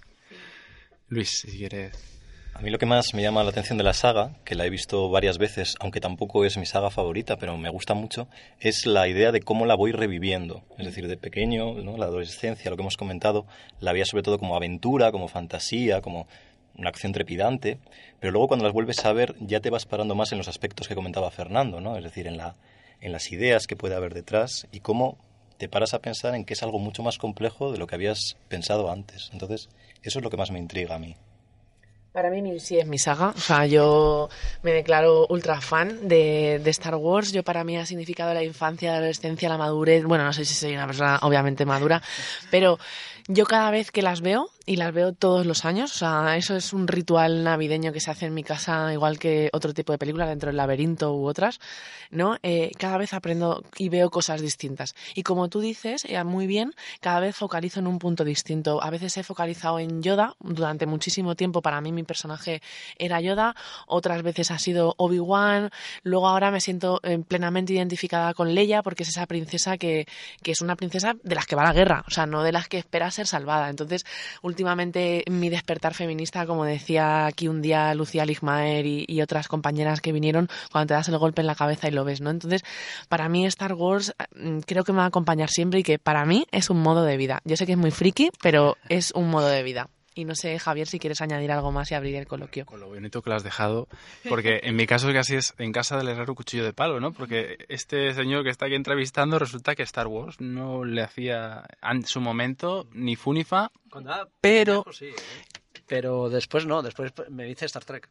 Luis, 1.07 1.29
si 1.29 1.57
quieres... 1.57 1.93
A 2.53 2.61
mí 2.61 2.69
lo 2.71 2.77
que 2.77 2.85
más 2.85 3.13
me 3.13 3.21
llama 3.21 3.41
la 3.43 3.51
atención 3.51 3.77
de 3.77 3.85
la 3.85 3.93
saga, 3.93 4.33
que 4.43 4.53
la 4.53 4.65
he 4.65 4.69
visto 4.69 5.09
varias 5.09 5.37
veces, 5.37 5.75
aunque 5.79 6.01
tampoco 6.01 6.43
es 6.43 6.57
mi 6.57 6.65
saga 6.65 6.89
favorita, 6.89 7.37
pero 7.37 7.57
me 7.57 7.69
gusta 7.69 7.93
mucho, 7.93 8.27
es 8.59 8.85
la 8.85 9.07
idea 9.07 9.31
de 9.31 9.39
cómo 9.39 9.65
la 9.65 9.75
voy 9.75 9.93
reviviendo. 9.93 10.63
Es 10.77 10.85
decir, 10.85 11.07
de 11.07 11.15
pequeño, 11.15 11.75
¿no? 11.75 11.97
la 11.97 12.07
adolescencia, 12.07 12.69
lo 12.69 12.75
que 12.75 12.83
hemos 12.83 12.97
comentado, 12.97 13.45
la 13.79 13.93
veía 13.93 14.05
sobre 14.05 14.23
todo 14.23 14.37
como 14.39 14.57
aventura, 14.57 15.13
como 15.13 15.29
fantasía, 15.29 16.01
como 16.01 16.27
una 16.79 16.89
acción 16.89 17.11
trepidante, 17.11 17.77
pero 18.19 18.31
luego 18.31 18.47
cuando 18.47 18.65
las 18.65 18.73
vuelves 18.73 19.05
a 19.05 19.13
ver 19.13 19.35
ya 19.39 19.59
te 19.59 19.69
vas 19.69 19.85
parando 19.85 20.15
más 20.15 20.31
en 20.31 20.37
los 20.37 20.47
aspectos 20.47 20.87
que 20.87 20.95
comentaba 20.95 21.29
Fernando, 21.29 21.81
¿no? 21.81 21.97
es 21.97 22.03
decir, 22.03 22.25
en, 22.25 22.37
la, 22.37 22.55
en 23.01 23.11
las 23.11 23.31
ideas 23.31 23.67
que 23.67 23.75
puede 23.75 23.95
haber 23.95 24.13
detrás 24.13 24.67
y 24.71 24.79
cómo 24.79 25.17
te 25.57 25.67
paras 25.67 25.93
a 25.93 25.99
pensar 25.99 26.35
en 26.35 26.45
que 26.45 26.53
es 26.53 26.63
algo 26.63 26.79
mucho 26.79 27.03
más 27.03 27.17
complejo 27.17 27.71
de 27.71 27.77
lo 27.77 27.85
que 27.85 27.95
habías 27.95 28.37
pensado 28.47 28.89
antes. 28.91 29.29
Entonces, 29.33 29.67
eso 30.01 30.19
es 30.19 30.23
lo 30.23 30.29
que 30.29 30.37
más 30.37 30.51
me 30.51 30.59
intriga 30.59 30.95
a 30.95 30.99
mí. 30.99 31.15
Para 32.13 32.31
mí 32.31 32.59
sí 32.59 32.79
es 32.79 32.87
mi 32.87 32.97
saga, 32.97 33.33
o 33.35 33.39
sea, 33.39 33.67
yo 33.67 34.29
me 34.63 34.71
declaro 34.71 35.27
ultra 35.29 35.61
fan 35.61 36.07
de, 36.07 36.59
de, 36.63 36.69
Star 36.71 36.95
Wars, 36.95 37.31
yo 37.31 37.43
para 37.43 37.63
mí 37.63 37.77
ha 37.77 37.85
significado 37.85 38.33
la 38.33 38.43
infancia, 38.43 38.91
la 38.91 38.97
adolescencia, 38.97 39.47
la 39.47 39.59
madurez, 39.59 40.03
bueno, 40.05 40.23
no 40.23 40.33
sé 40.33 40.43
si 40.43 40.55
soy 40.55 40.73
una 40.73 40.87
persona 40.87 41.19
obviamente 41.21 41.65
madura, 41.65 42.01
pero 42.49 42.79
Yo 43.31 43.45
cada 43.45 43.69
vez 43.69 43.91
que 43.91 44.01
las 44.01 44.21
veo, 44.21 44.49
y 44.69 44.75
las 44.75 44.93
veo 44.93 45.13
todos 45.13 45.47
los 45.47 45.65
años, 45.65 45.95
o 45.95 45.97
sea, 45.97 46.37
eso 46.37 46.55
es 46.55 46.73
un 46.73 46.87
ritual 46.87 47.43
navideño 47.43 47.91
que 47.91 47.99
se 47.99 48.11
hace 48.11 48.27
en 48.27 48.35
mi 48.35 48.43
casa, 48.43 48.93
igual 48.93 49.17
que 49.17 49.49
otro 49.51 49.73
tipo 49.73 49.93
de 49.93 49.97
película, 49.97 50.27
dentro 50.27 50.49
del 50.49 50.57
laberinto 50.57 51.11
u 51.15 51.25
otras, 51.25 51.59
¿no? 52.11 52.37
Eh, 52.43 52.69
cada 52.77 52.99
vez 52.99 53.15
aprendo 53.15 53.63
y 53.79 53.89
veo 53.89 54.11
cosas 54.11 54.41
distintas. 54.41 54.93
Y 55.15 55.23
como 55.23 55.49
tú 55.49 55.59
dices, 55.59 56.05
eh, 56.05 56.23
muy 56.23 56.45
bien, 56.45 56.75
cada 57.01 57.19
vez 57.19 57.35
focalizo 57.35 57.79
en 57.79 57.87
un 57.87 57.97
punto 57.97 58.23
distinto. 58.23 58.79
A 58.83 58.91
veces 58.91 59.17
he 59.17 59.23
focalizado 59.23 59.79
en 59.79 60.03
Yoda, 60.03 60.35
durante 60.39 60.85
muchísimo 60.85 61.33
tiempo 61.33 61.63
para 61.63 61.81
mí 61.81 61.91
mi 61.91 62.03
personaje 62.03 62.61
era 62.99 63.21
Yoda, 63.21 63.55
otras 63.87 64.21
veces 64.21 64.51
ha 64.51 64.59
sido 64.59 64.93
Obi-Wan, 64.97 65.71
luego 66.03 66.27
ahora 66.27 66.51
me 66.51 66.61
siento 66.61 66.99
eh, 67.01 67.17
plenamente 67.27 67.73
identificada 67.73 68.35
con 68.35 68.53
Leia 68.53 68.83
porque 68.83 69.01
es 69.01 69.09
esa 69.09 69.25
princesa 69.25 69.79
que, 69.79 70.05
que 70.43 70.51
es 70.51 70.61
una 70.61 70.75
princesa 70.75 71.15
de 71.23 71.33
las 71.33 71.47
que 71.47 71.55
va 71.55 71.63
a 71.63 71.65
la 71.65 71.73
guerra, 71.73 72.03
o 72.07 72.11
sea, 72.11 72.27
no 72.27 72.43
de 72.43 72.51
las 72.51 72.67
que 72.67 72.77
espera 72.77 73.09
ser 73.09 73.25
salvada. 73.25 73.71
Entonces, 73.71 74.05
últimamente 74.59 75.23
mi 75.29 75.47
despertar 75.47 75.93
feminista, 75.93 76.45
como 76.45 76.65
decía 76.65 77.27
aquí 77.27 77.47
un 77.47 77.61
día 77.61 77.93
Lucía 77.95 78.25
Ligmaer 78.25 78.85
y, 78.85 79.21
otras 79.21 79.47
compañeras 79.47 80.01
que 80.01 80.11
vinieron, 80.11 80.49
cuando 80.69 80.87
te 80.87 80.93
das 80.95 81.07
el 81.07 81.17
golpe 81.17 81.39
en 81.39 81.47
la 81.47 81.55
cabeza 81.55 81.87
y 81.87 81.91
lo 81.91 82.03
ves, 82.03 82.19
¿no? 82.19 82.29
Entonces, 82.29 82.63
para 83.07 83.29
mí 83.29 83.45
Star 83.45 83.73
Wars 83.73 84.13
mm, 84.35 84.59
creo 84.65 84.83
que 84.83 84.91
me 84.91 84.97
va 84.97 85.05
a 85.05 85.07
acompañar 85.07 85.49
siempre 85.49 85.79
y 85.79 85.83
que 85.83 85.97
para 85.97 86.25
mí 86.25 86.45
es 86.51 86.69
un 86.69 86.81
modo 86.81 87.03
de 87.03 87.15
vida. 87.15 87.39
Yo 87.45 87.55
sé 87.55 87.65
que 87.65 87.71
es 87.73 87.77
muy 87.77 87.91
friki, 87.91 88.31
pero 88.41 88.75
es 88.89 89.11
un 89.11 89.29
modo 89.29 89.47
de 89.47 89.63
vida. 89.63 89.87
Y 90.19 90.25
no 90.25 90.35
sé, 90.35 90.59
Javier, 90.59 90.85
si 90.85 90.99
quieres 90.99 91.21
añadir 91.21 91.49
algo 91.49 91.71
más 91.71 91.89
y 91.91 91.95
abrir 91.95 92.17
el 92.17 92.27
coloquio. 92.27 92.65
Con 92.65 92.81
lo 92.81 92.89
bonito 92.89 93.21
que 93.21 93.29
lo 93.29 93.37
has 93.37 93.43
dejado, 93.43 93.87
porque 94.27 94.59
en 94.63 94.75
mi 94.75 94.85
caso 94.85 95.13
casi 95.13 95.37
es 95.37 95.53
en 95.57 95.71
casa 95.71 95.97
del 95.97 96.09
herrero 96.09 96.35
cuchillo 96.35 96.65
de 96.65 96.73
palo, 96.73 96.99
¿no? 96.99 97.13
Porque 97.13 97.55
este 97.69 98.13
señor 98.13 98.43
que 98.43 98.49
está 98.49 98.65
aquí 98.65 98.75
entrevistando 98.75 99.39
resulta 99.39 99.75
que 99.75 99.83
Star 99.83 100.07
Wars 100.07 100.41
no 100.41 100.83
le 100.83 101.03
hacía 101.03 101.63
en 101.81 102.05
su 102.05 102.19
momento 102.19 102.85
ni 102.91 103.15
funifa, 103.15 103.71
pero... 104.41 104.83
¿eh? 104.99 105.15
Pero 105.87 106.29
después 106.29 106.65
no, 106.65 106.81
después 106.81 107.13
me 107.29 107.45
dice 107.45 107.65
Star 107.67 107.85
Trek. 107.85 108.09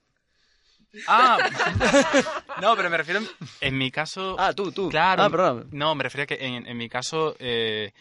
Ah, 1.07 1.37
no, 2.63 2.75
pero 2.75 2.89
me 2.89 2.97
refiero 2.97 3.21
en, 3.61 3.77
mi 3.77 3.91
caso. 3.91 4.35
Ah, 4.39 4.55
tú, 4.55 4.73
tú. 4.73 4.89
Claro. 4.89 5.25
Ah, 5.25 5.63
no, 5.71 5.95
me 5.95 6.05
refiero 6.05 6.23
a 6.23 6.27
que 6.27 6.39
en, 6.43 6.67
en 6.67 6.77
mi 6.79 6.89
caso 6.89 7.37
eh, 7.39 7.93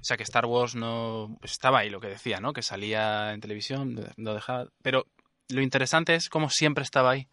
o 0.00 0.04
sea, 0.04 0.16
que 0.16 0.22
Star 0.22 0.46
Wars 0.46 0.74
no 0.74 1.36
estaba 1.42 1.80
ahí, 1.80 1.90
lo 1.90 2.00
que 2.00 2.08
decía, 2.08 2.40
¿no? 2.40 2.52
Que 2.52 2.62
salía 2.62 3.32
en 3.32 3.40
televisión, 3.40 4.08
lo 4.16 4.34
dejaba. 4.34 4.68
Pero 4.82 5.06
lo 5.48 5.62
interesante 5.62 6.14
es 6.14 6.28
cómo 6.28 6.50
siempre 6.50 6.84
estaba 6.84 7.10
ahí. 7.10 7.28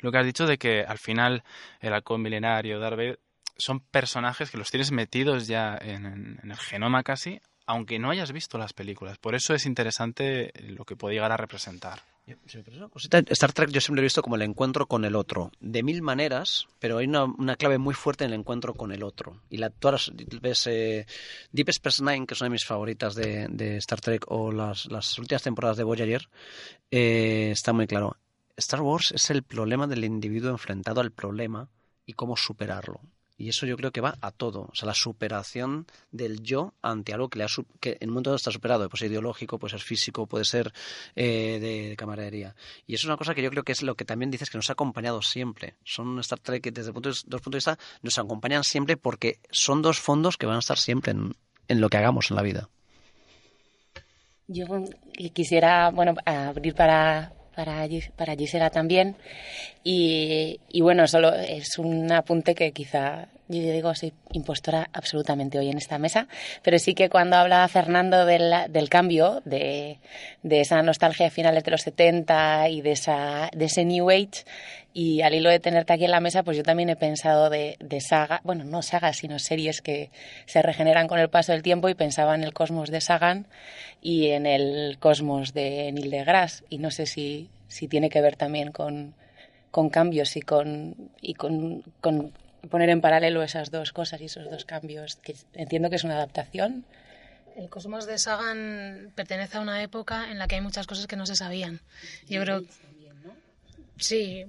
Lo 0.00 0.12
que 0.12 0.18
has 0.18 0.26
dicho 0.26 0.46
de 0.46 0.58
que 0.58 0.82
al 0.82 0.98
final 0.98 1.42
el 1.80 1.92
halcón 1.92 2.22
milenario, 2.22 2.78
Darth 2.78 3.18
son 3.56 3.80
personajes 3.80 4.50
que 4.50 4.58
los 4.58 4.70
tienes 4.70 4.90
metidos 4.90 5.46
ya 5.46 5.78
en, 5.80 6.06
en 6.42 6.50
el 6.50 6.56
genoma 6.56 7.02
casi, 7.02 7.40
aunque 7.66 7.98
no 7.98 8.10
hayas 8.10 8.32
visto 8.32 8.58
las 8.58 8.72
películas. 8.72 9.18
Por 9.18 9.34
eso 9.34 9.54
es 9.54 9.66
interesante 9.66 10.52
lo 10.60 10.84
que 10.84 10.96
puede 10.96 11.14
llegar 11.14 11.32
a 11.32 11.36
representar. 11.36 12.02
Star 12.26 13.52
Trek 13.52 13.70
yo 13.70 13.80
siempre 13.80 14.00
he 14.00 14.02
visto 14.02 14.22
como 14.22 14.36
el 14.36 14.42
encuentro 14.42 14.86
con 14.86 15.04
el 15.04 15.14
otro, 15.14 15.52
de 15.60 15.82
mil 15.82 16.00
maneras, 16.00 16.66
pero 16.78 16.98
hay 16.98 17.06
una, 17.06 17.56
clave 17.56 17.76
muy 17.76 17.94
fuerte 17.94 18.24
en 18.24 18.32
el 18.32 18.40
encuentro 18.40 18.72
con 18.72 18.92
el 18.92 19.02
otro. 19.02 19.42
Y 19.50 19.58
la, 19.58 19.68
todas 19.68 20.10
ves 20.40 20.66
eh, 20.66 21.06
Deep 21.52 21.68
Space 21.68 22.02
Nine, 22.02 22.26
que 22.26 22.34
es 22.34 22.40
una 22.40 22.46
de 22.46 22.52
mis 22.52 22.64
favoritas 22.64 23.14
de, 23.14 23.76
Star 23.76 24.00
Trek, 24.00 24.24
o 24.28 24.50
las, 24.52 24.86
últimas 25.18 25.42
temporadas 25.42 25.76
de 25.76 25.84
Voyager, 25.84 26.28
eh, 26.90 27.50
está 27.50 27.72
muy 27.74 27.86
claro. 27.86 28.16
Star 28.56 28.80
Wars 28.80 29.12
es 29.12 29.30
el 29.30 29.42
problema 29.42 29.86
del 29.86 30.04
individuo 30.04 30.50
enfrentado 30.50 31.00
al 31.02 31.12
problema 31.12 31.68
y 32.06 32.14
cómo 32.14 32.36
superarlo. 32.36 33.00
Y 33.36 33.48
eso 33.48 33.66
yo 33.66 33.76
creo 33.76 33.90
que 33.90 34.00
va 34.00 34.16
a 34.20 34.30
todo. 34.30 34.68
O 34.70 34.74
sea, 34.74 34.86
la 34.86 34.94
superación 34.94 35.86
del 36.12 36.40
yo 36.42 36.72
ante 36.82 37.12
algo 37.12 37.28
que, 37.28 37.38
le 37.38 37.44
ha, 37.44 37.48
que 37.80 37.96
en 38.00 38.10
un 38.10 38.14
momento 38.14 38.34
está 38.34 38.52
superado. 38.52 38.88
Puede 38.88 39.00
ser 39.00 39.10
ideológico, 39.10 39.58
puede 39.58 39.72
ser 39.72 39.80
físico, 39.80 40.26
puede 40.26 40.44
ser 40.44 40.72
eh, 41.16 41.58
de, 41.60 41.96
camaradería. 41.96 42.54
Y 42.86 42.94
eso 42.94 43.02
es 43.02 43.06
una 43.06 43.16
cosa 43.16 43.34
que 43.34 43.42
yo 43.42 43.50
creo 43.50 43.64
que 43.64 43.72
es 43.72 43.82
lo 43.82 43.96
que 43.96 44.04
también 44.04 44.30
dices 44.30 44.50
que 44.50 44.58
nos 44.58 44.70
ha 44.70 44.74
acompañado 44.74 45.20
siempre. 45.20 45.74
Son 45.84 46.18
Star 46.20 46.38
Trek 46.38 46.62
que 46.62 46.70
desde 46.70 46.92
dos 46.92 47.22
puntos 47.24 47.24
de 47.26 47.56
vista 47.56 47.78
nos 48.02 48.18
acompañan 48.18 48.62
siempre 48.62 48.96
porque 48.96 49.40
son 49.50 49.82
dos 49.82 49.98
fondos 49.98 50.36
que 50.36 50.46
van 50.46 50.56
a 50.56 50.60
estar 50.60 50.78
siempre 50.78 51.12
en, 51.12 51.34
en 51.66 51.80
lo 51.80 51.88
que 51.88 51.96
hagamos 51.96 52.30
en 52.30 52.36
la 52.36 52.42
vida. 52.42 52.68
Yo 54.46 54.66
quisiera, 55.32 55.90
bueno, 55.90 56.14
abrir 56.26 56.74
para, 56.74 57.32
para, 57.54 57.86
para 58.16 58.36
Gisela 58.36 58.70
también. 58.70 59.16
Y, 59.82 60.60
y, 60.68 60.80
bueno, 60.80 61.06
solo 61.06 61.34
es 61.34 61.78
un 61.78 62.10
apunte 62.12 62.54
que 62.54 62.72
quizá 62.72 63.28
yo 63.48 63.72
digo 63.72 63.94
soy 63.94 64.12
impostora 64.32 64.88
absolutamente 64.92 65.58
hoy 65.58 65.68
en 65.68 65.76
esta 65.76 65.98
mesa, 65.98 66.28
pero 66.62 66.78
sí 66.78 66.94
que 66.94 67.10
cuando 67.10 67.36
hablaba 67.36 67.68
Fernando 67.68 68.24
del, 68.24 68.52
del 68.70 68.88
cambio, 68.88 69.42
de, 69.44 69.98
de, 70.42 70.60
esa 70.60 70.82
nostalgia 70.82 71.26
de 71.26 71.30
finales 71.30 71.62
de 71.62 71.70
los 71.70 71.82
70 71.82 72.68
y 72.70 72.80
de, 72.80 72.92
esa, 72.92 73.50
de 73.54 73.66
ese 73.66 73.84
New 73.84 74.10
Age, 74.10 74.44
y 74.94 75.22
al 75.22 75.34
hilo 75.34 75.50
de 75.50 75.60
tenerte 75.60 75.92
aquí 75.92 76.04
en 76.04 76.12
la 76.12 76.20
mesa, 76.20 76.42
pues 76.42 76.56
yo 76.56 76.62
también 76.62 76.88
he 76.88 76.96
pensado 76.96 77.50
de, 77.50 77.76
de 77.80 78.00
saga, 78.00 78.40
bueno, 78.44 78.64
no 78.64 78.80
sagas, 78.80 79.18
sino 79.18 79.38
series 79.38 79.82
que 79.82 80.10
se 80.46 80.62
regeneran 80.62 81.08
con 81.08 81.18
el 81.18 81.28
paso 81.28 81.52
del 81.52 81.62
tiempo 81.62 81.88
y 81.88 81.94
pensaba 81.94 82.34
en 82.34 82.44
el 82.44 82.54
cosmos 82.54 82.90
de 82.90 83.00
Sagan 83.00 83.46
y 84.00 84.28
en 84.28 84.46
el 84.46 84.96
cosmos 84.98 85.52
de 85.52 85.90
Neil 85.92 86.10
deGrasse, 86.10 86.64
y 86.70 86.78
no 86.78 86.90
sé 86.90 87.06
si, 87.06 87.50
si 87.68 87.88
tiene 87.88 88.08
que 88.08 88.22
ver 88.22 88.36
también 88.36 88.72
con, 88.72 89.14
con 89.70 89.90
cambios 89.90 90.36
y 90.36 90.40
con, 90.40 91.10
y 91.20 91.34
con, 91.34 91.82
con 92.00 92.32
poner 92.66 92.90
en 92.90 93.00
paralelo 93.00 93.42
esas 93.42 93.70
dos 93.70 93.92
cosas 93.92 94.20
y 94.20 94.26
esos 94.26 94.50
dos 94.50 94.64
cambios, 94.64 95.16
que 95.16 95.34
entiendo 95.54 95.90
que 95.90 95.96
es 95.96 96.04
una 96.04 96.14
adaptación. 96.14 96.84
El 97.56 97.68
cosmos 97.68 98.06
de 98.06 98.18
Sagan 98.18 99.12
pertenece 99.14 99.58
a 99.58 99.60
una 99.60 99.82
época 99.82 100.30
en 100.30 100.38
la 100.38 100.48
que 100.48 100.56
hay 100.56 100.60
muchas 100.60 100.86
cosas 100.86 101.06
que 101.06 101.16
no 101.16 101.26
se 101.26 101.36
sabían. 101.36 101.80
Yo 102.28 102.42
creo. 102.42 102.62
Sí, 103.96 104.44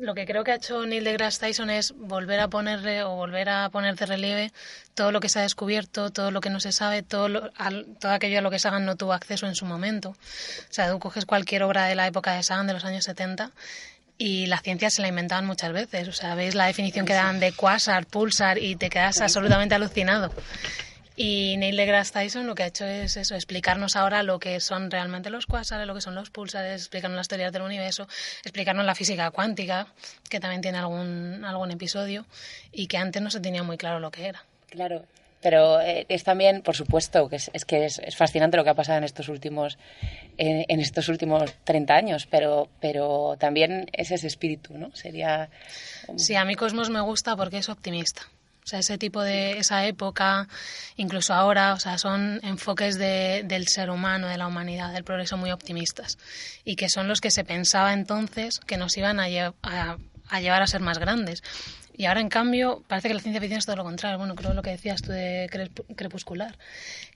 lo 0.00 0.14
que 0.14 0.24
creo 0.24 0.44
que 0.44 0.52
ha 0.52 0.56
hecho 0.56 0.86
Neil 0.86 1.04
deGrasse 1.04 1.40
Tyson 1.40 1.70
es 1.70 1.92
volver 1.96 2.38
a 2.40 2.48
ponerle 2.48 3.02
o 3.02 3.16
volver 3.16 3.48
a 3.48 3.68
poner 3.70 3.96
de 3.96 4.06
relieve 4.06 4.52
todo 4.94 5.10
lo 5.10 5.20
que 5.20 5.28
se 5.28 5.40
ha 5.40 5.42
descubierto, 5.42 6.10
todo 6.10 6.30
lo 6.30 6.40
que 6.40 6.50
no 6.50 6.60
se 6.60 6.70
sabe, 6.70 7.02
todo, 7.02 7.50
todo 8.00 8.12
aquello 8.12 8.38
a 8.38 8.42
lo 8.42 8.50
que 8.50 8.58
Sagan 8.58 8.84
no 8.84 8.96
tuvo 8.96 9.12
acceso 9.12 9.46
en 9.46 9.56
su 9.56 9.66
momento. 9.66 10.10
O 10.10 10.72
sea, 10.72 10.90
tú 10.90 10.98
coges 11.00 11.26
cualquier 11.26 11.64
obra 11.64 11.86
de 11.86 11.96
la 11.96 12.06
época 12.06 12.34
de 12.34 12.42
Sagan 12.42 12.68
de 12.68 12.74
los 12.74 12.84
años 12.84 13.04
70 13.04 13.52
y 14.18 14.46
la 14.46 14.58
ciencia 14.58 14.90
se 14.90 15.00
la 15.00 15.08
inventaban 15.08 15.46
muchas 15.46 15.72
veces. 15.72 16.08
O 16.08 16.12
sea, 16.12 16.34
veis 16.34 16.54
la 16.54 16.66
definición 16.66 17.06
que 17.06 17.14
dan 17.14 17.40
de 17.40 17.52
quasar, 17.52 18.04
pulsar 18.06 18.58
y 18.58 18.76
te 18.76 18.90
quedas 18.90 19.20
absolutamente 19.20 19.76
alucinado. 19.76 20.32
Y 21.20 21.56
Neil 21.56 21.76
deGrasse 21.76 22.12
Tyson 22.12 22.46
lo 22.46 22.54
que 22.54 22.62
ha 22.62 22.66
hecho 22.66 22.84
es 22.84 23.16
eso, 23.16 23.34
explicarnos 23.34 23.96
ahora 23.96 24.22
lo 24.22 24.38
que 24.38 24.60
son 24.60 24.88
realmente 24.88 25.30
los 25.30 25.46
quasares, 25.46 25.84
lo 25.84 25.94
que 25.94 26.00
son 26.00 26.14
los 26.14 26.30
pulsares, 26.30 26.82
explicarnos 26.82 27.16
las 27.16 27.26
teorías 27.26 27.52
del 27.52 27.62
universo, 27.62 28.06
explicarnos 28.44 28.86
la 28.86 28.94
física 28.94 29.32
cuántica, 29.32 29.88
que 30.30 30.38
también 30.38 30.62
tiene 30.62 30.78
algún, 30.78 31.44
algún 31.44 31.72
episodio, 31.72 32.24
y 32.70 32.86
que 32.86 32.98
antes 32.98 33.20
no 33.20 33.30
se 33.32 33.40
tenía 33.40 33.64
muy 33.64 33.76
claro 33.76 33.98
lo 33.98 34.12
que 34.12 34.28
era. 34.28 34.44
Claro, 34.70 35.06
pero 35.40 35.80
eh, 35.80 36.06
es 36.08 36.24
también, 36.24 36.62
por 36.62 36.74
supuesto, 36.74 37.28
que 37.28 37.36
es, 37.36 37.64
que 37.66 37.84
es, 37.86 38.00
fascinante 38.16 38.56
lo 38.56 38.64
que 38.64 38.70
ha 38.70 38.74
pasado 38.74 38.98
en 38.98 39.04
estos 39.04 39.28
últimos, 39.28 39.78
en, 40.36 40.80
estos 40.80 41.08
últimos 41.08 41.54
30 41.64 41.94
años, 41.94 42.26
pero, 42.30 42.68
pero 42.80 43.36
también 43.38 43.88
es 43.92 44.10
ese 44.10 44.26
espíritu, 44.26 44.76
¿no? 44.76 44.94
Sería... 44.94 45.48
Sí, 46.16 46.34
a 46.34 46.44
mí 46.44 46.54
Cosmos 46.54 46.90
me 46.90 47.00
gusta 47.00 47.36
porque 47.36 47.58
es 47.58 47.68
optimista. 47.68 48.22
O 48.64 48.70
sea, 48.70 48.80
ese 48.80 48.98
tipo 48.98 49.22
de 49.22 49.58
esa 49.58 49.86
época, 49.86 50.46
incluso 50.96 51.32
ahora, 51.32 51.72
o 51.72 51.80
sea, 51.80 51.96
son 51.96 52.38
enfoques 52.42 52.98
de, 52.98 53.42
del 53.46 53.66
ser 53.66 53.88
humano, 53.88 54.28
de 54.28 54.36
la 54.36 54.46
humanidad, 54.46 54.92
del 54.92 55.04
progreso 55.04 55.38
muy 55.38 55.50
optimistas 55.52 56.18
y 56.66 56.76
que 56.76 56.90
son 56.90 57.08
los 57.08 57.22
que 57.22 57.30
se 57.30 57.44
pensaba 57.44 57.94
entonces 57.94 58.60
que 58.60 58.76
nos 58.76 58.94
iban 58.98 59.20
a, 59.20 59.26
a 59.62 59.96
llevar 60.40 60.62
a 60.62 60.66
ser 60.66 60.80
más 60.80 60.98
grandes. 60.98 61.42
Y 61.98 62.06
ahora, 62.06 62.20
en 62.20 62.28
cambio, 62.28 62.84
parece 62.86 63.08
que 63.08 63.14
la 63.14 63.20
ciencia 63.20 63.40
ficción 63.40 63.58
es 63.58 63.66
todo 63.66 63.74
lo 63.74 63.82
contrario. 63.82 64.18
Bueno, 64.18 64.36
creo 64.36 64.54
lo 64.54 64.62
que 64.62 64.70
decías 64.70 65.02
tú 65.02 65.10
de 65.10 65.50
crepuscular, 65.96 66.56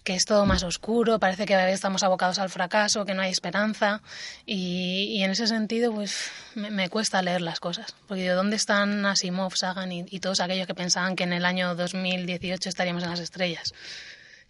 que 0.03 0.17
es 0.17 0.25
todo 0.25 0.45
más 0.45 0.65
oscuro, 0.65 1.21
parece 1.21 1.47
que 1.47 1.73
estamos 1.73 2.03
abocados 2.03 2.41
al 2.41 2.51
fracaso, 2.51 3.05
que 3.05 3.15
no 3.15 3.23
hay 3.23 3.31
esperanza. 3.31 4.03
Y, 4.45 5.23
en 5.23 5.31
ese 5.31 5.47
sentido, 5.47 5.93
pues 5.93 6.33
me, 6.57 6.89
cuesta 6.89 7.23
leer 7.23 7.43
las 7.43 7.61
cosas. 7.61 7.95
Porque 8.09 8.25
¿de 8.25 8.31
dónde 8.31 8.57
están 8.57 9.07
Asimov, 9.07 9.55
Sagan 9.55 9.93
y, 9.93 10.19
todos 10.19 10.41
aquellos 10.41 10.67
que 10.67 10.75
pensaban 10.75 11.15
que 11.15 11.23
en 11.23 11.33
el 11.33 11.45
año 11.45 11.77
2018 11.77 12.69
estaríamos 12.69 13.05
en 13.05 13.11
las 13.11 13.21
estrellas? 13.21 13.75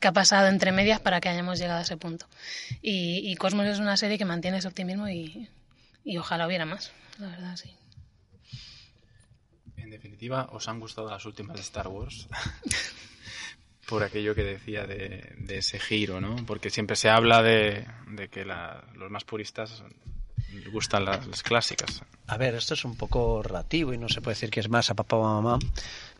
¿Qué 0.00 0.08
ha 0.08 0.12
pasado 0.12 0.48
entre 0.48 0.72
medias 0.72 0.98
para 0.98 1.20
que 1.20 1.28
hayamos 1.28 1.58
llegado 1.58 1.80
a 1.80 1.82
ese 1.82 1.98
punto? 1.98 2.26
Y, 2.80 3.20
y 3.30 3.36
Cosmos 3.36 3.66
es 3.66 3.80
una 3.80 3.98
serie 3.98 4.16
que 4.16 4.24
mantiene 4.24 4.56
ese 4.56 4.68
optimismo 4.68 5.10
y, 5.10 5.50
y 6.06 6.16
ojalá 6.16 6.46
hubiera 6.46 6.64
más, 6.64 6.90
la 7.18 7.26
verdad, 7.26 7.54
sí 7.56 7.76
definitiva, 9.92 10.48
¿os 10.52 10.68
han 10.68 10.80
gustado 10.80 11.08
las 11.10 11.24
últimas 11.24 11.56
de 11.56 11.62
Star 11.62 11.88
Wars? 11.88 12.26
Por 13.88 14.02
aquello 14.02 14.34
que 14.34 14.42
decía 14.42 14.86
de, 14.86 15.34
ese 15.48 15.78
giro, 15.78 16.20
¿no? 16.20 16.36
Porque 16.46 16.70
siempre 16.70 16.96
se 16.96 17.10
habla 17.10 17.42
de, 17.42 17.86
que 18.30 18.44
los 18.44 19.10
más 19.10 19.24
puristas 19.24 19.82
gustan 20.72 21.04
las, 21.04 21.42
clásicas. 21.42 22.02
A 22.26 22.36
ver, 22.36 22.54
esto 22.54 22.74
es 22.74 22.84
un 22.84 22.96
poco 22.96 23.42
relativo 23.42 23.92
y 23.92 23.98
no 23.98 24.08
se 24.08 24.20
puede 24.20 24.34
decir 24.34 24.50
que 24.50 24.60
es 24.60 24.68
más 24.68 24.90
a 24.90 24.94
papá 24.94 25.16
o 25.16 25.26
a 25.26 25.40
mamá, 25.40 25.58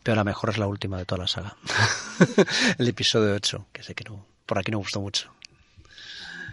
pero 0.03 0.15
la 0.15 0.23
mejor 0.23 0.49
es 0.49 0.57
la 0.57 0.67
última 0.67 0.97
de 0.97 1.05
toda 1.05 1.21
la 1.23 1.27
saga. 1.27 1.55
el 2.77 2.87
episodio 2.87 3.33
8, 3.35 3.67
que 3.71 3.81
sé 3.81 3.95
que 3.95 4.03
no, 4.03 4.25
por 4.45 4.59
aquí 4.59 4.69
no 4.71 4.77
gustó 4.79 4.99
mucho. 4.99 5.31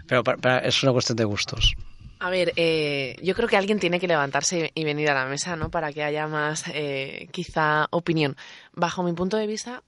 Pero 0.07 0.23
pa- 0.23 0.59
es 0.59 0.81
una 0.81 0.91
cuestión 0.91 1.17
de 1.17 1.25
gustos. 1.25 1.75
A 2.23 2.29
ver, 2.29 2.53
eh, 2.55 3.15
yo 3.23 3.33
creo 3.33 3.49
que 3.49 3.57
alguien 3.57 3.79
tiene 3.79 3.99
que 3.99 4.07
levantarse 4.07 4.71
y 4.75 4.83
venir 4.83 5.09
a 5.09 5.15
la 5.15 5.25
mesa, 5.25 5.55
¿no? 5.55 5.71
Para 5.71 5.91
que 5.91 6.03
haya 6.03 6.27
más, 6.27 6.65
eh, 6.71 7.27
quizá, 7.31 7.87
opinión. 7.89 8.37
Bajo 8.73 9.01
mi 9.01 9.11
punto 9.13 9.37
de 9.37 9.47
vista, 9.47 9.81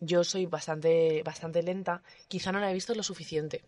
yo 0.00 0.24
soy 0.24 0.46
bastante, 0.46 1.22
bastante 1.22 1.62
lenta. 1.62 2.02
Quizá 2.26 2.50
no 2.50 2.58
la 2.58 2.68
he 2.68 2.74
visto 2.74 2.96
lo 2.96 3.04
suficiente. 3.04 3.62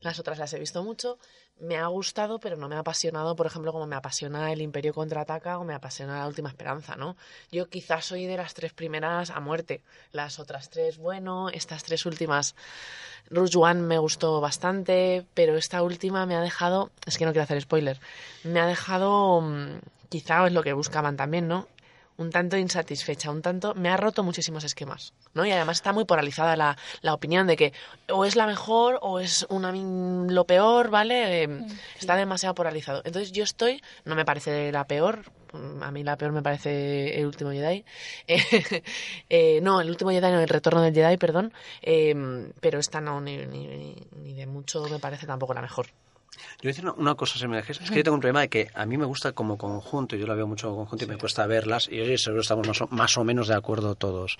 Las 0.00 0.18
otras 0.18 0.38
las 0.38 0.52
he 0.52 0.58
visto 0.58 0.82
mucho. 0.82 1.18
Me 1.60 1.76
ha 1.76 1.86
gustado, 1.88 2.38
pero 2.38 2.56
no 2.56 2.68
me 2.68 2.76
ha 2.76 2.80
apasionado, 2.80 3.34
por 3.34 3.46
ejemplo, 3.46 3.72
como 3.72 3.86
me 3.86 3.96
apasiona 3.96 4.52
El 4.52 4.62
Imperio 4.62 4.94
Contraataca 4.94 5.58
o 5.58 5.64
me 5.64 5.74
apasiona 5.74 6.20
La 6.20 6.28
Última 6.28 6.48
Esperanza, 6.48 6.94
¿no? 6.94 7.16
Yo 7.50 7.68
quizás 7.68 8.04
soy 8.04 8.26
de 8.26 8.36
las 8.36 8.54
tres 8.54 8.72
primeras 8.72 9.30
a 9.30 9.40
muerte. 9.40 9.82
Las 10.12 10.38
otras 10.38 10.70
tres, 10.70 10.98
bueno. 10.98 11.48
Estas 11.48 11.82
tres 11.82 12.06
últimas, 12.06 12.54
Rouge 13.28 13.58
One 13.58 13.82
me 13.82 13.98
gustó 13.98 14.40
bastante, 14.40 15.26
pero 15.34 15.56
esta 15.56 15.82
última 15.82 16.26
me 16.26 16.36
ha 16.36 16.40
dejado, 16.40 16.90
es 17.04 17.18
que 17.18 17.24
no 17.24 17.32
quiero 17.32 17.44
hacer 17.44 17.60
spoiler, 17.60 18.00
me 18.44 18.60
ha 18.60 18.66
dejado, 18.66 19.40
mm, 19.40 19.80
quizá 20.08 20.46
es 20.46 20.52
lo 20.52 20.62
que 20.62 20.72
buscaban 20.72 21.16
también, 21.16 21.48
¿no? 21.48 21.66
Un 22.18 22.30
tanto 22.30 22.56
insatisfecha, 22.56 23.30
un 23.30 23.42
tanto, 23.42 23.74
me 23.76 23.90
ha 23.90 23.96
roto 23.96 24.24
muchísimos 24.24 24.64
esquemas, 24.64 25.14
¿no? 25.34 25.46
Y 25.46 25.52
además 25.52 25.76
está 25.76 25.92
muy 25.92 26.04
polarizada 26.04 26.56
la, 26.56 26.76
la 27.00 27.14
opinión 27.14 27.46
de 27.46 27.56
que 27.56 27.72
o 28.10 28.24
es 28.24 28.34
la 28.34 28.46
mejor 28.48 28.98
o 29.02 29.20
es 29.20 29.46
una 29.50 29.70
lo 29.72 30.44
peor, 30.44 30.90
¿vale? 30.90 31.44
Eh, 31.44 31.48
Está 31.96 32.16
demasiado 32.16 32.56
polarizado. 32.56 33.02
Entonces 33.04 33.30
yo 33.30 33.44
estoy, 33.44 33.80
no 34.04 34.16
me 34.16 34.24
parece 34.24 34.72
la 34.72 34.84
peor, 34.88 35.30
mm, 35.52 35.80
a 35.84 35.92
mí 35.92 36.02
la 36.02 36.16
peor 36.16 36.32
me 36.32 36.42
parece 36.42 37.20
el 37.20 37.26
último 37.26 37.52
Jedi. 37.52 37.84
Eh, 38.26 38.82
eh, 39.30 39.60
no, 39.62 39.80
el 39.80 39.88
último 39.88 40.10
Jedi, 40.10 40.32
no, 40.32 40.40
el 40.40 40.48
retorno 40.48 40.82
del 40.82 40.92
Jedi, 40.94 41.16
perdón. 41.18 41.52
Eh, 41.82 42.50
pero 42.60 42.80
esta 42.80 43.00
no, 43.00 43.20
ni, 43.20 43.36
ni- 43.46 43.94
ni 44.16 44.34
de 44.34 44.46
mucho 44.46 44.82
me 44.88 44.98
parece 44.98 45.24
tampoco 45.26 45.54
la 45.54 45.62
mejor. 45.62 45.86
Yo 46.32 46.62
voy 46.62 46.68
a 46.68 46.72
decir 46.72 46.84
una, 46.84 46.94
una 46.94 47.14
cosa, 47.14 47.38
si 47.38 47.46
me 47.46 47.56
dejes. 47.56 47.80
Es 47.80 47.90
que 47.90 47.96
yo 47.96 48.04
tengo 48.04 48.14
un 48.14 48.20
problema 48.20 48.40
de 48.40 48.48
que 48.48 48.70
a 48.74 48.86
mí 48.86 48.96
me 48.96 49.04
gusta 49.06 49.32
como 49.32 49.56
conjunto, 49.56 50.16
y 50.16 50.20
yo 50.20 50.26
la 50.26 50.34
veo 50.34 50.46
mucho 50.46 50.68
como 50.68 50.78
conjunto 50.80 51.04
y 51.04 51.08
me 51.08 51.18
cuesta 51.18 51.46
verlas, 51.46 51.88
y 51.90 52.00
oye, 52.00 52.18
seguro 52.18 52.42
estamos 52.42 52.66
más 52.66 52.80
o, 52.82 52.88
más 52.88 53.16
o 53.16 53.24
menos 53.24 53.48
de 53.48 53.54
acuerdo 53.54 53.94
todos. 53.94 54.36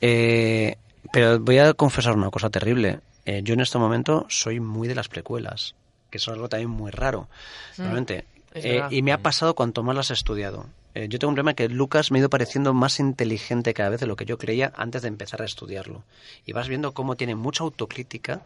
Eh, 0.00 0.76
pero 1.12 1.38
voy 1.38 1.58
a 1.58 1.74
confesar 1.74 2.16
una 2.16 2.30
cosa 2.30 2.50
terrible. 2.50 3.00
Eh, 3.24 3.40
yo 3.42 3.54
en 3.54 3.60
este 3.60 3.78
momento 3.78 4.26
soy 4.28 4.60
muy 4.60 4.88
de 4.88 4.94
las 4.94 5.08
precuelas, 5.08 5.74
que 6.10 6.18
es 6.18 6.28
algo 6.28 6.48
también 6.48 6.70
muy 6.70 6.90
raro, 6.90 7.28
Mm, 7.76 7.82
realmente. 7.82 8.24
Eh, 8.54 8.82
y 8.90 9.02
me 9.02 9.12
ha 9.12 9.18
pasado 9.18 9.54
cuanto 9.54 9.82
más 9.82 9.94
las 9.94 10.10
he 10.10 10.14
estudiado. 10.14 10.66
Eh, 10.94 11.08
yo 11.10 11.18
tengo 11.18 11.28
un 11.28 11.34
problema 11.34 11.52
que 11.52 11.68
Lucas 11.68 12.10
me 12.10 12.18
ha 12.18 12.20
ido 12.20 12.30
pareciendo 12.30 12.72
más 12.72 13.00
inteligente 13.00 13.74
cada 13.74 13.90
vez 13.90 14.00
de 14.00 14.06
lo 14.06 14.16
que 14.16 14.24
yo 14.24 14.38
creía 14.38 14.72
antes 14.76 15.02
de 15.02 15.08
empezar 15.08 15.42
a 15.42 15.44
estudiarlo. 15.44 16.04
Y 16.46 16.52
vas 16.52 16.68
viendo 16.68 16.94
cómo 16.94 17.16
tiene 17.16 17.34
mucha 17.34 17.64
autocrítica. 17.64 18.40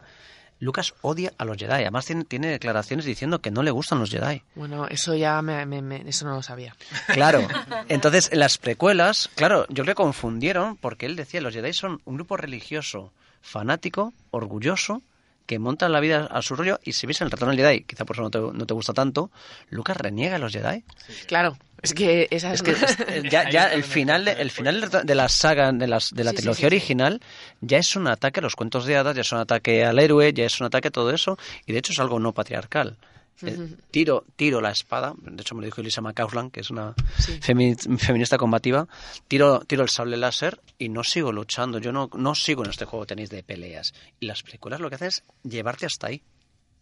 Lucas 0.60 0.94
odia 1.02 1.32
a 1.38 1.44
los 1.44 1.56
Jedi. 1.56 1.72
Además 1.72 2.06
tiene, 2.06 2.24
tiene 2.24 2.48
declaraciones 2.48 3.04
diciendo 3.04 3.40
que 3.40 3.50
no 3.50 3.62
le 3.62 3.70
gustan 3.72 3.98
los 3.98 4.10
Jedi. 4.10 4.42
Bueno, 4.54 4.86
eso 4.86 5.14
ya 5.16 5.42
me, 5.42 5.66
me- 5.66 5.82
me- 5.82 6.04
eso 6.08 6.24
no 6.26 6.34
lo 6.36 6.42
sabía. 6.42 6.76
Claro. 7.08 7.46
Entonces, 7.88 8.28
en 8.32 8.38
las 8.38 8.58
precuelas, 8.58 9.28
claro, 9.34 9.66
yo 9.70 9.84
que 9.84 9.94
confundieron 9.94 10.76
porque 10.76 11.06
él 11.06 11.16
decía, 11.16 11.40
los 11.40 11.54
Jedi 11.54 11.72
son 11.72 12.00
un 12.04 12.14
grupo 12.16 12.36
religioso, 12.36 13.12
fanático, 13.40 14.12
orgulloso, 14.30 15.02
que 15.46 15.58
monta 15.58 15.88
la 15.88 15.98
vida 15.98 16.26
a 16.30 16.42
su 16.42 16.54
rollo 16.54 16.78
y 16.84 16.92
si 16.92 17.08
ves 17.08 17.20
el 17.22 17.30
retorno 17.30 17.52
del 17.54 17.64
Jedi, 17.64 17.82
quizá 17.82 18.04
por 18.04 18.14
eso 18.14 18.22
no 18.22 18.30
te, 18.30 18.38
no 18.38 18.66
te 18.66 18.74
gusta 18.74 18.92
tanto, 18.92 19.30
Lucas 19.70 19.96
reniega 19.96 20.36
a 20.36 20.38
los 20.38 20.52
Jedi. 20.52 20.84
Claro, 21.26 21.56
es 21.82 21.94
que 21.94 22.28
esa 22.30 22.52
Es 22.52 22.62
que 22.62 22.72
es- 22.72 23.22
ya, 23.30 23.48
ya 23.50 23.72
el 23.72 23.84
final 23.84 24.24
de, 24.24 24.32
el 24.32 24.50
final 24.50 24.88
de- 25.04 25.14
la 25.14 25.28
saga 25.28 25.72
de, 25.72 25.86
las, 25.86 26.10
de 26.10 26.24
la 26.24 26.30
Sí, 26.30 26.36
trilogía 26.38 26.68
sí, 26.68 26.76
sí. 26.76 26.76
original 26.76 27.20
ya 27.60 27.78
es 27.78 27.96
un 27.96 28.06
ataque 28.08 28.40
a 28.40 28.42
los 28.42 28.54
cuentos 28.56 28.86
de 28.86 28.96
hadas, 28.96 29.14
ya 29.16 29.22
es 29.22 29.32
un 29.32 29.38
ataque 29.38 29.84
al 29.84 29.98
héroe, 29.98 30.32
ya 30.32 30.44
es 30.44 30.60
un 30.60 30.66
ataque 30.66 30.88
a 30.88 30.90
todo 30.90 31.10
eso 31.10 31.38
y 31.66 31.72
de 31.72 31.78
hecho 31.78 31.92
es 31.92 31.98
algo 32.00 32.18
no 32.20 32.32
patriarcal. 32.32 32.96
Eh, 33.42 33.56
tiro, 33.90 34.26
tiro 34.36 34.60
la 34.60 34.70
espada, 34.70 35.14
de 35.16 35.40
hecho 35.40 35.54
me 35.54 35.62
lo 35.62 35.64
dijo 35.64 35.80
Elisa 35.80 36.02
McCausland, 36.02 36.52
que 36.52 36.60
es 36.60 36.68
una 36.68 36.92
femi- 37.40 37.74
feminista 37.98 38.36
combativa, 38.36 38.86
tiro, 39.28 39.60
tiro 39.60 39.82
el 39.82 39.88
sable 39.88 40.18
láser 40.18 40.60
y 40.76 40.90
no 40.90 41.02
sigo 41.04 41.32
luchando, 41.32 41.78
yo 41.78 41.90
no, 41.90 42.10
no 42.14 42.34
sigo 42.34 42.62
en 42.64 42.70
este 42.70 42.84
juego 42.84 43.06
tenéis 43.06 43.30
de 43.30 43.42
peleas. 43.42 43.94
Y 44.20 44.26
las 44.26 44.42
películas 44.42 44.80
lo 44.80 44.90
que 44.90 44.96
hacen 44.96 45.08
es 45.08 45.22
llevarte 45.42 45.86
hasta 45.86 46.08
ahí. 46.08 46.20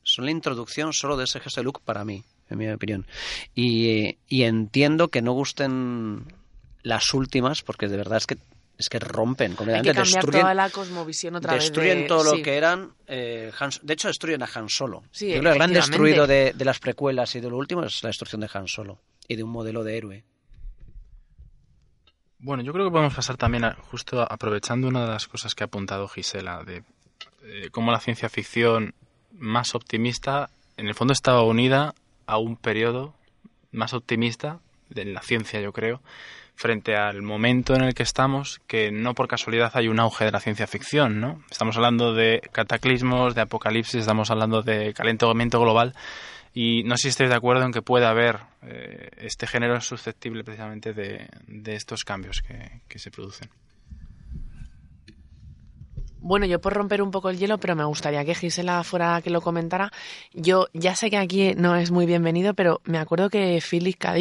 Son 0.03 0.25
la 0.25 0.33
introducción 0.33 0.93
solo 0.93 1.17
de 1.17 1.25
ese 1.25 1.39
gesto 1.39 1.61
de 1.61 1.65
look 1.65 1.81
para 1.85 2.05
mí, 2.05 2.25
en 2.51 2.59
mi 2.59 2.69
opinión. 2.69 3.07
Y, 3.55 4.19
y 4.29 4.43
entiendo 4.45 5.09
que 5.09 5.23
no 5.23 5.33
gusten 5.33 6.25
las 6.83 7.13
últimas, 7.15 7.63
porque 7.63 7.89
de 7.89 7.97
verdad 7.97 8.19
es 8.19 8.27
que 8.27 8.39
es 8.79 8.89
que 8.89 9.01
rompen 9.01 9.51
hay 9.53 9.57
completamente, 9.57 9.91
que 9.91 9.95
cambiar 9.97 10.15
destruyen, 10.23 10.41
toda 10.43 10.55
la 10.55 10.71
cosmovisión 10.71 11.35
otra 11.35 11.55
destruyen 11.55 11.95
vez. 11.97 12.03
de- 12.05 12.09
todo 12.09 12.23
lo 12.23 12.31
sí. 12.37 12.43
que 12.43 12.57
eran. 12.57 12.93
eh, 13.09 13.51
Han- 13.59 13.71
de 13.83 13.93
hecho, 13.95 14.07
destruyen 14.07 14.41
a 14.45 14.49
Han 14.55 14.69
Solo. 14.69 15.03
Sí, 15.11 15.27
Yo 15.27 15.41
creo 15.41 15.43
que 15.43 15.49
el 15.51 15.59
gran 15.59 15.73
destruido 15.73 16.27
de, 16.29 16.53
de 16.55 16.65
las 16.65 16.79
precuelas 16.79 17.35
y 17.35 17.41
de 17.41 17.51
lo 17.51 17.57
último 17.57 17.83
es 17.83 18.01
la 18.05 18.09
destrucción 18.11 18.41
de 18.41 18.49
Han 18.55 18.69
Solo 18.69 19.01
y 19.27 19.35
de 19.35 19.43
un 19.43 19.51
modelo 19.51 19.83
de 19.83 19.97
héroe. 19.97 20.25
Bueno, 22.39 22.63
yo 22.63 22.73
creo 22.73 22.85
que 22.87 22.93
podemos 22.93 23.15
pasar 23.15 23.37
también, 23.37 23.65
a- 23.65 23.75
justo 23.91 24.23
aprovechando 24.31 24.87
una 24.87 25.03
de 25.07 25.09
las 25.09 25.27
cosas 25.27 25.55
que 25.55 25.65
ha 25.65 25.67
apuntado 25.67 26.07
Gisela, 26.07 26.63
de 26.63 26.85
eh, 27.43 27.71
cómo 27.73 27.91
la 27.91 27.99
ciencia 27.99 28.29
ficción 28.29 28.95
más 29.33 29.75
optimista, 29.75 30.51
en 30.77 30.87
el 30.87 30.95
fondo 30.95 31.13
estaba 31.13 31.43
unida 31.43 31.95
a 32.29 32.39
un 32.39 32.57
periodo 32.57 33.15
más 33.73 33.95
optimista 33.95 34.61
de 34.91 35.07
la 35.07 35.23
ciencia, 35.23 35.61
yo 35.61 35.73
creo, 35.73 36.01
frente 36.55 36.95
al 36.95 37.23
momento 37.23 37.75
en 37.75 37.83
el 37.83 37.95
que 37.95 38.03
estamos, 38.03 38.61
que 38.67 38.93
no 38.93 39.15
por 39.15 39.29
casualidad 39.29 39.73
hay 39.75 39.89
un 39.89 39.99
auge 39.99 40.27
de 40.27 40.31
la 40.33 40.41
ciencia 40.41 40.67
ficción, 40.67 41.21
¿no? 41.21 41.43
Estamos 41.51 41.77
hablando 41.77 42.15
de 42.15 42.41
cataclismos, 42.53 43.35
de 43.35 43.41
apocalipsis, 43.41 44.01
estamos 44.01 44.31
hablando 44.31 44.63
de 44.63 44.93
calentamiento 44.93 45.61
global, 45.61 45.95
y 46.55 46.83
no 46.85 46.97
sé 46.97 47.03
si 47.03 47.09
estáis 47.09 47.31
de 47.31 47.37
acuerdo 47.37 47.65
en 47.65 47.73
que 47.73 47.83
puede 47.83 48.07
haber 48.07 48.41
eh, 48.63 49.11
este 49.19 49.47
género 49.47 49.81
susceptible 49.81 50.45
precisamente 50.45 50.93
de, 50.93 51.29
estos 51.67 52.05
cambios 52.05 52.43
que 52.43 52.99
se 52.99 53.11
producen. 53.11 53.49
Bueno, 56.21 56.47
yo 56.47 56.61
por 56.61 56.73
romper 56.75 57.01
un 57.01 57.13
poco 57.13 57.31
el 57.31 57.39
hielo, 57.39 57.59
pero 57.59 57.77
me 57.77 57.85
gustaría 57.85 58.25
que 58.25 58.35
Gisela 58.35 58.83
fuera 58.83 59.23
que 59.23 59.31
lo 59.31 59.41
comentara. 59.41 59.93
Yo 60.35 60.67
ya 60.73 60.97
sé 60.97 61.11
que 61.11 61.17
aquí 61.17 61.55
no 61.55 61.77
es 61.77 61.93
muy 61.93 62.07
bienvenido, 62.07 62.55
pero 62.55 62.81
me 62.85 62.99
acuerdo 62.99 63.31
que 63.31 63.63
Philip 63.63 63.97
K. 63.97 64.15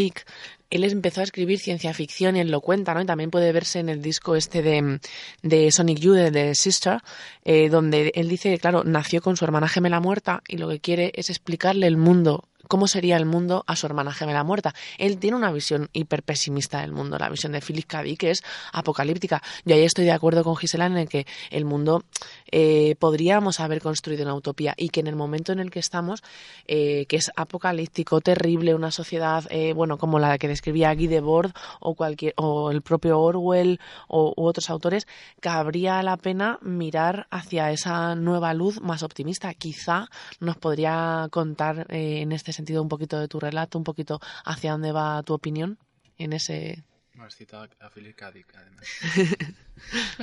Él 0.69 0.83
empezó 0.83 1.21
a 1.21 1.23
escribir 1.23 1.59
ciencia 1.59 1.93
ficción 1.93 2.35
y 2.35 2.41
él 2.41 2.51
lo 2.51 2.61
cuenta, 2.61 2.93
¿no? 2.93 3.01
Y 3.01 3.05
también 3.05 3.31
puede 3.31 3.51
verse 3.51 3.79
en 3.79 3.89
el 3.89 4.01
disco 4.01 4.35
este 4.35 4.61
de, 4.61 4.99
de 5.41 5.71
Sonic 5.71 5.97
Youth, 5.97 6.15
de, 6.17 6.31
de 6.31 6.55
Sister, 6.55 6.99
eh, 7.45 7.69
donde 7.69 8.11
él 8.13 8.29
dice 8.29 8.51
que, 8.51 8.59
claro, 8.59 8.83
nació 8.83 9.21
con 9.21 9.35
su 9.35 9.45
hermana 9.45 9.67
gemela 9.67 9.99
muerta 9.99 10.43
y 10.47 10.57
lo 10.57 10.69
que 10.69 10.79
quiere 10.79 11.11
es 11.15 11.29
explicarle 11.29 11.87
el 11.87 11.97
mundo 11.97 12.43
cómo 12.67 12.87
sería 12.87 13.17
el 13.17 13.25
mundo 13.25 13.63
a 13.67 13.75
su 13.75 13.85
hermana 13.85 14.13
gemela 14.13 14.43
muerta. 14.43 14.73
Él 14.97 15.17
tiene 15.17 15.37
una 15.37 15.51
visión 15.51 15.89
hiper 15.93 16.23
pesimista 16.23 16.81
del 16.81 16.91
mundo, 16.91 17.17
la 17.17 17.29
visión 17.29 17.51
de 17.51 17.61
Philip 17.61 17.85
K. 17.85 18.03
Que 18.17 18.31
es 18.31 18.43
apocalíptica. 18.73 19.41
Yo 19.65 19.75
ahí 19.75 19.83
estoy 19.83 20.05
de 20.05 20.11
acuerdo 20.11 20.43
con 20.43 20.55
Gisela 20.55 20.85
en 20.85 20.97
el 20.97 21.09
que 21.09 21.25
el 21.49 21.65
mundo 21.65 22.03
eh, 22.51 22.95
podríamos 22.99 23.59
haber 23.59 23.81
construido 23.81 24.23
una 24.23 24.35
utopía 24.35 24.73
y 24.77 24.89
que 24.89 24.99
en 24.99 25.07
el 25.07 25.15
momento 25.15 25.51
en 25.51 25.59
el 25.59 25.71
que 25.71 25.79
estamos, 25.79 26.23
eh, 26.67 27.05
que 27.07 27.17
es 27.17 27.31
apocalíptico, 27.35 28.21
terrible, 28.21 28.75
una 28.75 28.91
sociedad, 28.91 29.45
eh, 29.49 29.73
bueno, 29.73 29.97
como 29.97 30.19
la 30.19 30.37
que 30.37 30.47
describía 30.47 30.93
Guy 30.93 31.07
Debord 31.07 31.51
o 31.79 31.95
cualquier 31.95 32.33
o 32.37 32.71
el 32.71 32.81
propio 32.81 33.19
Orwell 33.19 33.79
o 34.07 34.33
u 34.35 34.45
otros 34.45 34.69
autores, 34.69 35.07
cabría 35.39 36.01
la 36.03 36.17
pena 36.17 36.59
mirar 36.61 37.27
hacia 37.31 37.71
esa 37.71 38.15
nueva 38.15 38.53
luz 38.53 38.81
más 38.81 39.03
optimista. 39.03 39.53
Quizá 39.53 40.09
nos 40.39 40.57
podría 40.57 41.27
contar 41.31 41.87
eh, 41.89 42.21
en 42.21 42.31
este 42.31 42.53
sentido 42.57 42.81
un 42.81 42.89
poquito 42.89 43.19
de 43.19 43.27
tu 43.27 43.39
relato, 43.39 43.77
un 43.77 43.83
poquito 43.83 44.19
hacia 44.45 44.71
dónde 44.71 44.91
va 44.91 45.23
tu 45.23 45.33
opinión 45.33 45.77
en 46.17 46.33
ese 46.33 46.83
Has 47.19 47.35
citado 47.35 47.67
a 47.79 47.89
Philip 47.89 48.15
K. 48.15 48.31
Dick, 48.31 48.47
además. 48.55 48.85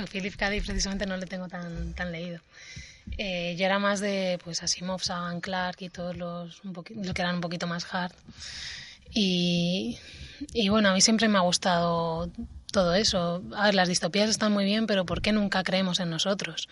Philip 0.11 0.35
K. 0.35 0.49
Dick 0.49 0.65
precisamente 0.65 1.05
no 1.05 1.17
le 1.17 1.25
tengo 1.25 1.47
tan, 1.47 1.93
tan 1.93 2.11
leído. 2.11 2.39
Eh, 3.17 3.55
yo 3.57 3.65
era 3.65 3.79
más 3.79 3.99
de 3.99 4.39
pues 4.43 4.63
Asimov, 4.63 5.01
Sagan 5.01 5.41
Clark 5.41 5.77
y 5.81 5.89
todos 5.89 6.15
los, 6.15 6.63
un 6.63 6.73
los 6.73 7.13
que 7.13 7.21
eran 7.21 7.35
un 7.35 7.41
poquito 7.41 7.67
más 7.67 7.85
hard. 7.93 8.13
Y, 9.11 9.99
y 10.53 10.69
bueno, 10.69 10.89
a 10.89 10.93
mí 10.93 11.01
siempre 11.01 11.27
me 11.27 11.37
ha 11.37 11.41
gustado 11.41 12.31
todo 12.71 12.95
eso. 12.95 13.43
A 13.55 13.65
ver, 13.65 13.75
las 13.75 13.87
distopías 13.87 14.29
están 14.29 14.53
muy 14.53 14.65
bien, 14.65 14.87
pero 14.87 15.05
¿por 15.05 15.21
qué 15.21 15.31
nunca 15.31 15.63
creemos 15.63 15.99
en 15.99 16.09
nosotros? 16.09 16.67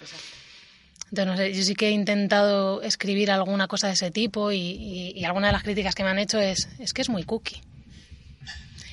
Entonces, 1.14 1.32
no 1.32 1.38
sé, 1.38 1.53
yo 1.53 1.61
sí 1.61 1.76
que 1.76 1.89
he 1.89 1.91
intentado 1.91 2.82
escribir 2.82 3.30
alguna 3.30 3.68
cosa 3.68 3.86
de 3.86 3.93
ese 3.93 4.09
tipo 4.09 4.51
y, 4.51 5.24
alguna 5.24 5.45
de 5.45 5.53
las 5.53 5.61
críticas 5.61 5.93
que 5.93 6.03
me 6.03 6.09
han 6.09 6.18
hecho 6.18 6.39
es, 6.39 6.68
es 6.80 6.91
que 6.91 7.03
es 7.03 7.09
muy 7.09 7.24
cookie. 7.24 7.61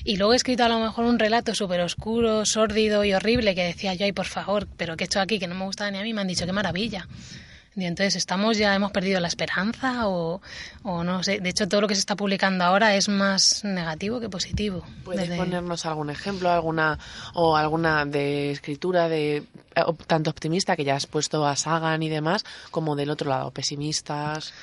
Y 0.03 0.17
luego 0.17 0.33
he 0.33 0.35
escrito 0.35 0.63
a 0.63 0.69
lo 0.69 0.77
mejor 0.77 1.05
un 1.05 1.17
relato 1.17 1.55
súper 1.55 1.81
oscuro, 1.81 2.45
sórdido 2.45 3.03
y 3.03 3.13
horrible 3.15 3.55
que 3.55 3.63
decía 3.63 3.95
yo, 3.95 4.05
ay, 4.05 4.11
por 4.11 4.27
favor, 4.27 4.67
pero 4.77 4.97
¿qué 4.97 5.05
he 5.05 5.07
hecho 5.07 5.19
aquí? 5.19 5.39
Que 5.39 5.47
no 5.47 5.55
me 5.55 5.65
gustaba 5.65 5.89
ni 5.89 5.97
a 5.97 6.03
mí. 6.03 6.13
Me 6.13 6.21
han 6.21 6.27
dicho, 6.27 6.45
qué 6.45 6.51
maravilla. 6.51 7.07
Y 7.75 7.85
entonces, 7.85 8.17
¿estamos 8.17 8.57
ya, 8.57 8.75
hemos 8.75 8.91
perdido 8.91 9.21
la 9.21 9.29
esperanza 9.29 10.07
o, 10.09 10.41
o 10.83 11.03
no 11.05 11.23
sé? 11.23 11.39
De 11.39 11.49
hecho, 11.49 11.69
todo 11.69 11.79
lo 11.79 11.87
que 11.87 11.95
se 11.95 12.01
está 12.01 12.17
publicando 12.17 12.65
ahora 12.65 12.95
es 12.95 13.07
más 13.07 13.63
negativo 13.63 14.19
que 14.19 14.27
positivo. 14.27 14.83
¿Puedes 15.05 15.29
ponernos 15.37 15.85
algún 15.85 16.09
ejemplo, 16.09 16.49
alguna 16.49 16.99
o 17.33 17.55
alguna 17.55 18.05
de 18.05 18.51
escritura 18.51 19.07
de 19.07 19.37
eh, 19.37 19.83
tanto 20.05 20.29
optimista 20.29 20.75
que 20.75 20.83
ya 20.83 20.95
has 20.95 21.07
puesto 21.07 21.45
a 21.45 21.55
Sagan 21.55 22.03
y 22.03 22.09
demás, 22.09 22.43
como 22.71 22.97
del 22.97 23.09
otro 23.09 23.29
lado, 23.29 23.51
pesimistas? 23.51 24.53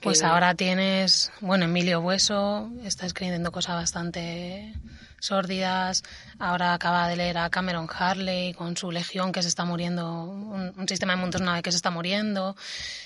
Pues 0.00 0.22
ahora 0.22 0.54
tienes, 0.54 1.32
bueno, 1.40 1.64
Emilio 1.64 2.00
Bueso 2.00 2.70
está 2.84 3.04
escribiendo 3.04 3.52
cosas 3.52 3.74
bastante 3.74 4.72
sórdidas. 5.20 6.02
Ahora 6.38 6.74
acaba 6.74 7.08
de 7.08 7.16
leer 7.16 7.38
a 7.38 7.50
Cameron 7.50 7.88
Harley 7.92 8.54
con 8.54 8.76
su 8.76 8.90
legión 8.90 9.32
que 9.32 9.42
se 9.42 9.48
está 9.48 9.64
muriendo, 9.64 10.24
un, 10.24 10.88
sistema 10.88 11.14
de 11.14 11.20
mundos 11.20 11.40
nave 11.40 11.62
que 11.62 11.70
se 11.70 11.76
está 11.76 11.90
muriendo. 11.90 12.56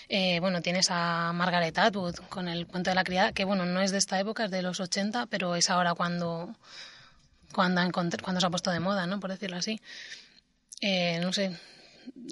Eh, 0.08 0.40
bueno, 0.40 0.62
tienes 0.62 0.88
a 0.90 1.32
Margaret 1.32 1.76
Atwood 1.78 2.16
con 2.28 2.48
el 2.48 2.66
cuento 2.66 2.90
de 2.90 2.94
la 2.94 3.04
criada, 3.04 3.32
que 3.32 3.44
bueno, 3.44 3.64
no 3.64 3.80
es 3.80 3.90
de 3.90 3.98
esta 3.98 4.18
época, 4.20 4.44
es 4.44 4.50
de 4.50 4.62
los 4.62 4.80
80, 4.80 5.26
pero 5.26 5.56
es 5.56 5.70
ahora 5.70 5.94
cuando, 5.94 6.54
cuando, 7.52 7.80
cuando 7.92 8.40
se 8.40 8.46
ha 8.46 8.50
puesto 8.50 8.70
de 8.70 8.80
moda, 8.80 9.06
¿no? 9.06 9.20
Por 9.20 9.30
decirlo 9.30 9.56
así. 9.56 9.80
Eh, 10.80 11.20
no 11.20 11.32
sé, 11.32 11.56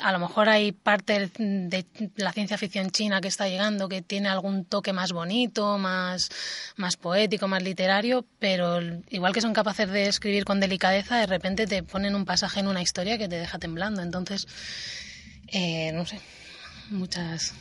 a 0.03 0.13
lo 0.13 0.19
mejor 0.19 0.49
hay 0.49 0.73
parte 0.73 1.31
de 1.39 1.85
la 2.17 2.33
ciencia 2.33 2.59
ficción 2.59 2.91
china 2.91 3.21
que 3.21 3.29
está 3.29 3.49
llegando 3.49 3.89
que 3.89 4.03
tiene 4.03 4.29
algún 4.29 4.65
toque 4.65 4.93
más 4.93 5.13
bonito, 5.13 5.79
más, 5.79 6.31
más 6.77 6.97
poético, 6.97 7.49
más 7.49 7.63
literario, 7.63 8.25
pero 8.39 8.81
igual 9.11 9.33
que 9.33 9.41
son 9.41 9.53
capaces 9.53 9.91
de 9.91 10.07
escribir 10.07 10.45
con 10.45 10.61
delicadeza, 10.61 11.19
de 11.19 11.27
repente 11.27 11.67
te 11.67 11.83
ponen 11.83 12.15
un 12.15 12.25
pasaje 12.25 12.61
en 12.61 12.69
una 12.69 12.83
historia 12.83 13.19
que 13.19 13.29
te 13.29 13.37
deja 13.37 13.59
temblando. 13.59 14.03
Entonces, 14.03 14.47
eh, 15.49 15.93
no 15.93 16.07
sé, 16.07 16.21
muchas. 16.91 17.55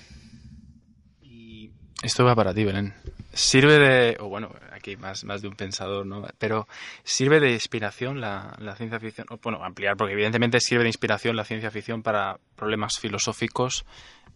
esto 2.03 2.24
va 2.24 2.36
para 2.36 2.53
ti, 2.53 2.64
Belén. 2.64 2.93
Sirve 3.34 3.80
de, 3.80 4.18
o 4.20 4.28
bueno, 4.28 4.51
aquí 4.80 4.97
más, 4.97 5.23
más 5.23 5.41
de 5.41 5.47
un 5.47 5.55
pensador, 5.55 6.05
¿no? 6.05 6.25
Pero 6.38 6.67
¿sirve 7.03 7.39
de 7.39 7.51
inspiración 7.51 8.19
la, 8.19 8.55
la 8.59 8.75
ciencia 8.75 8.99
ficción? 8.99 9.27
Bueno, 9.43 9.63
ampliar, 9.63 9.95
porque 9.95 10.13
evidentemente 10.13 10.59
sirve 10.59 10.84
de 10.84 10.89
inspiración 10.89 11.36
la 11.36 11.45
ciencia 11.45 11.71
ficción 11.71 12.01
para 12.01 12.39
problemas 12.55 12.97
filosóficos 12.99 13.86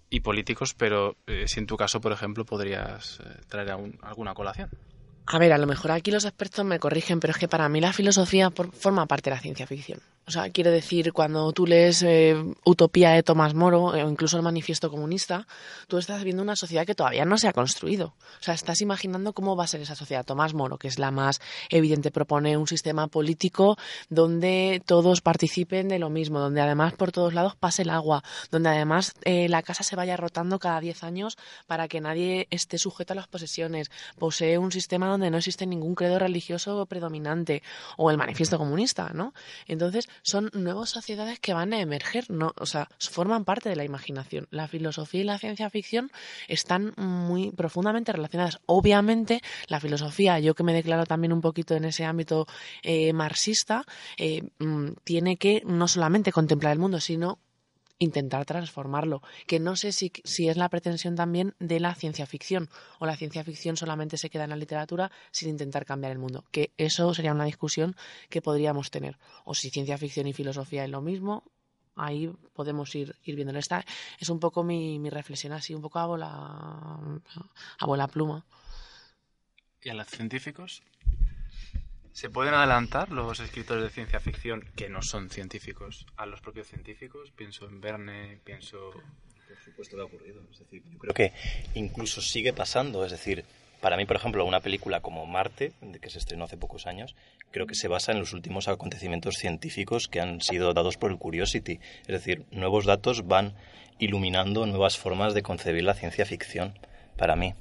y 0.09 0.19
políticos, 0.19 0.75
pero 0.75 1.15
eh, 1.25 1.45
si 1.47 1.59
en 1.59 1.65
tu 1.65 1.75
caso, 1.75 1.99
por 1.99 2.11
ejemplo, 2.11 2.45
podrías 2.45 3.19
eh, 3.19 3.41
traer 3.47 3.71
alguna 3.71 4.33
colación. 4.35 4.69
A 5.25 5.39
ver, 5.39 5.53
a 5.53 5.57
lo 5.57 5.65
mejor 5.65 5.91
aquí 5.91 6.11
los 6.11 6.25
expertos 6.25 6.65
me 6.65 6.79
corrigen, 6.79 7.19
pero 7.19 7.31
es 7.31 7.37
que 7.37 7.47
para 7.47 7.67
mí 7.69 7.79
la 7.79 7.93
filosofía 7.93 8.51
forma 8.51 9.05
parte 9.05 9.29
de 9.29 9.35
la 9.37 9.41
ciencia 9.41 9.65
ficción. 9.65 9.99
O 10.25 10.31
sea, 10.31 10.49
quiero 10.51 10.71
decir, 10.71 11.11
cuando 11.11 11.51
tú 11.51 11.67
lees 11.67 12.01
eh, 12.01 12.41
Utopía 12.63 13.11
de 13.11 13.23
Tomás 13.23 13.53
Moro 13.53 13.83
o 13.83 14.09
incluso 14.09 14.37
el 14.37 14.43
Manifiesto 14.43 14.89
Comunista, 14.89 15.47
tú 15.87 15.97
estás 15.97 16.23
viendo 16.23 16.41
una 16.41 16.55
sociedad 16.55 16.85
que 16.85 16.95
todavía 16.95 17.25
no 17.25 17.37
se 17.37 17.49
ha 17.49 17.53
construido. 17.53 18.13
O 18.39 18.43
sea, 18.43 18.53
estás 18.53 18.79
imaginando 18.79 19.33
cómo 19.33 19.57
va 19.57 19.65
a 19.65 19.67
ser 19.67 19.81
esa 19.81 19.95
sociedad. 19.95 20.25
Tomás 20.25 20.53
Moro, 20.53 20.77
que 20.77 20.87
es 20.87 20.97
la 20.97 21.11
más 21.11 21.41
evidente, 21.69 22.09
propone 22.09 22.55
un 22.55 22.67
sistema 22.67 23.07
político 23.07 23.77
donde 24.09 24.81
todos 24.85 25.19
participen 25.19 25.89
de 25.89 25.99
lo 25.99 26.09
mismo, 26.09 26.39
donde 26.39 26.61
además 26.61 26.93
por 26.93 27.11
todos 27.11 27.33
lados 27.33 27.57
pase 27.57 27.81
el 27.81 27.89
agua, 27.89 28.23
donde 28.49 28.69
además 28.69 29.13
eh, 29.25 29.49
la 29.49 29.61
casa 29.61 29.83
se 29.83 29.97
vaya 29.97 30.15
rotando 30.15 30.57
cada 30.57 30.79
10 30.79 31.03
años 31.03 31.37
para 31.67 31.89
que 31.89 31.99
nadie 31.99 32.47
esté 32.49 32.77
sujeto 32.77 33.11
a 33.11 33.17
las 33.17 33.27
posesiones. 33.27 33.91
Posee 34.17 34.57
un 34.57 34.71
sistema 34.71 35.07
donde 35.07 35.29
no 35.29 35.37
existe 35.37 35.65
ningún 35.65 35.95
credo 35.95 36.17
religioso 36.17 36.85
predominante. 36.85 37.61
O 37.97 38.09
el 38.09 38.17
Manifiesto 38.17 38.57
Comunista, 38.57 39.11
¿no? 39.13 39.33
Entonces, 39.67 40.07
son 40.21 40.49
nuevas 40.53 40.89
sociedades 40.89 41.39
que 41.39 41.53
van 41.53 41.73
a 41.73 41.79
emerger, 41.79 42.29
no, 42.29 42.53
o 42.59 42.65
sea, 42.65 42.89
forman 42.99 43.45
parte 43.45 43.69
de 43.69 43.75
la 43.75 43.83
imaginación. 43.83 44.47
La 44.51 44.67
filosofía 44.67 45.21
y 45.21 45.23
la 45.25 45.39
ciencia 45.39 45.69
ficción 45.69 46.11
están 46.47 46.93
muy 46.97 47.51
profundamente 47.51 48.11
relacionadas. 48.11 48.59
Obviamente, 48.65 49.41
la 49.67 49.79
filosofía, 49.79 50.39
yo 50.39 50.55
que 50.55 50.63
me 50.63 50.73
declaro 50.73 51.05
también 51.05 51.33
un 51.33 51.41
poquito 51.41 51.75
en 51.75 51.85
ese 51.85 52.05
ámbito 52.05 52.47
eh, 52.81 53.13
marxista, 53.13 53.85
eh, 54.17 54.43
mm, 54.59 54.91
tiene 55.03 55.37
que 55.37 55.61
no 55.65 55.87
solamente 55.87 56.31
contemplar 56.31 56.73
el 56.73 56.79
mundo, 56.79 56.99
sino 56.99 57.39
intentar 58.03 58.45
transformarlo, 58.45 59.21
que 59.47 59.59
no 59.59 59.75
sé 59.75 59.91
si, 59.91 60.11
si, 60.23 60.49
es 60.49 60.57
la 60.57 60.69
pretensión 60.69 61.15
también 61.15 61.55
de 61.59 61.79
la 61.79 61.95
ciencia 61.95 62.25
ficción, 62.25 62.69
o 62.99 63.05
la 63.05 63.15
ciencia 63.15 63.43
ficción 63.43 63.77
solamente 63.77 64.17
se 64.17 64.29
queda 64.29 64.43
en 64.43 64.51
la 64.51 64.55
literatura 64.55 65.11
sin 65.31 65.49
intentar 65.49 65.85
cambiar 65.85 66.11
el 66.11 66.19
mundo, 66.19 66.45
que 66.51 66.71
eso 66.77 67.13
sería 67.13 67.31
una 67.31 67.45
discusión 67.45 67.95
que 68.29 68.41
podríamos 68.41 68.91
tener, 68.91 69.17
o 69.45 69.53
si 69.53 69.69
ciencia 69.69 69.97
ficción 69.97 70.27
y 70.27 70.33
filosofía 70.33 70.83
es 70.83 70.89
lo 70.89 71.01
mismo, 71.01 71.43
ahí 71.95 72.31
podemos 72.53 72.93
ir, 72.95 73.15
ir 73.23 73.35
viéndolo. 73.35 73.59
Esta 73.59 73.85
es 74.19 74.29
un 74.29 74.39
poco 74.39 74.63
mi, 74.63 74.99
mi 74.99 75.09
reflexión 75.09 75.53
así, 75.53 75.73
un 75.73 75.81
poco 75.81 75.99
a 75.99 76.05
bola, 76.05 76.29
a 77.79 77.85
bola 77.85 78.07
pluma. 78.07 78.45
¿Y 79.81 79.89
a 79.89 79.93
los 79.93 80.07
científicos? 80.07 80.81
¿Se 82.13 82.29
pueden 82.29 82.53
adelantar 82.53 83.11
los 83.11 83.39
escritores 83.39 83.83
de 83.83 83.89
ciencia 83.89 84.19
ficción 84.19 84.63
que 84.75 84.87
no 84.87 85.01
son 85.01 85.31
científicos 85.31 86.05
a 86.15 86.27
los 86.27 86.41
propios 86.41 86.67
científicos? 86.67 87.31
Pienso 87.35 87.67
en 87.67 87.81
Verne, 87.81 88.39
pienso... 88.43 88.91
Por 88.91 89.57
supuesto 89.63 89.95
que 89.95 90.01
ha 90.01 90.05
ocurrido. 90.05 90.41
Es 90.51 90.59
decir, 90.59 90.83
yo 90.91 90.97
creo 90.99 91.13
que 91.13 91.33
incluso 91.73 92.21
sigue 92.21 92.53
pasando. 92.53 93.03
Es 93.03 93.11
decir, 93.11 93.45
para 93.81 93.97
mí, 93.97 94.05
por 94.05 94.15
ejemplo, 94.15 94.45
una 94.45 94.59
película 94.59 95.01
como 95.01 95.25
Marte, 95.25 95.73
que 96.01 96.09
se 96.11 96.19
estrenó 96.19 96.45
hace 96.45 96.55
pocos 96.55 96.85
años, 96.85 97.15
creo 97.49 97.65
que 97.65 97.75
se 97.75 97.87
basa 97.87 98.11
en 98.11 98.19
los 98.19 98.33
últimos 98.33 98.67
acontecimientos 98.67 99.35
científicos 99.35 100.07
que 100.07 100.21
han 100.21 100.39
sido 100.41 100.73
dados 100.73 100.97
por 100.97 101.11
el 101.11 101.17
Curiosity. 101.17 101.79
Es 102.01 102.07
decir, 102.07 102.45
nuevos 102.51 102.85
datos 102.85 103.27
van 103.27 103.55
iluminando 103.97 104.67
nuevas 104.67 104.97
formas 104.99 105.33
de 105.33 105.41
concebir 105.41 105.83
la 105.83 105.95
ciencia 105.95 106.25
ficción, 106.25 106.77
para 107.17 107.35
mí. 107.35 107.55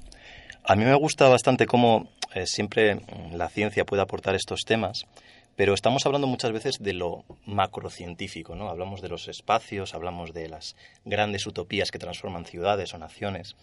A 0.63 0.75
mí 0.75 0.85
me 0.85 0.95
gusta 0.95 1.27
bastante 1.27 1.65
cómo 1.65 2.09
eh, 2.33 2.45
siempre 2.45 2.95
mm, 2.95 3.35
la 3.35 3.49
ciencia 3.49 3.85
puede 3.85 4.01
aportar 4.01 4.35
estos 4.35 4.61
temas, 4.65 5.05
pero 5.55 5.73
estamos 5.73 6.05
hablando 6.05 6.27
muchas 6.27 6.51
veces 6.51 6.77
de 6.79 6.93
lo 6.93 7.25
macrocientífico, 7.45 8.55
¿no? 8.55 8.69
Hablamos 8.69 9.01
de 9.01 9.09
los 9.09 9.27
espacios, 9.27 9.93
hablamos 9.93 10.33
de 10.33 10.49
las 10.49 10.75
grandes 11.05 11.45
utopías 11.45 11.91
que 11.91 11.99
transforman 11.99 12.45
ciudades 12.45 12.93
o 12.93 12.97
naciones. 12.97 13.55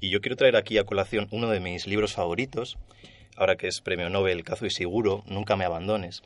Y 0.00 0.10
yo 0.10 0.20
quiero 0.20 0.36
traer 0.36 0.56
aquí 0.56 0.76
a 0.78 0.84
colación 0.84 1.28
uno 1.30 1.48
de 1.48 1.60
mis 1.60 1.86
libros 1.86 2.12
favoritos, 2.12 2.76
ahora 3.36 3.56
que 3.56 3.68
es 3.68 3.80
premio 3.80 4.10
Nobel, 4.10 4.44
Cazo 4.44 4.66
y 4.66 4.70
Seguro, 4.70 5.22
Nunca 5.26 5.56
me 5.56 5.64
abandones, 5.64 6.22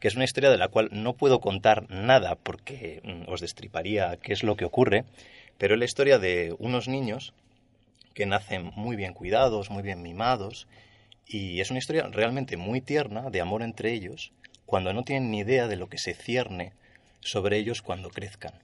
que 0.00 0.08
es 0.08 0.16
una 0.16 0.24
historia 0.24 0.50
de 0.50 0.58
la 0.58 0.68
cual 0.68 0.88
no 0.90 1.14
puedo 1.14 1.40
contar 1.40 1.88
nada 1.88 2.34
porque 2.34 3.00
mm, 3.04 3.30
os 3.30 3.40
destriparía 3.40 4.16
qué 4.20 4.32
es 4.32 4.42
lo 4.42 4.56
que 4.56 4.64
ocurre, 4.64 5.04
pero 5.58 5.74
es 5.74 5.78
la 5.78 5.84
historia 5.84 6.18
de 6.18 6.54
unos 6.58 6.88
niños 6.88 7.34
que 8.14 8.26
nacen 8.26 8.72
muy 8.74 8.96
bien 8.96 9.12
cuidados, 9.12 9.70
muy 9.70 9.82
bien 9.82 10.02
mimados, 10.02 10.66
y 11.26 11.60
es 11.60 11.70
una 11.70 11.78
historia 11.78 12.08
realmente 12.10 12.56
muy 12.56 12.80
tierna 12.80 13.30
de 13.30 13.40
amor 13.40 13.62
entre 13.62 13.92
ellos, 13.92 14.32
cuando 14.64 14.92
no 14.92 15.02
tienen 15.02 15.30
ni 15.30 15.40
idea 15.40 15.66
de 15.66 15.76
lo 15.76 15.88
que 15.88 15.98
se 15.98 16.14
cierne 16.14 16.72
sobre 17.20 17.56
ellos 17.56 17.82
cuando 17.82 18.10
crezcan. 18.10 18.54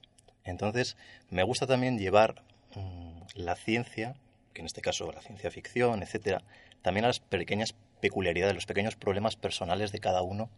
Entonces, 0.45 0.97
me 1.31 1.43
gusta 1.43 1.67
también 1.67 1.99
llevar 1.99 2.43
mm, 2.75 3.23
la 3.35 3.57
ciencia, 3.57 4.15
que 4.53 4.61
en 4.61 4.67
este 4.67 4.81
caso 4.81 5.11
la 5.13 5.23
ciencia 5.23 5.51
ficción, 5.51 6.03
etcétera, 6.03 6.43
también 6.83 7.05
a 7.05 7.09
las 7.09 7.21
pequeñas 7.21 7.75
peculiaridades, 8.01 8.55
los 8.55 8.67
pequeños 8.67 8.97
problemas 8.97 9.37
personales 9.37 9.93
de 9.93 10.01
cada 10.01 10.23
uno, 10.23 10.51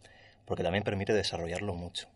porque 0.47 0.63
también 0.63 0.85
permite 0.85 1.13
desarrollarlo 1.13 1.75
mucho. 1.75 2.09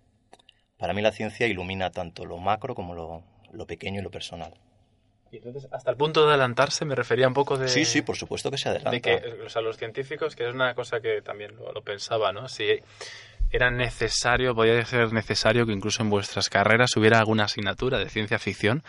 Para 0.76 0.92
mí 0.92 1.02
la 1.02 1.12
ciencia 1.12 1.46
ilumina 1.46 1.90
tanto 1.90 2.24
lo 2.24 2.38
macro 2.38 2.74
como 2.74 2.94
lo 2.94 3.66
pequeño 3.66 4.00
y 4.00 4.02
lo 4.02 4.10
personal. 4.10 4.54
Y 5.30 5.36
entonces, 5.36 5.68
hasta 5.70 5.90
el 5.90 5.96
punto 5.96 6.22
de 6.22 6.30
adelantarse, 6.30 6.84
me 6.84 6.94
refería 6.94 7.28
un 7.28 7.34
poco 7.34 7.58
de... 7.58 7.68
Sí, 7.68 7.84
sí, 7.84 8.02
por 8.02 8.16
supuesto 8.16 8.50
que 8.50 8.58
se 8.58 8.68
adelanta. 8.68 8.90
De 8.90 9.00
que, 9.00 9.42
o 9.44 9.48
sea, 9.48 9.60
los 9.60 9.76
científicos, 9.76 10.34
que 10.34 10.48
es 10.48 10.54
una 10.54 10.74
cosa 10.74 11.00
que 11.00 11.20
también 11.22 11.54
lo, 11.56 11.82
pensaba, 11.82 12.32
¿no? 12.32 12.48
Si 12.48 12.64
era 13.50 13.70
necesario, 13.70 14.54
podía 14.54 14.84
ser 14.84 15.12
necesario 15.12 15.66
que 15.66 15.72
incluso 15.72 16.02
en 16.02 16.10
vuestras 16.10 16.48
carreras 16.48 16.96
hubiera 16.96 17.18
alguna 17.18 17.44
asignatura 17.44 17.98
de 17.98 18.08
ciencia 18.08 18.38
ficción. 18.38 18.82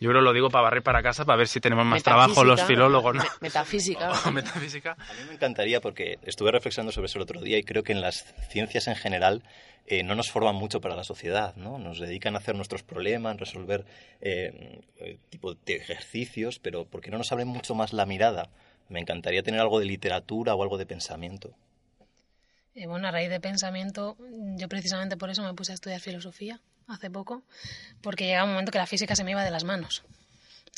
Yo 0.00 0.10
creo 0.10 0.20
lo 0.20 0.32
digo 0.32 0.50
para 0.50 0.62
barrer 0.62 0.82
para 0.82 1.02
casa, 1.02 1.24
para 1.24 1.38
ver 1.38 1.48
si 1.48 1.60
tenemos 1.60 1.84
más 1.84 2.02
trabajo 2.02 2.44
los 2.44 2.62
filólogos, 2.62 3.14
¿no? 3.14 3.24
Metafísica. 3.40 4.12
metafísica. 4.32 4.92
A 4.92 5.12
mí 5.14 5.20
me 5.28 5.34
encantaría, 5.34 5.80
porque 5.80 6.18
estuve 6.22 6.50
reflexionando 6.50 6.92
sobre 6.92 7.06
eso 7.06 7.18
el 7.18 7.22
otro 7.22 7.40
día 7.40 7.58
y 7.58 7.62
creo 7.62 7.82
que 7.82 7.92
en 7.92 8.00
las 8.00 8.24
ciencias 8.48 8.88
en 8.88 8.96
general 8.96 9.42
eh, 9.86 10.02
no 10.02 10.14
nos 10.14 10.30
forman 10.30 10.54
mucho 10.54 10.80
para 10.80 10.96
la 10.96 11.04
sociedad, 11.04 11.54
¿no? 11.56 11.78
Nos 11.78 12.00
dedican 12.00 12.34
a 12.34 12.38
hacer 12.38 12.54
nuestros 12.54 12.82
problemas, 12.82 13.38
resolver 13.38 13.84
eh, 14.20 14.80
eh, 14.96 15.18
tipo 15.28 15.54
de 15.54 15.76
ejercicios, 15.76 16.58
pero 16.58 16.86
porque 16.86 17.10
no 17.10 17.18
nos 17.18 17.30
abren 17.32 17.48
mucho 17.48 17.74
más 17.74 17.92
la 17.92 18.06
mirada. 18.06 18.48
Me 18.88 19.00
encantaría 19.00 19.42
tener 19.42 19.60
algo 19.60 19.78
de 19.78 19.86
literatura 19.86 20.54
o 20.54 20.62
algo 20.62 20.78
de 20.78 20.86
pensamiento. 20.86 21.54
bueno, 22.86 23.08
a 23.08 23.10
raíz 23.10 23.28
de 23.28 23.40
pensamiento, 23.40 24.16
yo 24.56 24.68
precisamente 24.68 25.16
por 25.16 25.30
eso 25.30 25.42
me 25.42 25.54
puse 25.54 25.72
a 25.72 25.74
estudiar 25.74 26.00
filosofía 26.00 26.60
hace 26.86 27.10
poco, 27.10 27.42
porque 28.02 28.24
llegaba 28.26 28.44
un 28.44 28.52
momento 28.52 28.72
que 28.72 28.78
la 28.78 28.86
física 28.86 29.16
se 29.16 29.24
me 29.24 29.30
iba 29.32 29.44
de 29.44 29.50
las 29.50 29.64
manos 29.64 30.02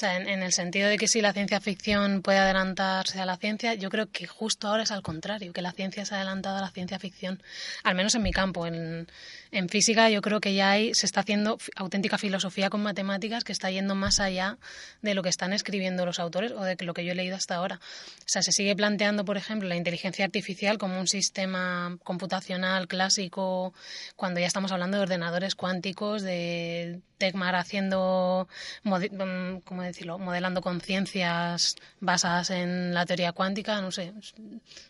En, 0.02 0.42
el 0.42 0.52
sentido 0.52 0.88
de 0.88 0.98
que 0.98 1.08
si 1.08 1.22
la 1.22 1.32
ciencia 1.32 1.60
ficción 1.60 2.20
puede 2.20 2.38
adelantarse 2.38 3.18
a 3.18 3.24
la 3.24 3.36
ciencia, 3.36 3.74
yo 3.74 3.88
creo 3.88 4.10
que 4.10 4.26
justo 4.26 4.68
ahora 4.68 4.82
es 4.82 4.90
al 4.90 5.02
contrario, 5.02 5.52
que 5.54 5.62
la 5.62 5.72
ciencia 5.72 6.04
se 6.04 6.14
ha 6.14 6.18
adelantado 6.18 6.58
a 6.58 6.60
la 6.60 6.70
ciencia 6.70 6.98
ficción, 6.98 7.42
al 7.82 7.94
menos 7.94 8.14
en 8.14 8.22
mi 8.22 8.30
campo. 8.30 8.66
En, 8.66 9.06
en 9.52 9.68
física 9.70 10.10
yo 10.10 10.20
creo 10.20 10.40
que 10.40 10.54
ya 10.54 10.74
se 10.92 11.06
está 11.06 11.20
haciendo 11.20 11.56
auténtica 11.76 12.18
filosofía 12.18 12.68
con 12.68 12.82
matemáticas 12.82 13.42
que 13.42 13.52
está 13.52 13.70
yendo 13.70 13.94
más 13.94 14.20
allá 14.20 14.58
de 15.00 15.14
lo 15.14 15.22
que 15.22 15.30
están 15.30 15.54
escribiendo 15.54 16.04
los 16.04 16.18
autores 16.18 16.52
o 16.52 16.62
de 16.62 16.76
lo 16.80 16.92
que 16.92 17.04
yo 17.04 17.12
he 17.12 17.14
leído 17.14 17.36
hasta 17.36 17.54
ahora. 17.54 17.80
O 18.18 18.28
sea, 18.28 18.42
se 18.42 18.52
sigue 18.52 18.76
planteando, 18.76 19.24
por 19.24 19.38
ejemplo, 19.38 19.68
la 19.68 19.76
inteligencia 19.76 20.24
artificial 20.26 20.76
como 20.76 21.00
un 21.00 21.08
sistema 21.08 21.96
computacional 22.04 22.86
clásico 22.86 23.72
cuando 24.14 24.40
ya 24.40 24.46
estamos 24.46 24.72
hablando 24.72 24.98
de 24.98 25.04
ordenadores 25.04 25.54
cuánticos, 25.54 26.22
de 26.22 27.00
Tecmar 27.18 27.54
haciendo, 27.54 28.48
mm, 28.84 29.58
¿cómo 29.64 29.82
decirlo?, 29.82 30.18
modelando 30.18 30.60
conciencias 30.60 31.76
basadas 32.00 32.50
en 32.50 32.94
la 32.94 33.06
teoría 33.06 33.32
cuántica, 33.32 33.80
no 33.80 33.90
sé, 33.90 34.12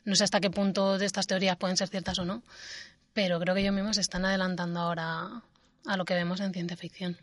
no 0.04 0.14
sé 0.16 0.24
hasta 0.24 0.40
qué 0.40 0.50
punto 0.50 0.96
estas 0.96 1.26
teorías 1.26 1.56
pueden 1.56 1.76
ser 1.76 1.88
ciertas 1.88 2.18
o 2.18 2.24
no, 2.24 2.42
pero 3.12 3.38
creo 3.40 3.54
que 3.54 3.60
ellos 3.62 3.74
mismos 3.74 3.96
se 3.96 4.02
están 4.02 4.24
adelantando 4.24 4.80
ahora 4.80 5.42
a 5.86 5.96
lo 5.96 6.04
que 6.04 6.14
vemos 6.14 6.40
en 6.40 6.52
ciencia 6.52 6.76
ficción. 6.76 7.16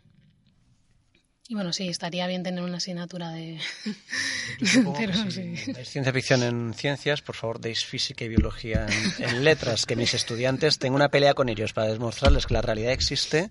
Y 1.46 1.54
bueno, 1.54 1.74
sí, 1.74 1.88
estaría 1.90 2.26
bien 2.26 2.42
tener 2.42 2.64
una 2.64 2.78
asignatura 2.78 3.30
de... 3.30 3.58
Pero, 4.98 5.12
sí. 5.30 5.54
ciencia 5.84 6.10
ficción 6.10 6.42
en 6.42 6.72
ciencias, 6.72 7.20
por 7.20 7.34
favor, 7.34 7.60
deis 7.60 7.84
física 7.84 8.24
y 8.24 8.28
biología 8.28 8.86
en, 9.18 9.44
letras, 9.44 9.84
que 9.84 9.94
mis 9.94 10.14
estudiantes, 10.14 10.78
tengo 10.78 10.96
una 10.96 11.10
pelea 11.10 11.34
con 11.34 11.50
ellos 11.50 11.74
para 11.74 11.92
demostrarles 11.92 12.46
que 12.46 12.54
la 12.54 12.62
realidad 12.62 12.92
existe 12.92 13.50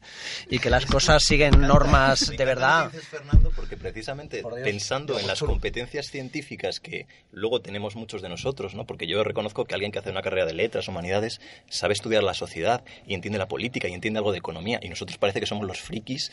y 0.50 0.58
que 0.58 0.72
las 0.72 0.88
cosas 0.88 1.24
siguen 1.24 1.62
normas 1.62 2.32
de 2.36 2.46
verdad. 2.46 2.90
Fernando, 2.90 3.52
porque 3.56 3.78
precisamente 3.78 4.44
pensando 4.64 5.20
en 5.20 5.28
las 5.28 5.40
competencias 5.42 6.08
científicas 6.08 6.80
que 6.80 7.06
luego 7.32 7.62
tenemos 7.62 7.96
muchos 7.96 8.24
de 8.24 8.30
nosotros, 8.30 8.74
¿no? 8.74 8.88
porque 8.88 9.06
yo 9.06 9.24
reconozco 9.24 9.66
que 9.66 9.76
alguien 9.76 9.92
que 9.92 10.00
hace 10.00 10.10
una 10.10 10.24
carrera 10.24 10.48
de 10.48 10.54
letras, 10.54 10.88
humanidades, 10.88 11.42
sabe 11.70 11.94
estudiar 11.94 12.24
la 12.24 12.34
sociedad 12.34 12.84
y 13.06 13.14
entiende 13.14 13.38
la 13.38 13.48
política 13.48 13.88
y 13.88 13.94
entiende 13.94 14.18
algo 14.18 14.32
de 14.32 14.40
economía, 14.40 14.80
y 14.82 14.90
nosotros 14.90 15.20
parece 15.20 15.40
que 15.40 15.46
somos 15.46 15.68
los 15.68 15.80
frikis 15.80 16.32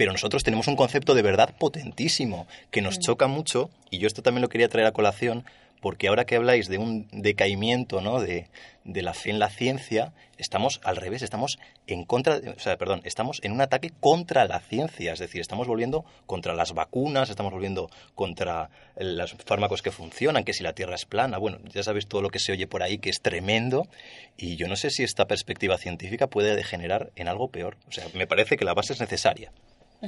pero 0.00 0.12
nosotros 0.12 0.42
tenemos 0.42 0.66
un 0.66 0.76
concepto 0.76 1.09
de 1.14 1.22
verdad 1.22 1.54
potentísimo 1.58 2.46
que 2.70 2.82
nos 2.82 2.98
choca 2.98 3.26
mucho, 3.26 3.70
y 3.90 3.98
yo 3.98 4.06
esto 4.06 4.22
también 4.22 4.42
lo 4.42 4.48
quería 4.48 4.68
traer 4.68 4.86
a 4.86 4.92
colación, 4.92 5.44
porque 5.80 6.08
ahora 6.08 6.24
que 6.24 6.36
habláis 6.36 6.68
de 6.68 6.78
un 6.78 7.08
decaimiento 7.10 8.00
¿no? 8.00 8.20
de, 8.20 8.46
la 8.84 9.14
fe 9.14 9.30
en 9.30 9.38
la 9.38 9.48
ciencia, 9.48 10.12
estamos 10.36 10.80
al 10.84 10.96
revés, 10.96 11.22
estamos 11.22 11.58
en 11.86 12.04
contra, 12.04 12.36
o 12.36 12.60
sea, 12.60 12.76
perdón, 12.76 13.00
estamos 13.04 13.40
en 13.42 13.52
un 13.52 13.60
ataque 13.60 13.92
contra 14.00 14.44
la 14.46 14.60
ciencia, 14.60 15.12
es 15.12 15.18
decir, 15.18 15.40
estamos 15.40 15.66
volviendo 15.66 16.04
contra 16.26 16.54
las 16.54 16.72
vacunas, 16.72 17.30
estamos 17.30 17.52
volviendo 17.52 17.88
contra 18.14 18.70
los 18.96 19.32
fármacos 19.44 19.82
que 19.82 19.90
funcionan, 19.90 20.44
que 20.44 20.52
si 20.52 20.62
la 20.62 20.74
Tierra 20.74 20.94
es 20.94 21.06
plana, 21.06 21.38
bueno, 21.38 21.58
ya 21.72 21.82
sabéis 21.82 22.06
todo 22.06 22.22
lo 22.22 22.30
que 22.30 22.38
se 22.38 22.52
oye 22.52 22.66
por 22.66 22.82
ahí, 22.82 22.98
que 22.98 23.10
es 23.10 23.20
tremendo, 23.20 23.86
y 24.36 24.56
yo 24.56 24.68
no 24.68 24.76
sé 24.76 24.90
si 24.90 25.02
esta 25.02 25.26
perspectiva 25.26 25.78
científica 25.78 26.26
puede 26.26 26.56
degenerar 26.56 27.10
en 27.16 27.28
algo 27.28 27.48
peor, 27.48 27.76
o 27.88 27.92
sea, 27.92 28.04
me 28.14 28.26
parece 28.26 28.56
que 28.56 28.64
la 28.64 28.74
base 28.74 28.92
es 28.92 29.00
necesaria. 29.00 29.52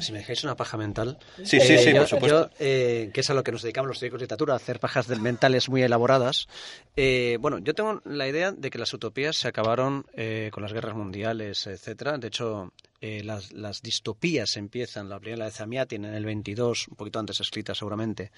Si 0.01 0.13
me 0.13 0.19
dejáis 0.19 0.43
una 0.45 0.57
paja 0.57 0.77
mental. 0.77 1.19
Sí, 1.45 1.61
sí, 1.61 1.79
sí, 1.79 1.91
eh, 1.91 1.95
por 1.95 2.07
supuesto. 2.07 2.51
Eh, 2.59 3.11
que 3.13 3.21
es 3.21 3.31
a 3.31 3.35
lo 3.35 3.43
que 3.43 3.53
nos 3.53 3.63
dedicamos 3.63 3.89
los 3.89 3.99
teóricos 3.99 4.21
de 4.21 4.25
literatura, 4.25 4.55
a 4.55 4.57
hacer 4.57 4.81
pajas 4.81 5.09
mentales 5.09 5.69
muy 5.69 5.83
elaboradas. 5.83 6.49
Eh, 6.97 7.37
bueno, 7.41 7.59
yo 7.59 7.75
tengo 7.75 8.01
la 8.05 8.27
idea 8.27 8.53
de 8.53 8.71
que 8.71 8.79
las 8.79 8.93
utopías 8.95 9.37
se 9.37 9.49
acabaron 9.49 10.07
con 10.51 10.63
las 10.63 10.73
guerras 10.73 10.95
mundiales, 10.95 11.67
etcétera. 11.67 12.17
De 12.17 12.29
hecho, 12.29 12.73
las, 13.01 13.53
las, 13.53 13.83
distopías 13.83 14.57
empiezan, 14.57 15.09
la 15.09 15.21
primera 15.21 15.45
de 15.45 15.51
Zamiatin 15.51 16.05
en 16.05 16.15
el 16.15 16.25
22, 16.25 16.89
un 16.89 16.97
poquito 16.97 17.19
antes 17.19 17.41
escrita 17.41 17.75
seguramente, 17.75 18.31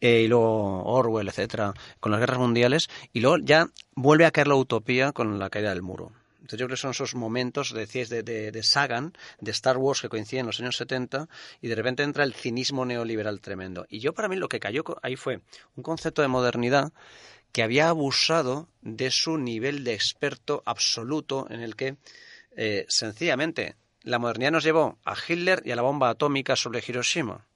y 0.00 0.26
luego 0.26 0.84
Orwell, 0.84 1.28
etcétera, 1.28 1.74
con 2.00 2.10
las 2.10 2.20
guerras 2.20 2.38
mundiales, 2.38 2.88
y 3.12 3.20
luego 3.20 3.38
ya 3.42 3.68
vuelve 3.94 4.26
a 4.26 4.30
caer 4.30 4.48
la 4.48 4.56
utopía 4.56 5.12
con 5.12 5.38
la 5.38 5.50
caída 5.50 5.70
del 5.70 5.82
muro. 5.82 6.12
Entonces 6.50 6.60
yo 6.62 6.66
creo 6.66 6.76
que 6.76 6.80
son 6.80 6.90
esos 6.90 7.14
momentos, 7.14 7.72
decíais, 7.72 8.08
de, 8.08 8.24
de, 8.24 8.62
Sagan, 8.64 9.12
de 9.40 9.52
Star 9.52 9.78
Wars 9.78 10.00
que 10.00 10.08
coinciden 10.08 10.40
en 10.40 10.46
los 10.46 10.58
años 10.58 10.76
70 10.78 11.28
y 11.60 11.68
de 11.68 11.76
repente 11.76 12.02
entra 12.02 12.24
el 12.24 12.34
cinismo 12.34 12.84
neoliberal 12.84 13.40
tremendo. 13.40 13.86
Y 13.88 14.00
yo 14.00 14.14
para 14.14 14.26
mí 14.26 14.34
lo 14.34 14.48
que 14.48 14.58
cayó 14.58 14.82
ahí 15.00 15.14
fue 15.14 15.42
un 15.76 15.84
concepto 15.84 16.22
de 16.22 16.28
modernidad 16.28 16.92
que 17.52 17.62
había 17.62 17.88
abusado 17.88 18.68
de 18.82 19.12
su 19.12 19.38
nivel 19.38 19.84
de 19.84 19.94
experto 19.94 20.64
absoluto 20.66 21.46
en 21.50 21.60
el 21.60 21.76
que 21.76 21.98
eh, 22.56 22.84
sencillamente 22.88 23.76
la 24.02 24.18
modernidad 24.18 24.50
nos 24.50 24.64
llevó 24.64 24.98
a 25.04 25.14
Hitler 25.14 25.62
y 25.64 25.70
a 25.70 25.76
la 25.76 25.82
bomba 25.82 26.10
atómica 26.10 26.56
sobre 26.56 26.82
Hiroshima 26.84 27.46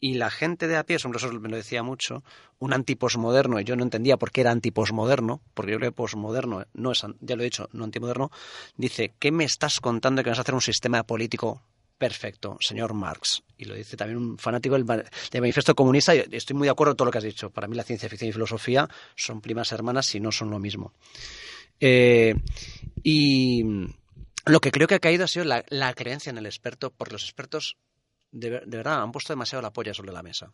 y 0.00 0.14
la 0.14 0.30
gente 0.30 0.68
de 0.68 0.76
a 0.76 0.84
pie, 0.84 0.96
eso 0.96 1.08
me 1.08 1.48
lo 1.48 1.56
decía 1.56 1.82
mucho, 1.82 2.22
un 2.58 2.72
antiposmoderno, 2.72 3.60
y 3.60 3.64
yo 3.64 3.76
no 3.76 3.82
entendía 3.82 4.16
por 4.16 4.30
qué 4.30 4.42
era 4.42 4.52
antiposmoderno, 4.52 5.40
porque 5.54 5.72
yo 5.72 5.78
creo 5.78 5.90
que 5.90 5.96
posmoderno 5.96 6.64
no 6.74 6.92
es, 6.92 7.04
ya 7.20 7.36
lo 7.36 7.42
he 7.42 7.44
dicho, 7.44 7.68
no 7.72 7.84
antimoderno, 7.84 8.30
dice, 8.76 9.14
¿qué 9.18 9.32
me 9.32 9.44
estás 9.44 9.80
contando 9.80 10.22
que 10.22 10.30
vas 10.30 10.38
a 10.38 10.42
hacer 10.42 10.54
un 10.54 10.60
sistema 10.60 11.02
político 11.02 11.62
perfecto, 11.98 12.56
señor 12.60 12.94
Marx? 12.94 13.42
Y 13.56 13.64
lo 13.64 13.74
dice 13.74 13.96
también 13.96 14.18
un 14.18 14.38
fanático 14.38 14.76
del, 14.76 14.84
manifiesto 14.84 15.74
comunista, 15.74 16.14
y 16.14 16.24
estoy 16.30 16.54
muy 16.54 16.66
de 16.66 16.72
acuerdo 16.72 16.92
con 16.92 16.96
todo 16.98 17.06
lo 17.06 17.12
que 17.12 17.18
has 17.18 17.24
dicho. 17.24 17.50
Para 17.50 17.66
mí 17.66 17.74
la 17.74 17.82
ciencia 17.84 18.08
ficción 18.08 18.30
y 18.30 18.32
filosofía 18.32 18.88
son 19.16 19.40
primas 19.40 19.72
hermanas 19.72 20.06
si 20.06 20.20
no 20.20 20.30
son 20.30 20.50
lo 20.50 20.60
mismo. 20.60 20.92
Eh, 21.80 22.34
y 23.02 23.64
lo 24.46 24.60
que 24.60 24.70
creo 24.70 24.86
que 24.86 24.94
ha 24.94 25.00
caído 25.00 25.24
ha 25.24 25.28
sido 25.28 25.44
la, 25.44 25.64
la 25.68 25.92
creencia 25.94 26.30
en 26.30 26.38
el 26.38 26.46
experto, 26.46 26.90
porque 26.90 27.14
los 27.14 27.24
expertos 27.24 27.76
de, 28.30 28.50
verdad, 28.66 29.02
han 29.02 29.12
puesto 29.12 29.32
demasiado 29.32 29.62
la 29.62 29.72
polla 29.72 29.94
sobre 29.94 30.12
la 30.12 30.22
mesa. 30.22 30.52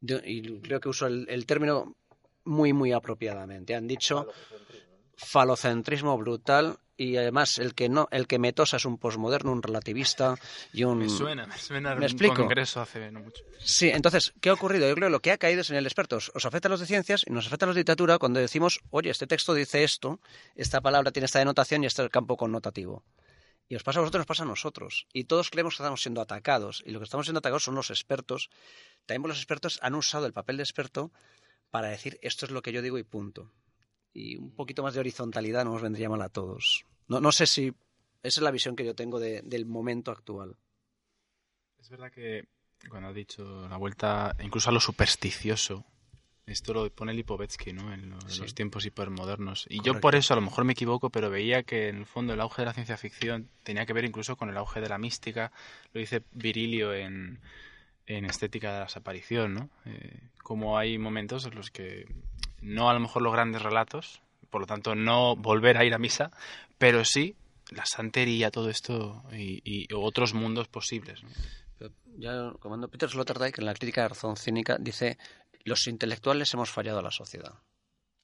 y 0.00 0.60
creo 0.60 0.80
que 0.80 0.88
uso 0.88 1.06
el, 1.06 1.46
término 1.46 1.96
muy, 2.44 2.72
muy 2.72 2.92
apropiadamente. 2.92 3.74
Han 3.74 3.86
dicho 3.86 4.28
falocentrismo 5.16 6.16
brutal 6.16 6.78
y 6.96 7.16
además 7.16 7.58
el 7.58 7.74
que 7.74 7.88
no 7.88 8.08
el 8.10 8.26
que 8.26 8.38
me 8.38 8.52
tosa 8.52 8.76
es 8.76 8.84
un 8.84 8.98
posmoderno, 8.98 9.52
un 9.52 9.62
relativista 9.62 10.36
y 10.72 10.84
un 10.84 10.98
me 10.98 11.08
suena, 11.08 11.46
me 11.46 11.58
suena 11.58 11.94
¿Me 11.94 12.06
explico? 12.06 12.34
congreso 12.34 12.80
hace 12.80 13.10
no 13.10 13.20
mucho. 13.20 13.42
Sí, 13.58 13.88
entonces, 13.88 14.32
¿qué 14.40 14.50
ha 14.50 14.54
ocurrido? 14.54 14.88
Yo 14.88 14.94
creo 14.94 15.08
que 15.08 15.12
lo 15.12 15.20
que 15.20 15.32
ha 15.32 15.38
caído 15.38 15.60
es 15.62 15.70
en 15.70 15.76
el 15.76 15.86
experto. 15.86 16.16
Os 16.16 16.46
afecta 16.46 16.68
a 16.68 16.70
los 16.70 16.80
de 16.80 16.86
ciencias 16.86 17.24
y 17.26 17.32
nos 17.32 17.46
afecta 17.46 17.66
a 17.66 17.68
los 17.68 17.74
de 17.74 17.80
literatura 17.80 18.18
cuando 18.18 18.40
decimos, 18.40 18.80
"Oye, 18.90 19.10
este 19.10 19.26
texto 19.26 19.54
dice 19.54 19.84
esto, 19.84 20.20
esta 20.56 20.80
palabra 20.80 21.10
tiene 21.10 21.26
esta 21.26 21.38
denotación 21.38 21.84
y 21.84 21.86
este 21.86 22.08
campo 22.10 22.36
connotativo." 22.36 23.02
Y 23.70 23.76
os 23.76 23.84
pasa 23.84 24.00
a 24.00 24.02
vosotros, 24.02 24.22
nos 24.22 24.26
pasa 24.26 24.42
a 24.42 24.46
nosotros. 24.46 25.06
Y 25.12 25.24
todos 25.24 25.48
creemos 25.48 25.76
que 25.76 25.84
estamos 25.84 26.02
siendo 26.02 26.20
atacados. 26.20 26.82
Y 26.84 26.90
lo 26.90 26.98
que 26.98 27.04
estamos 27.04 27.26
siendo 27.26 27.38
atacados 27.38 27.62
son 27.62 27.76
los 27.76 27.90
expertos. 27.90 28.50
También 29.06 29.28
los 29.28 29.38
expertos 29.38 29.78
han 29.80 29.94
usado 29.94 30.26
el 30.26 30.32
papel 30.32 30.56
de 30.56 30.64
experto 30.64 31.12
para 31.70 31.86
decir 31.86 32.18
esto 32.20 32.46
es 32.46 32.50
lo 32.50 32.62
que 32.62 32.72
yo 32.72 32.82
digo 32.82 32.98
y 32.98 33.04
punto. 33.04 33.52
Y 34.12 34.36
un 34.38 34.56
poquito 34.56 34.82
más 34.82 34.94
de 34.94 35.00
horizontalidad 35.00 35.64
nos 35.64 35.80
vendría 35.80 36.08
mal 36.08 36.20
a 36.20 36.28
todos. 36.28 36.84
No, 37.06 37.20
no 37.20 37.30
sé 37.30 37.46
si 37.46 37.68
esa 38.24 38.40
es 38.40 38.42
la 38.42 38.50
visión 38.50 38.74
que 38.74 38.84
yo 38.84 38.96
tengo 38.96 39.20
del 39.20 39.66
momento 39.66 40.10
actual. 40.10 40.56
Es 41.78 41.88
verdad 41.90 42.10
que 42.10 42.48
cuando 42.88 43.10
ha 43.10 43.12
dicho 43.12 43.68
la 43.68 43.76
vuelta, 43.76 44.34
incluso 44.40 44.70
a 44.70 44.72
lo 44.72 44.80
supersticioso, 44.80 45.86
esto 46.50 46.74
lo 46.74 46.90
pone 46.90 47.14
Lipovetsky, 47.14 47.72
¿no? 47.72 47.92
En 47.92 48.10
los, 48.10 48.54
tiempos 48.54 48.84
hipermodernos. 48.86 49.66
Y 49.68 49.82
yo 49.82 50.00
por 50.00 50.14
eso 50.14 50.34
a 50.34 50.36
lo 50.36 50.42
mejor 50.42 50.64
me 50.64 50.72
equivoco, 50.72 51.10
pero 51.10 51.30
veía 51.30 51.62
que 51.62 51.88
en 51.88 51.98
el 51.98 52.06
fondo 52.06 52.34
el 52.34 52.40
auge 52.40 52.62
de 52.62 52.66
la 52.66 52.74
ciencia 52.74 52.96
ficción 52.96 53.48
tenía 53.62 53.86
que 53.86 53.92
ver 53.92 54.04
incluso 54.04 54.36
con 54.36 54.50
el 54.50 54.56
auge 54.56 54.80
de 54.80 54.88
la 54.88 54.98
mística. 54.98 55.52
Lo 55.92 56.00
dice 56.00 56.22
Virilio 56.32 56.92
en, 56.92 57.40
en 58.06 58.24
Estética 58.24 58.72
de 58.72 58.78
la 58.78 58.84
Desaparición, 58.84 59.54
¿no? 59.54 59.70
Eh, 59.86 60.20
como 60.42 60.78
hay 60.78 60.98
momentos 60.98 61.46
en 61.46 61.54
los 61.54 61.70
que 61.70 62.06
no 62.60 62.90
a 62.90 62.94
lo 62.94 63.00
mejor 63.00 63.22
los 63.22 63.32
grandes 63.32 63.62
relatos, 63.62 64.20
por 64.50 64.62
lo 64.62 64.66
tanto 64.66 64.94
no 64.94 65.36
volver 65.36 65.78
a 65.78 65.84
ir 65.84 65.94
a 65.94 65.98
misa, 65.98 66.30
pero 66.78 67.04
sí 67.04 67.36
la 67.70 67.86
santería, 67.86 68.50
todo 68.50 68.68
esto 68.68 69.22
y, 69.32 69.86
otros 69.94 70.34
mundos 70.34 70.68
posibles. 70.68 71.20
Ya, 72.18 72.52
como 72.58 72.88
Peter 72.88 73.08
Sloterdijk 73.08 73.58
en 73.58 73.66
la 73.66 73.74
crítica 73.74 74.02
de 74.02 74.08
razón 74.08 74.36
cínica 74.36 74.76
dice 74.78 75.16
los 75.64 75.86
intelectuales 75.86 76.52
hemos 76.54 76.70
fallado 76.70 76.98
a 76.98 77.02
la 77.02 77.10
sociedad. 77.10 77.54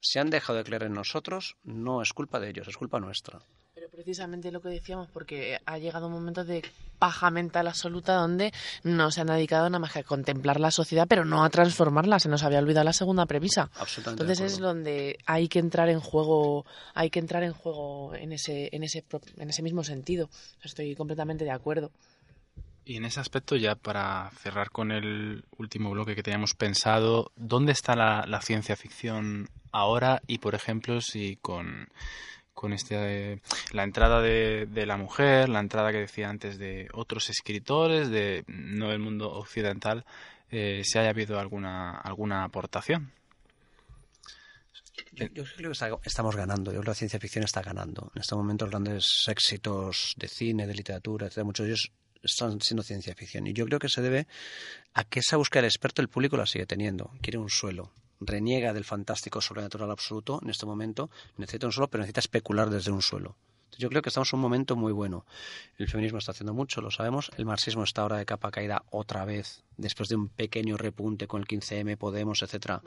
Si 0.01 0.18
han 0.18 0.30
dejado 0.30 0.59
de 0.59 0.64
creer 0.64 0.84
en 0.84 0.93
nosotros, 0.93 1.57
no 1.64 2.03
es 2.03 2.12
culpa 2.12 2.39
de 2.39 2.51
ellos, 2.51 2.68
es 2.68 2.76
culpa 2.76 3.01
nuestra. 3.01 3.41
Pero 3.74 3.91
precisamente 3.91 4.51
lo 4.53 4.62
que 4.62 4.68
decíamos, 4.68 5.09
porque 5.11 5.59
ha 5.66 5.78
llegado 5.78 6.07
un 6.07 6.14
momento 6.14 6.45
de 6.45 6.62
paja 6.99 7.30
mental 7.30 7.68
absoluta 7.68 8.14
donde 8.14 8.53
no 8.82 9.11
se 9.11 9.20
han 9.20 9.26
dedicado 9.26 9.68
nada 9.68 9.80
más 9.80 9.93
que 9.93 9.99
a 9.99 10.03
contemplar 10.03 10.61
la 10.61 10.70
sociedad, 10.70 11.07
pero 11.09 11.24
no 11.24 11.45
a 11.45 11.51
transformarla. 11.51 12.18
Se 12.18 12.28
nos 12.28 12.43
había 12.43 12.59
olvidado 12.59 12.84
la 12.84 12.93
segunda 12.93 13.26
premisa. 13.26 13.70
Entonces 14.07 14.41
es 14.41 14.59
donde 14.59 15.18
hay 15.26 15.49
que 15.49 15.59
entrar 15.59 15.89
en 15.89 16.01
juego, 16.01 16.64
hay 16.95 17.11
que 17.11 17.18
entrar 17.18 17.43
en 17.43 17.53
juego 17.53 18.14
en 18.14 18.32
ese, 18.32 18.70
en 18.72 18.82
ese, 18.82 19.05
en 19.37 19.51
ese 19.51 19.62
mismo 19.62 19.84
sentido. 19.84 20.30
Estoy 20.62 20.95
completamente 20.95 21.45
de 21.45 21.51
acuerdo. 21.51 21.91
Y 22.89 22.99
en 22.99 23.05
ese 23.05 23.18
aspecto, 23.18 23.57
ya 23.57 23.74
para 23.74 24.30
cerrar 24.41 24.70
con 24.70 24.93
el 24.93 25.45
último 25.59 25.91
bloque 25.91 26.14
que 26.14 26.22
teníamos 26.22 26.55
pensado, 26.55 27.32
¿dónde 27.34 27.72
está 27.72 27.97
la, 27.97 28.41
ciencia 28.43 28.76
ficción 28.76 29.49
ahora? 29.72 30.22
Y, 30.28 30.39
por 30.39 30.55
ejemplo, 30.55 31.01
si 31.01 31.34
con, 31.43 31.89
con 32.55 32.72
este 32.72 33.41
la 33.72 33.82
entrada 33.82 34.20
de, 34.22 34.66
de, 34.66 34.87
la 34.87 34.97
mujer, 34.97 35.49
la 35.49 35.59
entrada 35.59 35.91
que 35.91 35.99
decía 35.99 36.28
antes 36.28 36.59
de 36.59 36.89
otros 36.93 37.28
escritores 37.28 38.09
de 38.09 38.45
no 38.47 38.91
del 38.91 39.01
mundo 39.01 39.32
occidental, 39.32 40.05
eh, 40.53 40.82
si 40.84 40.97
haya 40.97 41.11
habido 41.11 41.41
alguna 41.41 41.91
alguna 41.91 42.45
aportación. 42.45 43.11
Yo, 45.11 45.45
creo 45.57 45.72
que 45.72 46.09
estamos 46.09 46.37
ganando, 46.37 46.70
yo 46.70 46.78
creo 46.78 46.82
que 46.84 46.91
la 46.91 46.95
ciencia 46.95 47.18
ficción 47.18 47.43
está 47.43 47.62
ganando. 47.62 48.12
En 48.14 48.20
este 48.20 48.37
momento 48.37 48.64
los 48.64 48.70
grandes 48.70 49.24
éxitos 49.26 50.14
de 50.16 50.28
cine, 50.28 50.68
de 50.68 50.74
literatura, 50.74 51.26
etcétera, 51.26 51.45
muchos 51.45 51.66
de 51.66 51.72
ellos 51.72 51.93
están 52.27 52.61
siendo 52.61 52.83
ciencia 52.83 53.14
ficción. 53.14 53.47
Y 53.47 53.53
yo 53.53 53.64
creo 53.66 53.79
que 53.79 53.89
se 53.89 54.03
debe 54.03 54.27
a 54.95 55.05
que 55.05 55.20
esa 55.20 55.37
búsqueda 55.37 55.62
del 55.62 55.70
experto 55.70 56.03
el 56.03 56.09
público 56.09 56.37
la 56.37 56.47
sigue 56.47 56.66
teniendo. 56.66 57.11
Quiere 57.20 57.39
un 57.39 57.51
suelo. 57.51 57.93
Reniega 58.20 58.72
del 58.72 58.85
fantástico 58.85 59.41
sobrenatural 59.41 59.91
absoluto 59.91 60.41
en 60.43 60.51
este 60.51 60.66
momento. 60.66 61.11
Necesita 61.37 61.66
un 61.66 61.72
suelo, 61.72 61.89
pero 61.89 62.03
necesita 62.03 62.20
especular 62.20 62.70
desde 62.70 62.91
un 62.91 63.03
suelo. 63.03 63.37
Yo 63.79 63.91
creo 63.91 64.01
que 64.01 64.09
estamos 64.09 64.33
en 64.33 64.39
un 64.39 64.43
momento 64.43 64.74
muy 64.77 64.93
bueno. 64.93 65.27
El 65.77 65.89
feminismo 65.89 66.18
está 66.18 66.33
haciendo 66.33 66.55
mucho, 66.55 66.81
lo 66.81 66.91
sabemos. 66.91 67.31
El 67.37 67.45
marxismo 67.45 67.85
está 67.85 68.03
ahora 68.03 68.16
de 68.16 68.24
capa 68.24 68.51
caída 68.51 68.85
otra 68.91 69.24
vez, 69.24 69.62
después 69.77 70.09
de 70.09 70.16
un 70.16 70.29
pequeño 70.29 70.77
repunte 70.77 71.27
con 71.27 71.43
el 71.43 71.47
15M, 71.47 71.97
Podemos, 71.99 72.43
etcétera. 72.43 72.81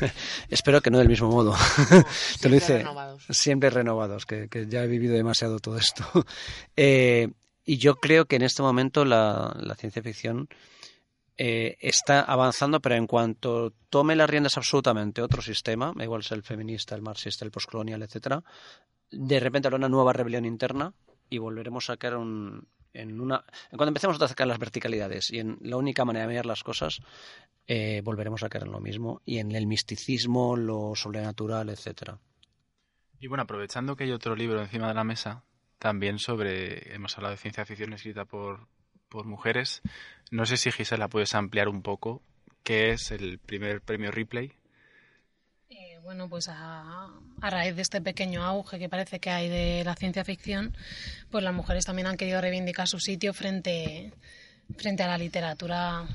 Espero 0.48 0.80
que 0.80 0.90
no 0.90 0.98
del 0.98 1.08
mismo 1.08 1.28
modo. 1.28 1.54
Te 2.40 2.48
lo 2.48 2.54
dice. 2.54 2.78
Renovados. 2.78 3.24
Siempre 3.30 3.70
renovados, 3.70 4.26
que, 4.26 4.48
ya 4.68 4.84
he 4.84 4.86
vivido 4.86 5.14
demasiado 5.14 5.58
todo 5.58 5.78
esto. 5.78 6.04
Eh, 6.76 7.30
y 7.64 7.78
yo 7.78 7.96
creo 7.96 8.26
que 8.26 8.36
en 8.36 8.42
este 8.42 8.62
momento 8.62 9.04
la, 9.04 9.74
ciencia 9.78 10.02
ficción 10.02 10.48
eh, 11.36 11.76
está 11.80 12.20
avanzando, 12.20 12.80
pero 12.80 12.94
en 12.94 13.06
cuanto 13.06 13.72
tome 13.90 14.16
las 14.16 14.28
riendas 14.28 14.56
absolutamente 14.56 15.22
otro 15.22 15.42
sistema, 15.42 15.92
igual 16.00 16.22
sea 16.22 16.36
el 16.36 16.42
feminista, 16.42 16.94
el 16.94 17.02
marxista, 17.02 17.44
el 17.44 17.50
postcolonial, 17.50 18.02
etcétera, 18.02 18.42
de 19.10 19.40
repente 19.40 19.68
habrá 19.68 19.78
una 19.78 19.88
nueva 19.88 20.12
rebelión 20.12 20.44
interna 20.44 20.92
y 21.30 21.38
volveremos 21.38 21.88
a 21.90 21.96
caer 21.96 22.16
un, 22.16 22.68
en 22.92 23.20
una 23.20 23.44
cuando 23.70 23.88
empecemos 23.88 24.20
a 24.20 24.28
sacar 24.28 24.46
las 24.46 24.58
verticalidades 24.58 25.30
y 25.30 25.40
en 25.40 25.58
la 25.60 25.76
única 25.76 26.04
manera 26.04 26.26
de 26.26 26.32
mirar 26.32 26.46
las 26.46 26.62
cosas 26.62 27.00
eh, 27.66 28.02
volveremos 28.04 28.42
a 28.42 28.48
caer 28.48 28.64
en 28.64 28.72
lo 28.72 28.80
mismo 28.80 29.22
y 29.24 29.38
en 29.38 29.52
el 29.52 29.66
misticismo 29.66 30.56
lo 30.56 30.94
sobrenatural 30.94 31.70
etcétera. 31.70 32.18
Y 33.18 33.26
bueno 33.26 33.42
aprovechando 33.42 33.96
que 33.96 34.04
hay 34.04 34.12
otro 34.12 34.36
libro 34.36 34.60
encima 34.60 34.88
de 34.88 34.94
la 34.94 35.04
mesa 35.04 35.44
también 35.84 36.18
sobre 36.18 36.94
hemos 36.94 37.14
hablado 37.18 37.34
de 37.34 37.42
ciencia 37.42 37.66
ficción 37.66 37.92
escrita 37.92 38.24
por 38.24 38.68
por 39.10 39.26
mujeres. 39.26 39.82
No 40.30 40.46
sé 40.46 40.56
si 40.56 40.72
Gisela 40.72 41.08
puedes 41.08 41.34
ampliar 41.34 41.68
un 41.68 41.82
poco 41.82 42.22
qué 42.62 42.92
es 42.92 43.10
el 43.10 43.38
primer 43.38 43.82
premio 43.82 44.10
Ripley. 44.10 44.54
Bueno, 46.02 46.28
pues 46.30 46.48
a, 46.48 47.10
raíz 47.40 47.76
de 47.76 47.82
este 47.82 48.00
pequeño 48.00 48.42
auge 48.44 48.78
que 48.78 48.88
parece 48.88 49.20
que 49.20 49.30
hay 49.30 49.50
de 49.50 49.84
la 49.84 49.94
ciencia 49.94 50.24
ficción, 50.24 50.74
pues 51.30 51.44
las 51.44 51.52
mujeres 51.52 51.84
también 51.84 52.06
han 52.06 52.16
querido 52.16 52.40
reivindicar 52.40 52.88
su 52.88 52.98
sitio 52.98 53.34
frente, 53.34 54.12
frente 54.78 55.02
a 55.02 55.06
la 55.06 55.18
literatura 55.18 56.06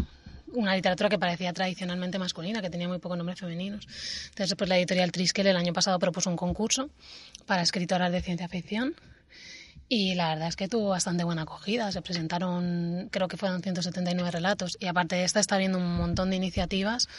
una 0.53 0.76
literatura 0.76 1.09
que 1.09 1.20
parecía 1.20 1.53
tradicionalmente 1.53 2.17
masculina, 2.17 2.61
que 2.61 2.72
tenía 2.72 2.88
muy 2.88 2.97
pocos 2.97 3.17
nombres 3.17 3.39
femeninos. 3.39 3.86
Entonces, 4.30 4.55
pues 4.55 4.67
la 4.67 4.78
editorial 4.78 5.11
Triskel 5.11 5.45
el 5.45 5.57
año 5.57 5.74
pasado 5.74 5.99
propuso 5.99 6.30
un 6.30 6.38
concurso 6.38 6.89
para 7.45 7.61
escritoras 7.61 8.11
de 8.11 8.22
ciencia 8.22 8.47
ficción 8.47 8.95
y 9.92 10.14
la 10.14 10.30
verdad 10.30 10.50
es 10.50 10.56
que 10.56 10.68
tuvo 10.68 10.90
bastante 10.90 11.24
buena 11.24 11.42
acogida. 11.42 11.92
Se 11.92 12.04
presentaron, 12.04 13.10
creo 13.12 13.28
que 13.28 13.38
fueron 13.38 13.64
179 13.64 14.30
relatos. 14.30 14.78
Y 14.80 14.86
aparte 14.86 15.16
de 15.16 15.24
esta, 15.24 15.40
está 15.40 15.56
habiendo 15.56 15.80
un 15.80 15.98
montón 15.98 16.30
de 16.30 16.36
iniciativas 16.36 17.10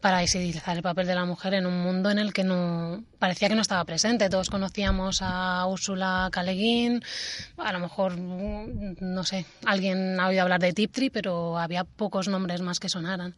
para 0.00 0.20
visibilizar 0.20 0.76
el 0.76 0.82
papel 0.82 1.06
de 1.06 1.14
la 1.14 1.24
mujer 1.24 1.54
en 1.54 1.66
un 1.66 1.80
mundo 1.80 2.10
en 2.10 2.18
el 2.18 2.32
que 2.32 2.42
no 2.42 3.04
parecía 3.20 3.48
que 3.48 3.54
no 3.54 3.62
estaba 3.62 3.84
presente. 3.84 4.28
Todos 4.28 4.50
conocíamos 4.50 5.20
a 5.22 5.64
Úrsula 5.66 6.28
K. 6.32 6.40
A 6.40 7.72
lo 7.72 7.78
mejor, 7.78 8.18
no 8.18 9.22
sé, 9.22 9.46
alguien 9.64 10.18
ha 10.18 10.26
oído 10.26 10.42
hablar 10.42 10.60
de 10.60 10.72
Tiptree, 10.72 11.10
pero 11.10 11.58
había 11.58 11.84
pocos 11.84 12.26
nombres 12.26 12.60
más 12.60 12.80
que 12.80 12.88
sonaran. 12.88 13.36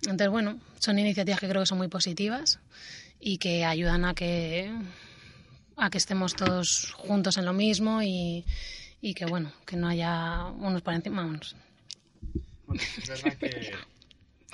Entonces, 0.00 0.30
bueno, 0.30 0.58
son 0.78 0.98
iniciativas 0.98 1.40
que 1.40 1.48
creo 1.48 1.60
que 1.60 1.66
son 1.66 1.78
muy 1.78 1.88
positivas 1.88 2.58
y 3.20 3.36
que 3.36 3.66
ayudan 3.66 4.06
a 4.06 4.14
que 4.14 4.72
a 5.76 5.90
que 5.90 5.98
estemos 5.98 6.34
todos 6.34 6.92
juntos 6.96 7.36
en 7.36 7.44
lo 7.44 7.52
mismo 7.52 8.02
y, 8.02 8.44
y 9.00 9.14
que 9.14 9.26
bueno, 9.26 9.52
que 9.66 9.76
no 9.76 9.88
haya 9.88 10.46
unos 10.46 10.82
por 10.82 10.94
encima 10.94 11.24
unos. 11.24 11.56
Bueno, 12.66 12.82
es 12.82 13.08
verdad 13.08 13.38
que 13.38 13.72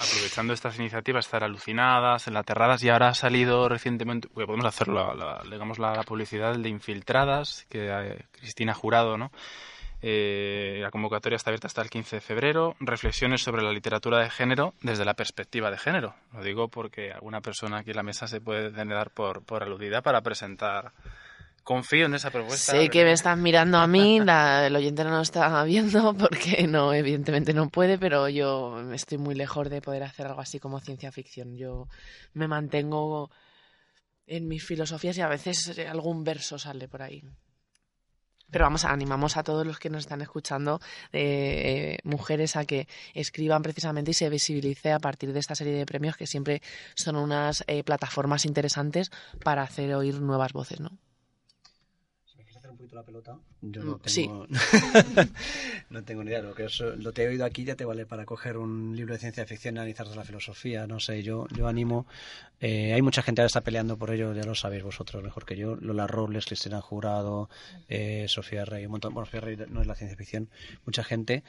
aprovechando 0.01 0.55
estas 0.55 0.79
iniciativas, 0.79 1.27
estar 1.27 1.45
alucinadas, 1.45 2.27
enlaterradas, 2.27 2.83
y 2.83 2.89
ahora 2.89 3.09
ha 3.09 3.15
salido 3.15 3.69
recientemente, 3.69 4.29
pues 4.29 4.47
podemos 4.47 4.67
hacerlo, 4.67 5.15
la, 5.15 5.43
digamos, 5.45 5.79
la, 5.79 6.03
publicidad 6.05 6.57
de 6.57 6.69
Infiltradas, 6.71 7.67
que 7.69 7.89
eh, 7.91 8.25
Cristina 8.33 8.73
Jurado, 8.73 9.19
¿no? 9.19 9.31
Eh, 10.03 10.79
la 10.81 10.91
convocatoria 10.91 11.37
está 11.37 11.51
abierta 11.51 11.67
hasta 11.67 11.83
el 11.83 11.91
15 11.91 12.17
de 12.17 12.21
febrero. 12.21 12.77
Reflexiones 12.81 13.43
sobre 13.43 13.63
la 13.63 13.73
literatura 13.73 14.19
de 14.19 14.31
género 14.31 14.75
desde 14.83 15.05
la 15.05 15.15
perspectiva 15.15 15.71
de 15.71 15.79
género. 15.79 16.15
Lo 16.33 16.43
digo 16.43 16.69
porque 16.69 17.13
alguna 17.13 17.41
persona 17.41 17.79
aquí 17.79 17.91
en 17.91 17.97
la 17.97 18.03
mesa 18.03 18.27
se 18.27 18.41
puede 18.41 18.71
tener 18.71 19.11
por, 19.11 19.43
por 19.43 19.63
aludida 19.63 20.01
para 20.01 20.23
presentar. 20.23 20.93
Confío 21.63 22.07
en 22.07 22.15
esa 22.15 22.31
propuesta. 22.31 22.73
Sé 22.73 22.89
que 22.89 23.05
me 23.05 23.13
están 23.13 23.43
mirando 23.43 23.79
a 23.79 23.87
mí, 23.87 24.19
el 24.19 24.77
oyente 24.77 25.05
no 25.05 25.11
lo 25.11 25.21
está 25.21 25.63
viendo 25.65 26.15
porque 26.15 26.67
no, 26.67 26.95
evidentemente 26.95 27.53
no 27.53 27.69
puede, 27.69 27.99
pero 27.99 28.29
yo 28.29 28.81
estoy 28.93 29.19
muy 29.19 29.35
lejos 29.35 29.69
de 29.69 29.83
poder 29.83 30.03
hacer 30.03 30.27
algo 30.27 30.41
así 30.41 30.59
como 30.59 30.81
ciencia 30.81 31.13
ficción. 31.13 31.57
Yo 31.57 31.87
me 32.33 32.49
mantengo 32.49 33.31
en 34.27 34.49
mis 34.49 34.65
filosofías 34.65 35.19
y 35.19 35.21
a 35.21 35.29
veces 35.29 35.79
algún 35.87 36.25
verso 36.25 36.59
sale 36.59 36.89
por 36.89 37.03
ahí. 37.03 37.23
Pero 38.51 38.65
vamos, 38.65 38.85
animamos 38.85 39.37
a 39.37 39.43
todos 39.43 39.67
los 39.67 39.79
que 39.79 39.91
nos 39.91 40.01
están 40.01 40.23
escuchando, 40.23 40.81
eh, 41.13 41.99
mujeres, 42.05 42.57
a 42.57 42.65
que 42.65 42.89
escriban 43.15 43.63
precisamente 43.63 44.11
y 44.13 44.15
se 44.15 44.29
visibilice 44.29 44.93
a 44.93 44.99
partir 44.99 45.33
de 45.33 45.41
esta 45.41 45.55
serie 45.55 45.75
de 45.75 45.87
premios 45.87 46.17
que 46.17 46.27
siempre 46.27 46.63
son 46.95 47.17
unas 47.17 47.65
eh, 47.67 47.85
plataformas 47.85 48.45
interesantes 48.45 49.11
para 49.45 49.63
hacer 49.63 49.95
oír 49.95 50.21
nuevas 50.21 50.53
voces, 50.53 50.81
¿no? 50.81 50.91
La 52.93 53.03
pelota. 53.03 53.39
Yo 53.63 53.83
no 53.83 53.97
mm, 53.97 54.01
tengo, 54.01 54.47
no 55.91 56.05
tengo 56.05 56.25
ni 56.25 56.31
idea. 56.31 56.43
Lo 56.43 56.55
que, 56.55 56.67
lo 56.99 57.13
te 57.13 57.25
he 57.25 57.29
oído 57.29 57.45
aquí 57.45 57.65
ya 57.65 57.77
te 57.77 57.85
vale 57.85 58.07
para 58.07 58.25
coger 58.25 58.57
un 58.57 58.95
libro 58.97 59.15
de 59.15 59.21
ciencia 59.21 59.47
ficción 59.47 59.77
y 59.77 59.79
analizar 59.79 60.07
la 60.09 60.25
filosofía. 60.25 60.87
No 60.87 61.01
sé, 61.01 61.23
yo, 61.23 61.47
yo 61.57 61.69
animo. 61.69 62.07
Eh, 62.61 62.93
hay 62.93 63.03
mucha 63.03 63.23
gente 63.23 63.43
que 63.43 63.47
está 63.47 63.63
peleando 63.63 63.97
por 63.97 64.11
ello, 64.11 64.35
ya 64.35 64.45
lo 64.45 64.55
sabéis 64.55 64.83
vosotros 64.83 65.23
mejor 65.23 65.45
que 65.45 65.57
yo. 65.57 65.77
Lola 65.77 66.07
Robles, 66.07 66.47
Cristina 66.47 66.81
Jurado, 66.81 67.49
eh, 67.89 68.27
Sofía 68.29 68.65
Rey, 68.65 68.85
un 68.87 68.93
montón. 68.93 69.15
Bueno, 69.15 69.27
Sofía 69.27 69.41
Rey 69.41 69.57
no 69.69 69.81
es 69.81 69.87
la 69.87 69.95
ciencia 69.95 70.17
ficción. 70.17 70.49
Mucha 70.85 71.05
gente. 71.05 71.45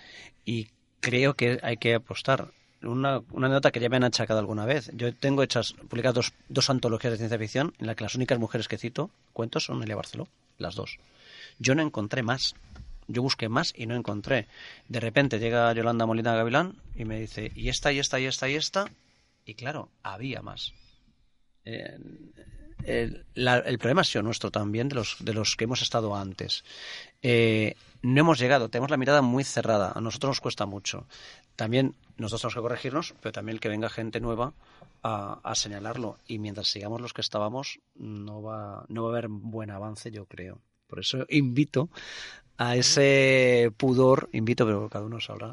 Y 0.46 0.70
creo 1.02 1.34
que 1.34 1.60
hay 1.64 1.78
que 1.78 1.96
apostar. 1.96 2.52
Una, 2.84 3.22
una, 3.32 3.48
nota 3.48 3.72
que 3.72 3.80
ya 3.80 3.90
me 3.90 3.98
han 3.98 4.04
achacado 4.04 4.40
alguna 4.40 4.66
vez. 4.66 4.90
Yo 4.96 5.14
tengo 5.14 5.44
hechas, 5.44 5.74
publicadas 5.74 6.16
dos, 6.16 6.34
dos 6.50 6.70
antologías 6.72 7.12
de 7.12 7.18
ciencia 7.18 7.38
ficción 7.38 7.74
en 7.78 7.86
las 7.86 7.96
que 7.96 8.04
las 8.04 8.16
únicas 8.16 8.40
mujeres 8.40 8.68
que 8.68 8.80
cito, 8.80 9.12
cuentos, 9.34 9.66
son 9.66 9.84
Elia 9.84 9.96
Barceló, 9.96 10.28
las 10.58 10.74
dos. 10.74 10.98
Yo 11.60 11.76
no 11.76 11.82
encontré 11.82 12.24
más. 12.24 12.56
Yo 13.08 13.22
busqué 13.22 13.50
más 13.50 13.74
y 13.76 13.88
no 13.88 13.96
encontré. 13.96 14.48
De 14.88 15.00
repente 15.00 15.40
llega 15.40 15.74
Yolanda 15.74 16.06
Molina 16.06 16.36
Gavilán 16.36 16.76
y 16.96 17.06
me 17.06 17.20
dice, 17.20 17.52
y 17.56 17.70
esta, 17.70 17.92
y 17.92 18.00
esta, 18.00 18.20
y 18.20 18.26
esta, 18.26 18.50
y 18.50 18.56
esta. 18.56 18.90
Y 19.46 19.56
claro, 19.56 19.90
había 20.04 20.42
más. 20.42 20.74
El, 21.64 23.26
problema 23.80 24.02
ha 24.02 24.06
sido 24.06 24.24
nuestro 24.24 24.52
también, 24.52 24.90
de 24.90 24.96
los, 24.96 25.18
de 25.20 25.34
los 25.34 25.56
que 25.56 25.66
hemos 25.66 25.82
estado 25.82 26.16
antes. 26.16 26.64
Eh, 27.22 27.76
no 28.02 28.22
hemos 28.22 28.40
llegado, 28.40 28.70
tenemos 28.70 28.90
la 28.90 28.98
mirada 28.98 29.22
muy 29.22 29.44
cerrada, 29.44 29.92
a 29.94 30.02
nosotros 30.02 30.32
nos 30.32 30.42
cuesta 30.42 30.66
mucho. 30.66 31.06
También 31.56 31.96
nosotros 32.18 32.42
tenemos 32.42 32.56
que 32.56 32.62
corregirnos, 32.62 33.14
pero 33.22 33.32
también 33.32 33.60
que 33.60 33.70
venga 33.70 33.90
gente 33.90 34.20
nueva 34.20 34.54
a, 35.04 35.40
a, 35.44 35.56
señalarlo. 35.56 36.18
Y 36.28 36.40
mientras 36.40 36.68
sigamos 36.68 37.02
los 37.02 37.14
que 37.14 37.22
estábamos, 37.22 37.80
no 37.96 38.42
va, 38.42 38.86
no 38.88 39.04
va 39.04 39.10
a 39.10 39.12
haber 39.12 39.28
buen 39.28 39.70
avance, 39.70 40.12
yo 40.12 40.26
creo. 40.26 40.60
Por 40.92 41.00
eso 41.00 41.26
invito 41.30 41.88
a 42.58 42.76
ese 42.76 43.72
pudor, 43.78 44.28
invito, 44.34 44.66
pero 44.66 44.90
cada 44.90 45.06
uno 45.06 45.22
sabrá. 45.22 45.50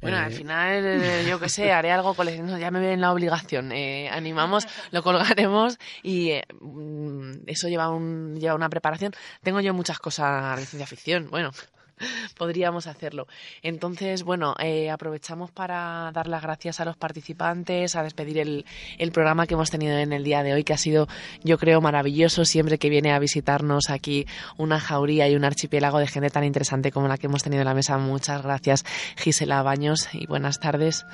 Bueno, 0.00 0.16
al 0.16 0.32
eh, 0.32 0.34
final, 0.34 0.84
eh, 0.84 1.24
yo 1.28 1.38
qué 1.38 1.48
sé, 1.48 1.70
haré 1.70 1.92
algo 1.92 2.12
con 2.14 2.26
ya 2.58 2.72
me 2.72 2.80
ven 2.80 3.00
la 3.00 3.12
obligación. 3.12 3.70
Eh, 3.70 4.08
animamos, 4.10 4.66
lo 4.90 5.04
colgaremos 5.04 5.78
y 6.02 6.32
mm, 6.60 7.44
eso 7.46 7.68
lleva, 7.68 7.88
un, 7.88 8.34
lleva 8.40 8.56
una 8.56 8.68
preparación. 8.68 9.12
Tengo 9.44 9.60
yo 9.60 9.72
muchas 9.74 10.00
cosas 10.00 10.58
de 10.58 10.66
ciencia 10.66 10.88
ficción, 10.88 11.30
bueno, 11.30 11.52
podríamos 12.36 12.86
hacerlo. 12.86 13.26
Entonces, 13.62 14.22
bueno, 14.22 14.54
eh, 14.58 14.90
aprovechamos 14.90 15.50
para 15.50 16.10
dar 16.12 16.26
las 16.26 16.42
gracias 16.42 16.80
a 16.80 16.84
los 16.84 16.96
participantes, 16.96 17.96
a 17.96 18.02
despedir 18.02 18.38
el, 18.38 18.64
el, 18.98 19.12
programa 19.12 19.46
que 19.46 19.54
hemos 19.54 19.70
tenido 19.70 19.96
en 19.98 20.12
el 20.12 20.24
día 20.24 20.42
de 20.42 20.54
hoy, 20.54 20.64
que 20.64 20.72
ha 20.72 20.78
sido, 20.78 21.08
yo 21.42 21.58
creo, 21.58 21.80
maravilloso. 21.80 22.44
Siempre 22.44 22.78
que 22.78 22.88
viene 22.88 23.12
a 23.12 23.18
visitarnos 23.18 23.90
aquí 23.90 24.26
una 24.56 24.80
jauría 24.80 25.28
y 25.28 25.36
un 25.36 25.44
archipiélago 25.44 25.98
de 25.98 26.06
gente 26.06 26.30
tan 26.30 26.44
interesante 26.44 26.90
como 26.90 27.08
la 27.08 27.18
que 27.18 27.26
hemos 27.26 27.42
tenido 27.42 27.62
en 27.62 27.66
la 27.66 27.74
mesa. 27.74 27.96
Muchas 27.98 28.42
gracias, 28.42 28.84
Gisela 29.16 29.62
Baños, 29.62 30.08
y 30.12 30.26
buenas 30.26 30.60
tardes. 30.60 31.06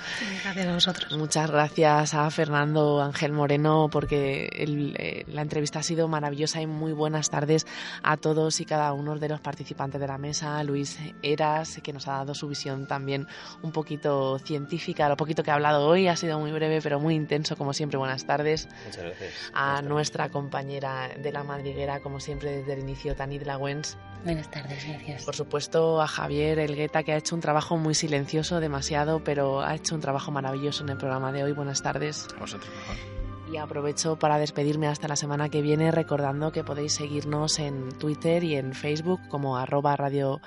Gracias 0.43 0.66
a 0.66 0.74
vosotros. 0.74 1.16
Muchas 1.16 1.51
gracias 1.51 2.14
a 2.14 2.31
Fernando 2.31 3.03
Ángel 3.03 3.33
Moreno, 3.33 3.89
porque 3.91 4.49
el, 4.53 4.95
eh, 4.99 5.24
la 5.28 5.43
entrevista 5.43 5.81
ha 5.81 5.83
sido 5.83 6.09
maravillosa 6.09 6.61
y 6.61 6.66
muy 6.66 6.93
buenas 6.93 7.31
tardes 7.31 7.66
a 8.03 8.16
todos 8.16 8.61
y 8.61 8.64
cada 8.64 8.93
uno 8.93 9.18
de 9.18 9.28
los 9.28 9.41
participantes 9.41 10.01
de 10.01 10.07
la 10.07 10.18
mesa. 10.18 10.62
Luis 10.70 10.98
Eras, 11.22 11.80
que 11.82 11.92
nos 11.92 12.06
ha 12.08 12.12
dado 12.12 12.34
su 12.34 12.48
visión 12.48 12.86
también 12.86 13.26
un 13.62 13.72
poquito 13.72 14.38
científica. 14.38 15.08
Lo 15.08 15.16
poquito 15.16 15.42
que 15.42 15.50
ha 15.50 15.54
hablado 15.54 15.86
hoy 15.86 16.08
ha 16.08 16.16
sido 16.16 16.38
muy 16.38 16.52
breve, 16.52 16.80
pero 16.80 17.00
muy 17.00 17.14
intenso, 17.14 17.56
como 17.56 17.72
siempre. 17.72 17.98
Buenas 17.98 18.24
tardes. 18.24 18.68
Muchas 18.86 19.04
gracias. 19.04 19.32
A 19.52 19.82
nuestra 19.82 20.28
compañera 20.28 21.10
de 21.18 21.32
la 21.32 21.42
madriguera, 21.42 22.00
como 22.00 22.20
siempre, 22.20 22.58
desde 22.58 22.74
el 22.74 22.80
inicio, 22.80 23.16
Tanit 23.16 23.42
Lawens. 23.42 23.98
Buenas 24.24 24.50
tardes, 24.50 24.86
gracias. 24.86 25.24
Por 25.24 25.34
supuesto, 25.34 26.00
a 26.00 26.06
Javier 26.06 26.58
Elgueta, 26.58 27.02
que 27.02 27.12
ha 27.12 27.16
hecho 27.16 27.34
un 27.34 27.40
trabajo 27.40 27.76
muy 27.76 27.94
silencioso, 27.94 28.60
demasiado, 28.60 29.24
pero 29.24 29.62
ha 29.62 29.74
hecho 29.74 29.94
un 29.94 30.00
trabajo 30.00 30.30
maravilloso 30.30 30.84
en 30.84 30.90
el 30.90 30.98
programa 30.98 31.32
de 31.32 31.44
hoy. 31.44 31.52
Buenas 31.52 31.82
tardes. 31.82 32.28
A 32.36 32.38
vosotros 32.38 32.70
mejor. 32.70 33.19
Y 33.51 33.57
aprovecho 33.57 34.16
para 34.16 34.38
despedirme 34.38 34.86
hasta 34.86 35.09
la 35.09 35.16
semana 35.16 35.48
que 35.48 35.61
viene 35.61 35.90
recordando 35.90 36.53
que 36.53 36.62
podéis 36.62 36.92
seguirnos 36.92 37.59
en 37.59 37.88
Twitter 37.98 38.44
y 38.44 38.55
en 38.55 38.74
Facebook 38.74 39.20
como 39.28 39.57
arroba 39.57 39.96
radio 39.96 40.40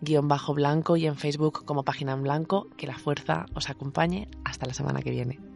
guion 0.00 0.26
bajo 0.26 0.54
blanco 0.54 0.96
y 0.96 1.06
en 1.06 1.16
Facebook 1.16 1.64
como 1.64 1.84
página 1.84 2.14
en 2.14 2.24
blanco. 2.24 2.66
Que 2.76 2.88
la 2.88 2.98
fuerza 2.98 3.46
os 3.54 3.70
acompañe 3.70 4.28
hasta 4.44 4.66
la 4.66 4.74
semana 4.74 5.02
que 5.02 5.12
viene. 5.12 5.47